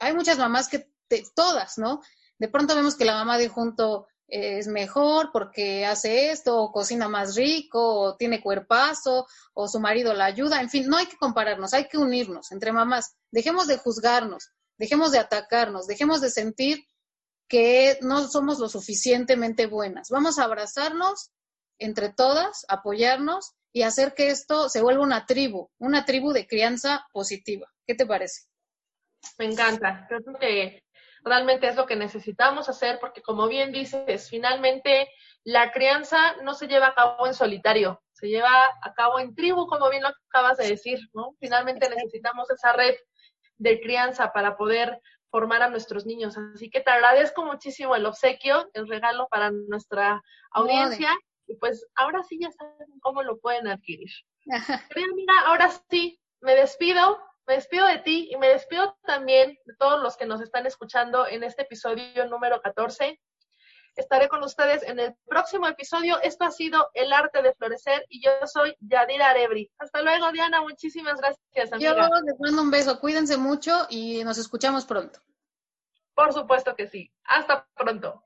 Hay 0.00 0.14
muchas 0.14 0.38
mamás 0.38 0.68
que 0.68 0.90
todas, 1.34 1.78
¿no? 1.78 2.00
De 2.38 2.48
pronto 2.48 2.74
vemos 2.74 2.96
que 2.96 3.04
la 3.04 3.14
mamá 3.14 3.38
de 3.38 3.48
junto 3.48 4.06
es 4.26 4.68
mejor 4.68 5.30
porque 5.32 5.84
hace 5.84 6.30
esto, 6.30 6.56
o 6.56 6.72
cocina 6.72 7.08
más 7.08 7.34
rico, 7.34 8.00
o 8.00 8.16
tiene 8.16 8.40
cuerpazo, 8.40 9.26
o 9.54 9.68
su 9.68 9.80
marido 9.80 10.14
la 10.14 10.24
ayuda, 10.24 10.60
en 10.60 10.70
fin, 10.70 10.88
no 10.88 10.96
hay 10.96 11.06
que 11.06 11.16
compararnos, 11.16 11.74
hay 11.74 11.88
que 11.88 11.98
unirnos 11.98 12.52
entre 12.52 12.72
mamás. 12.72 13.16
Dejemos 13.30 13.66
de 13.66 13.78
juzgarnos, 13.78 14.50
dejemos 14.78 15.12
de 15.12 15.18
atacarnos, 15.18 15.86
dejemos 15.86 16.20
de 16.20 16.30
sentir 16.30 16.86
que 17.48 17.98
no 18.02 18.28
somos 18.28 18.60
lo 18.60 18.68
suficientemente 18.68 19.66
buenas. 19.66 20.08
Vamos 20.10 20.38
a 20.38 20.44
abrazarnos 20.44 21.30
entre 21.78 22.10
todas, 22.10 22.64
apoyarnos 22.68 23.52
y 23.72 23.82
hacer 23.82 24.14
que 24.14 24.30
esto 24.30 24.68
se 24.68 24.80
vuelva 24.80 25.02
una 25.02 25.26
tribu, 25.26 25.70
una 25.78 26.04
tribu 26.04 26.32
de 26.32 26.46
crianza 26.46 27.06
positiva. 27.12 27.66
¿Qué 27.86 27.94
te 27.94 28.06
parece? 28.06 28.49
Me 29.38 29.46
encanta. 29.46 30.06
Creo 30.08 30.22
que 30.38 30.82
realmente 31.22 31.68
es 31.68 31.76
lo 31.76 31.86
que 31.86 31.96
necesitamos 31.96 32.68
hacer 32.68 32.98
porque 33.00 33.22
como 33.22 33.48
bien 33.48 33.72
dices, 33.72 34.28
finalmente 34.28 35.10
la 35.44 35.72
crianza 35.72 36.36
no 36.42 36.54
se 36.54 36.66
lleva 36.66 36.88
a 36.88 36.94
cabo 36.94 37.26
en 37.26 37.34
solitario, 37.34 38.02
se 38.12 38.28
lleva 38.28 38.50
a 38.82 38.94
cabo 38.94 39.18
en 39.18 39.34
tribu, 39.34 39.66
como 39.66 39.88
bien 39.90 40.02
lo 40.02 40.08
acabas 40.28 40.58
de 40.58 40.68
decir, 40.68 40.98
¿no? 41.14 41.34
Finalmente 41.40 41.88
necesitamos 41.88 42.50
esa 42.50 42.72
red 42.72 42.94
de 43.56 43.80
crianza 43.80 44.32
para 44.32 44.56
poder 44.56 45.00
formar 45.30 45.62
a 45.62 45.70
nuestros 45.70 46.06
niños. 46.06 46.36
Así 46.54 46.70
que 46.70 46.80
te 46.80 46.90
agradezco 46.90 47.44
muchísimo 47.44 47.94
el 47.94 48.06
obsequio, 48.06 48.68
el 48.74 48.88
regalo 48.88 49.28
para 49.30 49.50
nuestra 49.50 50.22
audiencia. 50.50 51.16
Y 51.46 51.56
pues 51.56 51.86
ahora 51.94 52.22
sí 52.22 52.38
ya 52.40 52.50
saben 52.52 52.88
cómo 53.00 53.22
lo 53.22 53.38
pueden 53.38 53.66
adquirir. 53.68 54.10
Querida 54.94 55.12
amiga, 55.12 55.32
ahora 55.46 55.70
sí, 55.90 56.20
me 56.40 56.54
despido 56.54 57.18
me 57.46 57.54
despido 57.54 57.86
de 57.86 57.98
ti 57.98 58.28
y 58.30 58.36
me 58.36 58.48
despido 58.48 58.96
también 59.02 59.58
de 59.64 59.74
todos 59.76 60.00
los 60.02 60.16
que 60.16 60.26
nos 60.26 60.40
están 60.40 60.66
escuchando 60.66 61.26
en 61.26 61.42
este 61.42 61.62
episodio 61.62 62.26
número 62.26 62.60
14. 62.60 63.20
Estaré 63.96 64.28
con 64.28 64.42
ustedes 64.44 64.82
en 64.84 65.00
el 65.00 65.14
próximo 65.26 65.66
episodio. 65.66 66.20
Esto 66.22 66.44
ha 66.44 66.50
sido 66.50 66.88
El 66.94 67.12
Arte 67.12 67.42
de 67.42 67.52
Florecer 67.54 68.06
y 68.08 68.24
yo 68.24 68.30
soy 68.46 68.76
Yadira 68.80 69.30
Arebri. 69.30 69.70
Hasta 69.78 70.00
luego, 70.02 70.30
Diana. 70.32 70.62
Muchísimas 70.62 71.20
gracias, 71.20 71.72
amiga. 71.72 72.08
Yo 72.08 72.22
les 72.24 72.38
mando 72.38 72.62
un 72.62 72.70
beso. 72.70 73.00
Cuídense 73.00 73.36
mucho 73.36 73.86
y 73.90 74.22
nos 74.24 74.38
escuchamos 74.38 74.86
pronto. 74.86 75.20
Por 76.14 76.32
supuesto 76.32 76.76
que 76.76 76.86
sí. 76.86 77.12
Hasta 77.24 77.66
pronto. 77.74 78.22